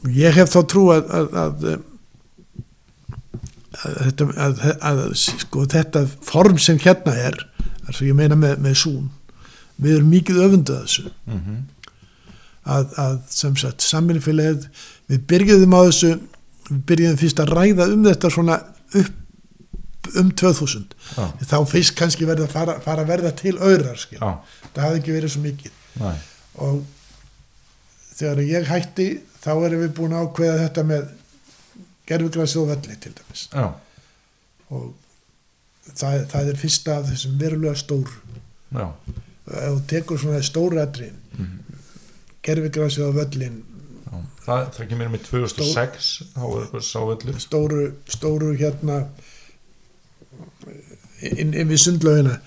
og 0.03 0.13
ég 0.13 0.35
hef 0.35 0.51
þá 0.53 0.59
trú 0.71 0.85
að, 0.93 1.09
að, 1.17 1.35
að, 1.43 1.65
að, 3.83 3.97
þetta, 4.05 4.29
að, 4.45 4.63
að 4.91 5.03
sko, 5.19 5.65
þetta 5.73 6.05
form 6.23 6.59
sem 6.61 6.79
hérna 6.83 7.15
er 7.29 7.39
þar 7.83 8.01
ég 8.07 8.17
meina 8.17 8.39
með, 8.39 8.57
með 8.63 8.79
sún 8.85 9.11
við 9.83 9.97
erum 9.97 10.11
mikið 10.13 10.43
öfunduð 10.45 10.83
þessu. 10.83 11.09
Mhm, 11.27 11.55
að, 12.73 12.93
að 13.01 13.17
sem 13.33 13.57
sagt 13.59 13.83
samminnfélagið 13.83 14.69
við 15.11 15.25
byrjuðum 15.31 15.75
á 15.75 15.81
þessu 15.89 16.13
við 16.69 16.79
byrjuðum 16.91 17.19
fyrst 17.19 17.41
að 17.43 17.53
ræða 17.57 17.89
um 17.91 18.05
þetta 18.07 18.31
svona 18.31 18.59
upp 19.01 19.19
um 20.19 20.31
2000 20.41 20.95
já, 21.17 21.25
þá 21.51 21.57
fyrst 21.69 21.95
kannski 21.99 22.27
verða 22.29 22.47
að 22.47 22.55
fara, 22.55 22.77
fara 22.83 23.05
að 23.05 23.11
verða 23.13 23.33
til 23.39 23.55
auðrar 23.59 24.07
það 24.09 24.83
hafði 24.83 25.01
ekki 25.01 25.15
verið 25.17 25.33
svo 25.33 25.43
mikið. 25.43 25.77
Næ, 26.01 26.09
og 26.63 26.81
þegar 28.13 28.43
ég 28.47 28.67
hætti 28.69 29.07
þá 29.43 29.51
erum 29.55 29.83
við 29.83 29.95
búin 29.97 30.17
að 30.17 30.27
ákveða 30.27 30.59
þetta 30.65 30.85
með 30.89 31.07
gerfugræsi 32.09 32.59
og 32.61 32.69
velli 32.73 32.99
til 32.99 33.13
dæmis. 33.15 33.47
Já, 33.53 33.67
og 34.73 34.91
það, 35.91 36.23
það 36.31 36.49
er 36.51 36.61
fyrsta 36.61 36.97
af 36.99 37.11
þessum 37.11 37.35
verulega 37.41 37.75
stór 37.79 38.09
já, 38.73 38.87
þú 39.49 39.75
tekur 39.91 40.21
svona 40.21 40.41
stóra 40.45 40.87
atriðin 40.87 41.19
mhm, 41.37 41.77
gerfugræsi 42.45 43.03
og 43.05 43.17
völlin 43.17 43.59
já. 43.59 44.21
Það, 44.45 44.65
það 44.77 44.89
kemur 44.91 45.11
með 45.13 45.25
2006 45.29 46.11
þá 46.33 46.41
er 46.43 46.63
eitthvað 46.63 46.87
sávöldur 46.89 47.41
stóru, 47.43 47.83
stóru 48.11 48.53
hérna 48.59 48.99
inn, 51.23 51.53
við 51.69 51.77
sundlaugina 51.85 52.37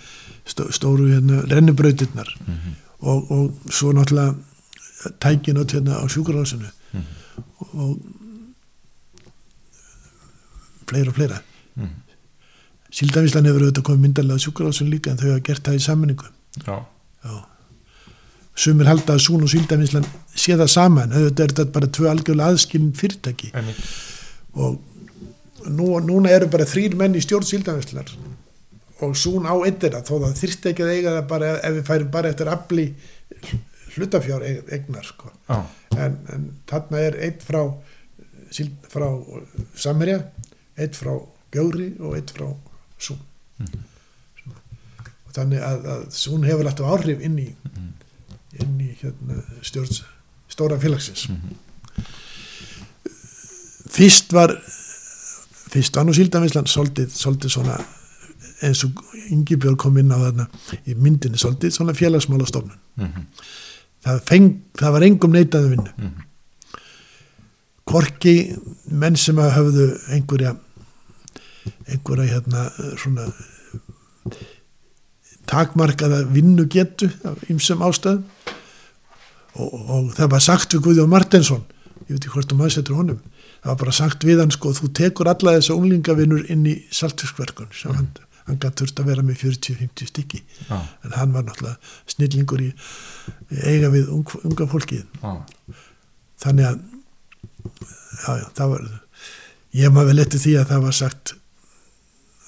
stó, 0.47 0.69
stóru 0.73 1.09
hérna 1.13 1.43
rennibrautirnar 1.51 2.29
Mhm. 2.47 2.75
og, 3.01 3.31
og 3.31 3.71
svo 3.71 3.93
náttúrulega 3.93 4.37
tækin 5.21 5.57
öll 5.63 5.71
hérna 5.75 6.01
á 6.03 6.05
sjúkurásinu 6.09 6.69
Mhm. 6.93 7.05
og 7.75 7.99
fleira 10.89 11.09
og 11.11 11.15
fleira 11.15 11.39
Mhm. 11.77 11.89
Síldavíslan 12.97 13.45
hefur 13.47 13.61
auðvitað 13.67 13.83
komið 13.89 14.01
myndarlega 14.05 14.39
á 14.39 14.45
sjúkurásinu 14.45 14.91
líka 14.91 15.11
en 15.11 15.17
þau 15.19 15.31
hafa 15.33 15.41
gert 15.45 15.63
það 15.63 15.75
í 15.75 15.85
sammenningu 15.89 16.25
já, 16.67 16.85
Já. 17.25 17.45
Sumir 18.57 18.87
halda 18.87 19.13
að 19.15 19.21
Sún 19.21 19.43
og 19.43 19.49
Síldavíslan 19.53 20.07
sé 20.35 20.57
það 20.57 20.69
saman, 20.73 21.11
auðvitað 21.13 21.41
er 21.45 21.53
þetta 21.53 21.73
bara 21.73 21.87
tvö 21.87 22.09
algjörlega 22.11 22.47
aðskilin 22.55 22.93
fyrirtæki 22.97 23.51
einmitt 23.53 23.77
og 24.55 24.81
nú, 25.69 26.01
núna 26.01 26.31
eru 26.31 26.47
bara 26.49 26.65
þrýr 26.65 26.95
menn 26.97 27.15
í 27.15 27.21
stjórn 27.21 27.45
síldavinslar 27.45 28.09
og 29.05 29.17
Sún 29.19 29.45
á 29.45 29.53
að 29.53 30.07
þó 30.09 30.15
það 30.23 30.39
þyrfti 30.41 30.71
ekki 30.71 30.85
að 30.85 30.93
eiga 30.95 31.15
það 31.17 31.27
bara 31.33 31.51
ef 31.59 31.75
við 31.77 31.89
færum 31.91 32.13
bara 32.15 32.31
eftir 32.33 32.51
afli 32.53 32.87
hlutafjár 33.97 34.45
eignar 34.47 35.05
sko. 35.05 35.33
já, 35.49 35.59
en, 35.97 36.17
en 36.33 36.47
þarna 36.69 37.03
er 37.09 37.19
eitt 37.29 37.45
frá, 37.45 37.63
frá 38.93 39.07
Samherja, 39.77 40.23
eitt 40.77 40.97
frá 40.97 41.15
Gjóri 41.53 41.93
og 42.01 42.17
eitt 42.19 42.33
frá 42.37 42.49
Sún 42.99 43.21
og 43.61 45.33
þannig 45.37 45.61
að, 45.65 45.87
að 45.93 46.05
Sún 46.17 46.45
hefur 46.49 46.69
alltaf 46.69 46.97
áhrif 46.97 47.25
inn 47.25 47.39
í 47.41 47.51
inn 48.57 48.77
í 48.81 48.93
hérna, 49.03 49.43
stjórn 49.65 49.93
stóra 50.49 50.79
félagsins. 50.81 51.27
Fyrst 53.93 54.33
var 54.33 54.55
fyrst 55.67 55.97
var 55.99 56.07
nú 56.09 56.15
síldavinslan 56.17 56.69
svolítið, 56.71 57.11
svolítið 57.13 57.53
svona 57.53 57.77
eins 58.65 58.85
og 58.87 59.03
Ingi 59.31 59.57
Björg 59.61 59.79
kom 59.81 59.99
inn 60.01 60.13
á 60.13 60.19
þarna 60.21 60.47
í 60.87 60.95
myndinni 60.95 61.41
svolítið 61.41 61.75
svona 61.77 61.95
félagsmálastofnun. 61.97 62.79
Mhm, 62.97 63.27
það, 64.07 64.23
feng, 64.29 64.51
það 64.79 64.95
var 64.97 65.07
engum 65.09 65.37
neitaði 65.37 65.73
vinnu. 65.75 65.93
Mhm, 65.97 66.25
hvorki 67.87 68.37
menn 68.91 69.17
sem 69.17 69.37
að 69.37 69.55
höfðu 69.59 69.89
einhverja 70.17 70.57
einhverja 71.91 72.33
hérna 72.33 72.69
svona 72.97 73.29
takmarkaða 75.47 76.25
vinnu 76.33 76.67
getu 76.71 77.11
af 77.25 77.43
ymsum 77.51 77.83
ástæðum. 77.87 78.25
Og, 79.57 79.73
og 79.91 80.13
það 80.17 80.31
var 80.31 80.43
sagt 80.45 80.75
við 80.75 80.83
Guðjón 80.85 81.09
Martinsson 81.09 81.63
ég 82.07 82.15
veit 82.15 82.27
ekki 82.27 82.35
hvort 82.35 82.51
þú 82.51 82.59
maður 82.61 82.75
setur 82.77 82.99
honum 83.01 83.21
það 83.63 83.71
var 83.71 83.79
bara 83.81 83.95
sagt 83.97 84.27
við 84.27 84.43
hann 84.43 84.53
sko 84.55 84.73
þú 84.77 84.91
tekur 84.95 85.31
alla 85.31 85.57
þessa 85.57 85.77
unglingavinnur 85.79 86.45
inn 86.53 86.67
í 86.69 86.75
saltfiskverkun 86.95 87.71
sem 87.75 87.95
hann, 87.97 88.11
hann 88.47 88.61
gætt 88.63 88.83
þurft 88.83 89.01
að 89.03 89.09
vera 89.11 89.25
með 89.27 89.41
40-50 89.43 90.11
stykki. 90.13 90.43
Já, 90.69 90.77
en 91.07 91.17
hann 91.17 91.33
var 91.35 91.47
náttúrulega 91.47 92.13
snillingur 92.13 92.63
í, 92.63 92.69
eiga 93.63 93.91
við 93.95 94.13
ung, 94.15 94.37
unga 94.47 94.69
fólkið. 94.71 95.03
Já, 95.23 95.75
þannig 96.45 96.71
að 96.71 96.85
já, 97.67 98.31
já, 98.41 98.47
það 98.59 98.73
var 98.75 98.87
ég 99.77 99.93
maður 99.93 100.13
vel 100.13 100.25
eftir 100.25 100.43
því 100.43 100.55
að 100.61 100.71
það 100.73 100.87
var 100.87 100.97
sagt 101.01 101.35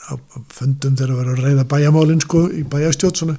á 0.09 0.13
fundum 0.55 0.97
þegar 0.97 1.13
að 1.13 1.21
vera 1.21 1.35
að 1.35 1.43
reyða 1.45 1.67
bæjamálin 1.73 2.23
sko 2.25 2.45
í 2.49 2.63
bæjastjótt 2.69 3.21
svona 3.21 3.37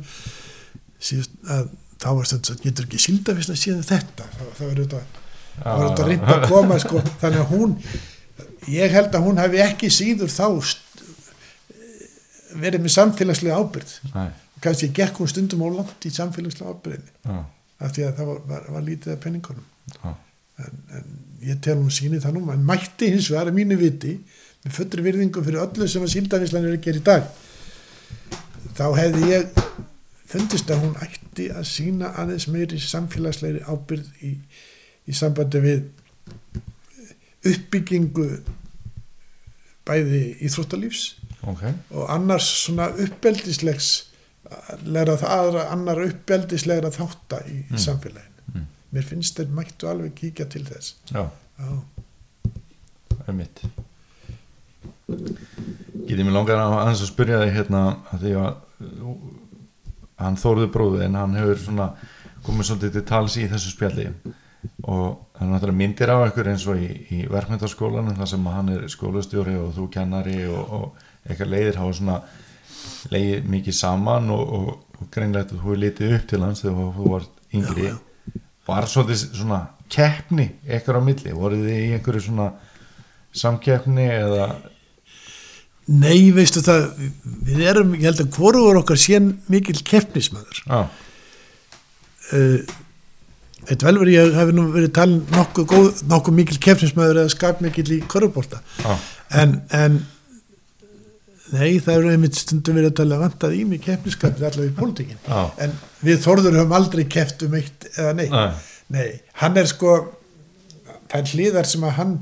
síðast 0.99 1.33
að 1.49 1.71
þá 1.99 2.09
var 2.15 2.29
stund 2.29 2.51
að 2.53 2.61
getur 2.67 2.87
ekki 2.87 3.01
síldafisna 3.03 3.57
síðan 3.59 3.87
þetta? 3.87 4.27
Það, 4.35 4.51
það 4.57 4.69
var 4.69 4.81
þetta 4.83 5.01
það 5.59 5.81
var 5.81 5.87
þetta 5.87 6.07
reynd 6.09 6.31
að 6.35 6.45
koma 6.51 6.79
sko 6.83 7.01
þannig 7.23 7.41
að 7.41 7.53
hún 7.53 7.75
ég 8.69 8.93
held 8.93 9.17
að 9.17 9.25
hún 9.25 9.41
hafi 9.41 9.63
ekki 9.63 9.89
síður 9.93 10.31
þá 10.31 10.45
verið 12.55 12.85
með 12.85 12.95
samfélagslega 12.95 13.57
ábyrgð. 13.59 13.97
Næ, 14.13 14.23
kannski 14.63 14.91
gekk 14.95 15.19
hún 15.19 15.29
stundum 15.31 15.63
á 15.63 15.67
langt 15.71 16.05
í 16.07 16.11
samfélagslega 16.13 16.73
ábyrgðinni 16.73 17.13
já, 17.23 17.39
af 17.79 17.93
því 17.95 18.05
að 18.05 18.15
það 18.17 18.31
var, 18.31 18.39
var, 18.49 18.65
var 18.75 18.85
lítið 18.85 19.13
af 19.13 19.21
penningunum 19.23 19.67
já, 19.95 20.13
en, 20.65 20.81
en 20.97 21.05
ég 21.47 21.61
tel 21.63 21.77
hún 21.79 21.93
síni 21.93 22.19
það 22.23 22.39
nú 22.39 22.45
en 22.53 22.65
mætti 22.67 23.11
hins 23.13 23.29
vegar 23.31 23.51
að 23.51 23.59
mínu 23.59 23.79
viti 23.79 24.17
með 24.65 24.75
fullri 24.75 25.05
virðingu 25.05 25.43
fyrir 25.45 25.63
öllu 25.63 25.87
sem 25.87 26.03
að 26.03 26.13
síldanislan 26.15 26.67
er 26.67 26.75
að 26.75 26.83
gera 26.87 26.99
í 26.99 27.05
dag 27.07 27.29
þá 28.79 28.85
hefði 28.99 29.31
ég 29.31 29.63
fundist 30.29 30.71
að 30.73 30.83
hún 30.83 30.99
ætti 31.05 31.47
að 31.53 31.69
sína 31.69 32.11
aðeins 32.19 32.49
meiri 32.51 32.81
samfélagslegri 32.83 33.63
ábyrð 33.65 34.25
í, 34.27 34.35
í 35.07 35.15
sambandi 35.15 35.63
við 35.63 35.87
uppbyggingu 37.49 38.27
bæði 39.87 40.21
íþróttalífs 40.45 41.13
ok 41.47 41.63
og 41.91 42.09
annars 42.15 42.49
svona 42.65 42.89
uppeldislegs 42.99 43.91
það 44.49 45.23
aðra 45.29 45.67
annar 45.73 46.01
uppeldislegra 46.07 46.89
þátta 46.95 47.43
í 47.47 47.63
Mm. 47.69 47.77
samfélaginu 47.77 48.25
Mm. 48.55 48.65
mér 48.93 49.03
finnst 49.05 49.37
þeir 49.37 49.47
mættu 49.53 49.87
alveg 49.87 50.15
kíkja 50.15 50.45
til 50.49 50.63
þess 50.65 50.95
já, 51.13 51.29
Já. 51.59 51.81
einmitt 53.27 53.61
getið 55.09 56.23
mér 56.25 56.33
langar 56.35 56.59
að 56.61 56.75
aðeins 56.79 57.03
að 57.05 57.11
spyrja 57.11 57.39
þig 57.43 57.53
hérna 57.57 57.81
að 58.13 58.23
því 58.25 58.33
að 58.39 58.49
uh, 58.81 59.15
hann 60.19 60.37
Þórður 60.39 60.71
bróði 60.73 61.05
en 61.05 61.15
hann 61.19 61.35
hefur 61.39 61.61
svona 61.63 61.89
komið 62.45 62.69
svolítið 62.69 62.93
til 62.97 63.05
tals 63.09 63.37
í 63.39 63.47
þessu 63.51 63.73
spjalli 63.73 64.07
og 64.83 65.19
það 65.37 65.43
er 65.45 65.51
náttúrulega 65.53 65.79
myndir 65.79 66.11
af 66.13 66.25
ykkur 66.31 66.49
eins 66.51 66.65
og 66.67 66.81
í, 66.83 66.89
í 67.15 67.19
verkmyndaskólanum 67.31 68.17
þar 68.19 68.27
sem 68.33 68.45
hann 68.51 68.69
er 68.73 68.87
skólastjóri 68.91 69.55
og 69.59 69.71
þú 69.77 69.85
kennari 69.93 70.41
og, 70.49 70.73
og 70.79 71.05
eitthvað 71.27 71.51
leiðir 71.53 71.79
hafa 71.81 71.97
svona 71.99 72.19
leiðið 73.13 73.49
mikið 73.55 73.75
saman 73.79 74.29
og, 74.35 74.53
og, 74.59 74.71
og 74.99 75.09
greinlegt 75.13 75.53
að 75.55 75.61
þú 75.65 75.73
er 75.75 75.81
litið 75.83 76.15
upp 76.19 76.25
til 76.31 76.41
hans 76.45 76.63
þegar 76.63 76.95
þú 76.97 77.11
vart 77.13 77.43
yngri. 77.59 77.91
Var 78.69 78.87
svolítið 78.91 79.23
svona 79.39 79.59
keppni 79.89 80.49
eitthvað 80.69 80.99
á 81.01 81.07
milli, 81.07 81.31
voruð 81.33 81.63
þið 81.65 81.79
í 81.79 81.93
einhverju 81.97 82.25
svona 82.27 82.49
samkeppni 83.39 84.05
eða? 84.13 84.49
Nei, 85.89 86.29
veistu 86.35 86.61
það, 86.61 86.83
við 87.47 87.63
erum, 87.71 87.95
ég 87.97 88.05
held 88.11 88.19
að 88.21 88.35
hvorugur 88.37 88.77
okkar 88.83 88.99
sé 89.01 89.17
mikil 89.49 89.79
keppnismæður. 89.83 90.63
Já, 90.69 90.81
Uh, 92.29 92.61
Eitt 93.69 93.81
vel 93.81 93.97
verið 93.97 94.13
ég 94.15 94.35
hef 94.37 94.49
nú 94.53 94.67
verið 94.69 94.91
talin 94.93 95.23
nokkuð, 95.33 96.03
nokkuð 96.11 96.35
mikil 96.37 96.59
keppnismæður 96.61 97.23
eða 97.23 97.31
skap 97.33 97.63
mikil 97.65 97.87
í 97.95 97.97
korfbólta. 98.05 98.59
já, 98.83 98.93
En, 99.41 99.55
en, 99.73 99.97
nei, 101.53 101.79
það 101.83 101.95
eru 101.99 102.11
einmitt 102.13 102.37
stundum 102.39 102.77
verið 102.79 102.91
að 102.91 102.97
tala 103.01 103.19
vantað 103.23 103.55
í 103.57 103.63
mig 103.69 103.81
keppniskap 103.85 104.37
allavega 104.37 104.69
í 104.69 104.75
pólitíkin. 104.77 105.19
já, 105.27 105.39
En 105.65 105.73
við 106.05 106.21
Þorður 106.25 106.59
höfum 106.59 106.75
aldrei 106.79 107.03
keppt 107.09 107.43
um 107.47 107.57
eitt 107.59 107.89
eða 107.95 108.13
neitt. 108.19 108.31
Nei. 108.35 108.67
Nei, 108.89 109.09
hann 109.41 109.57
er 109.61 109.67
sko, 109.69 109.95
það 111.11 111.19
er 111.19 111.33
hliðar 111.33 111.67
sem 111.69 111.83
að 111.85 111.97
hann, 111.99 112.13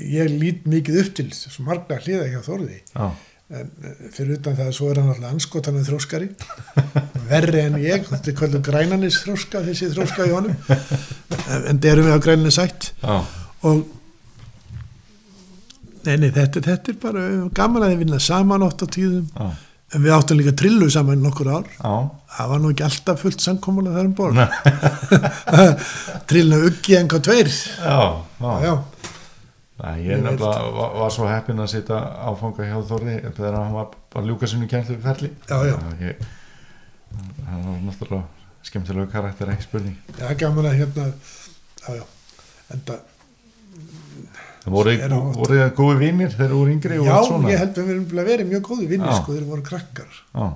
ég 0.00 0.30
lít 0.40 0.62
mikið 0.70 1.00
upp 1.02 1.10
til, 1.18 1.26
svo 1.36 1.66
margna 1.66 1.98
hliðar 2.00 2.30
hjá 2.32 2.40
Þorði. 2.46 2.78
já, 2.94 3.10
En 3.50 3.66
eh, 3.82 3.94
fyrir 4.14 4.36
utan 4.38 4.54
það 4.54 4.68
svo 4.76 4.88
er 4.92 4.98
hann 5.00 5.08
alltaf 5.10 5.32
anskotanum 5.34 5.82
þróskari, 5.82 6.28
verri 7.32 7.64
en 7.66 7.78
ég, 7.82 8.04
þetta 8.06 8.30
er 8.30 8.36
kvöldu 8.38 8.60
grænanis 8.62 9.16
þróska, 9.24 9.64
þessi 9.66 9.88
þróska 9.90 10.28
í 10.28 10.34
honum, 10.36 10.54
en 11.66 11.80
það 11.82 11.88
erum 11.90 12.06
við 12.06 12.14
á 12.14 12.20
grænanis 12.22 12.58
sætt 12.60 12.92
og 13.66 13.80
nei, 16.06 16.14
nei, 16.22 16.30
þetta, 16.34 16.62
þetta 16.68 16.92
er 16.94 17.00
bara 17.02 17.24
gaman 17.56 17.84
að 17.86 17.92
þið 17.94 18.04
vinna 18.04 18.20
saman 18.22 18.64
oft 18.66 18.84
á 18.84 18.86
tíðum, 18.96 19.26
já, 19.34 19.50
en 19.90 20.04
við 20.04 20.14
áttum 20.16 20.38
líka 20.38 20.54
trillu 20.60 20.88
saman 20.92 21.22
nokkur 21.24 21.50
ár, 21.50 21.66
já, 21.76 21.92
það 22.36 22.52
var 22.54 22.62
nú 22.62 22.70
ekki 22.74 22.86
alltaf 22.86 23.24
fullt 23.24 23.44
samkomulega 23.44 23.98
þar 23.98 24.08
um 24.08 24.16
borð, 24.20 24.40
trillna 26.30 26.62
uggi 26.68 26.96
en 27.00 27.10
hvað 27.10 27.26
tveir, 27.28 27.52
já, 27.82 27.98
já. 28.66 28.74
Nei, 29.80 29.94
ég 30.04 30.18
nefnilega 30.20 30.72
var, 30.76 30.90
var 31.00 31.12
svo 31.14 31.24
heppinn 31.30 31.62
að 31.64 31.70
sitja 31.72 31.98
áfanga 32.28 32.66
hjá 32.68 32.74
Þorði 32.90 33.14
þegar 33.32 33.54
hann 33.56 33.70
var 33.72 33.94
að 34.20 34.26
ljúka 34.28 34.48
sinu 34.50 34.66
kjænslu 34.68 34.98
ferli. 35.00 35.30
Já, 35.48 35.56
já. 35.70 35.76
Ég, 36.04 36.20
hann 37.46 37.62
var 37.64 37.78
náttúrulega 37.86 38.66
skemmtilegu 38.68 39.08
karakter, 39.14 39.48
ekki 39.54 39.64
spurning. 39.64 39.96
já, 40.20 40.26
gaman 40.42 40.68
að 40.68 40.76
hérna, 40.82 41.06
já, 41.80 41.96
já, 41.96 42.04
en 42.76 42.84
það, 44.64 44.72
voru, 44.76 44.96
voru 45.36 45.60
það 45.60 45.70
góði 45.78 46.00
vinnir 46.04 46.34
þegar 46.34 46.52
þú 46.52 46.58
voru 46.60 46.74
yngri 46.76 46.98
og 47.00 47.06
já, 47.06 47.14
allt 47.16 47.30
svona? 47.30 47.52
ég 47.52 47.62
held 47.62 47.78
að 47.80 47.88
við 47.88 47.94
erum 47.94 48.26
vera 48.30 48.48
mjög 48.50 48.66
góði 48.68 48.90
vinni, 48.90 49.08
Já. 49.10 49.16
sko, 49.20 49.36
þeir 49.36 49.48
voru 49.48 49.64
krakkar. 49.70 50.20
Já, 50.34 50.46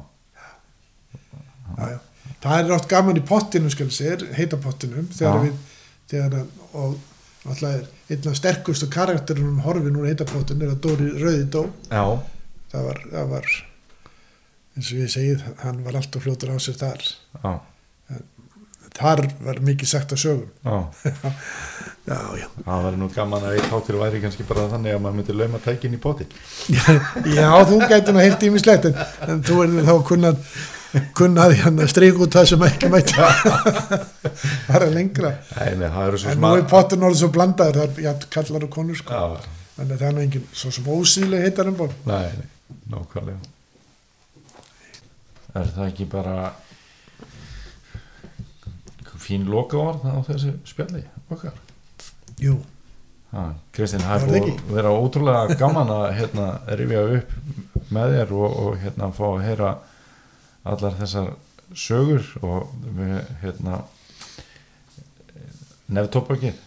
já, 1.78 1.88
já. 1.94 1.98
það 2.44 2.58
er 2.60 2.76
oft 2.76 2.88
gaman 2.90 3.20
í 3.20 3.24
pottinu 3.28 3.72
skal 3.72 3.90
sér, 3.94 4.26
heita 4.36 4.60
pottinum 4.60 5.08
þegar 5.14 5.40
Já. 5.40 5.42
við, 5.46 5.82
þegar 6.12 6.38
og 6.74 6.96
náttúrulega 7.44 7.82
er 7.82 8.14
einn 8.14 8.30
af 8.30 8.38
sterkustu 8.38 8.88
karakterunum 8.92 9.62
horfin 9.64 9.96
úr 10.00 10.08
heita 10.08 10.26
pottinu 10.28 10.66
er 10.66 10.74
að 10.74 10.82
Dóri 10.84 11.10
Rauði 11.20 11.46
dó 11.52 11.62
já, 11.90 12.04
það 12.72 12.88
var, 12.88 13.00
það 13.12 13.30
var 13.32 13.48
eins 14.74 14.90
og 14.90 15.00
ég 15.00 15.12
segið, 15.12 15.44
hann 15.62 15.82
var 15.86 15.98
alltaf 16.00 16.24
fljótur 16.24 16.52
á 16.52 16.58
sér 16.60 16.78
þar 16.80 17.04
já, 17.04 17.52
þar 18.94 19.24
var 19.42 19.58
mikið 19.64 19.90
sagt 19.90 20.14
að 20.14 20.22
sögum. 20.24 20.50
Já. 22.04 22.20
já, 22.36 22.48
Það 22.66 22.82
var 22.84 22.96
nú 23.00 23.06
gaman 23.14 23.44
að 23.48 23.54
eitt 23.56 23.70
hátir 23.72 23.96
væri 23.96 24.18
kannski 24.20 24.44
bara 24.44 24.66
þannig 24.68 24.92
að 24.92 24.98
maður 25.00 25.14
myndi 25.16 25.36
lauma 25.38 25.60
tækin 25.64 25.94
í 25.96 26.00
bóti. 26.02 26.26
já, 27.38 27.48
þú 27.64 27.78
gæti 27.88 28.12
nú 28.12 28.20
heilt 28.20 28.44
ímislegt 28.44 28.90
en, 28.90 28.98
en 29.24 29.40
þú 29.48 29.62
er 29.64 29.72
þá 29.88 29.94
kunnað 30.10 30.42
kunnað 31.16 31.54
hérna 31.58 31.86
strík 31.90 32.20
út 32.22 32.36
það 32.36 32.50
sem 32.52 32.66
ekki 32.68 32.90
mætti. 32.92 33.16
Fara 34.68 34.90
lengra. 34.92 35.32
Nei, 35.56 35.72
nei, 35.80 35.88
það 35.96 36.18
svo 36.22 36.34
en 36.34 36.44
nú 36.44 36.52
er 36.58 36.66
pottin 36.70 37.08
orðið 37.08 37.22
svo 37.22 37.30
blandaður 37.34 37.80
það 37.80 37.88
er 37.88 38.04
já, 38.04 38.12
kallar 38.36 38.68
og 38.68 38.72
konur 38.76 39.00
sko. 39.00 39.24
Þannig 39.78 39.96
að 39.96 40.04
það 40.04 40.06
er 40.10 40.16
nú 40.18 40.24
engin 40.26 40.46
svo 40.52 40.74
sem 40.76 40.92
ósýðlega 40.98 41.48
heitar 41.48 41.72
um 41.72 41.80
nei, 42.04 42.28
nei, 42.36 42.76
nákvæmlega. 42.92 43.52
Er 45.54 45.72
það 45.72 45.88
ekki 45.88 46.06
bara 46.10 46.36
fín 49.24 49.48
loka 49.50 49.80
orð 49.80 50.06
á 50.06 50.16
þessu 50.28 50.54
spjalli 50.68 51.02
okkar? 51.32 51.56
jú, 52.40 52.58
Kristinn, 53.74 54.04
það 54.04 54.14
er 54.14 54.28
búið 54.28 54.48
að 54.52 54.76
vera 54.76 54.94
ótrúlega 54.94 55.56
gaman 55.58 55.90
að 55.90 56.04
hérna, 56.20 56.46
rifja 56.78 57.02
upp 57.18 57.34
með 57.94 58.14
þér 58.18 58.34
og, 58.38 58.58
og 58.64 58.76
hérna, 58.82 59.10
fá 59.16 59.24
að 59.32 59.44
heyra 59.48 59.72
allar 60.64 60.98
þessar 61.00 61.32
sögur 61.74 62.28
og 62.44 62.70
við 62.96 63.16
hérna 63.42 63.80
nefntópakið 65.94 66.60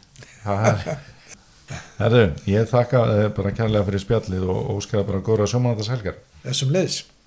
Herðu, 1.98 2.24
ég 2.48 2.68
þakka 2.70 3.00
eh, 3.12 3.26
bara 3.36 3.52
kærlega 3.56 3.88
fyrir 3.88 4.04
spjallið 4.04 4.46
og 4.54 4.70
óskaða 4.78 5.08
bara 5.10 5.24
góðra 5.24 5.48
sjómanandars 5.52 5.90
helgar 5.92 6.20
þessum 6.46 6.72
leiðis 6.76 7.02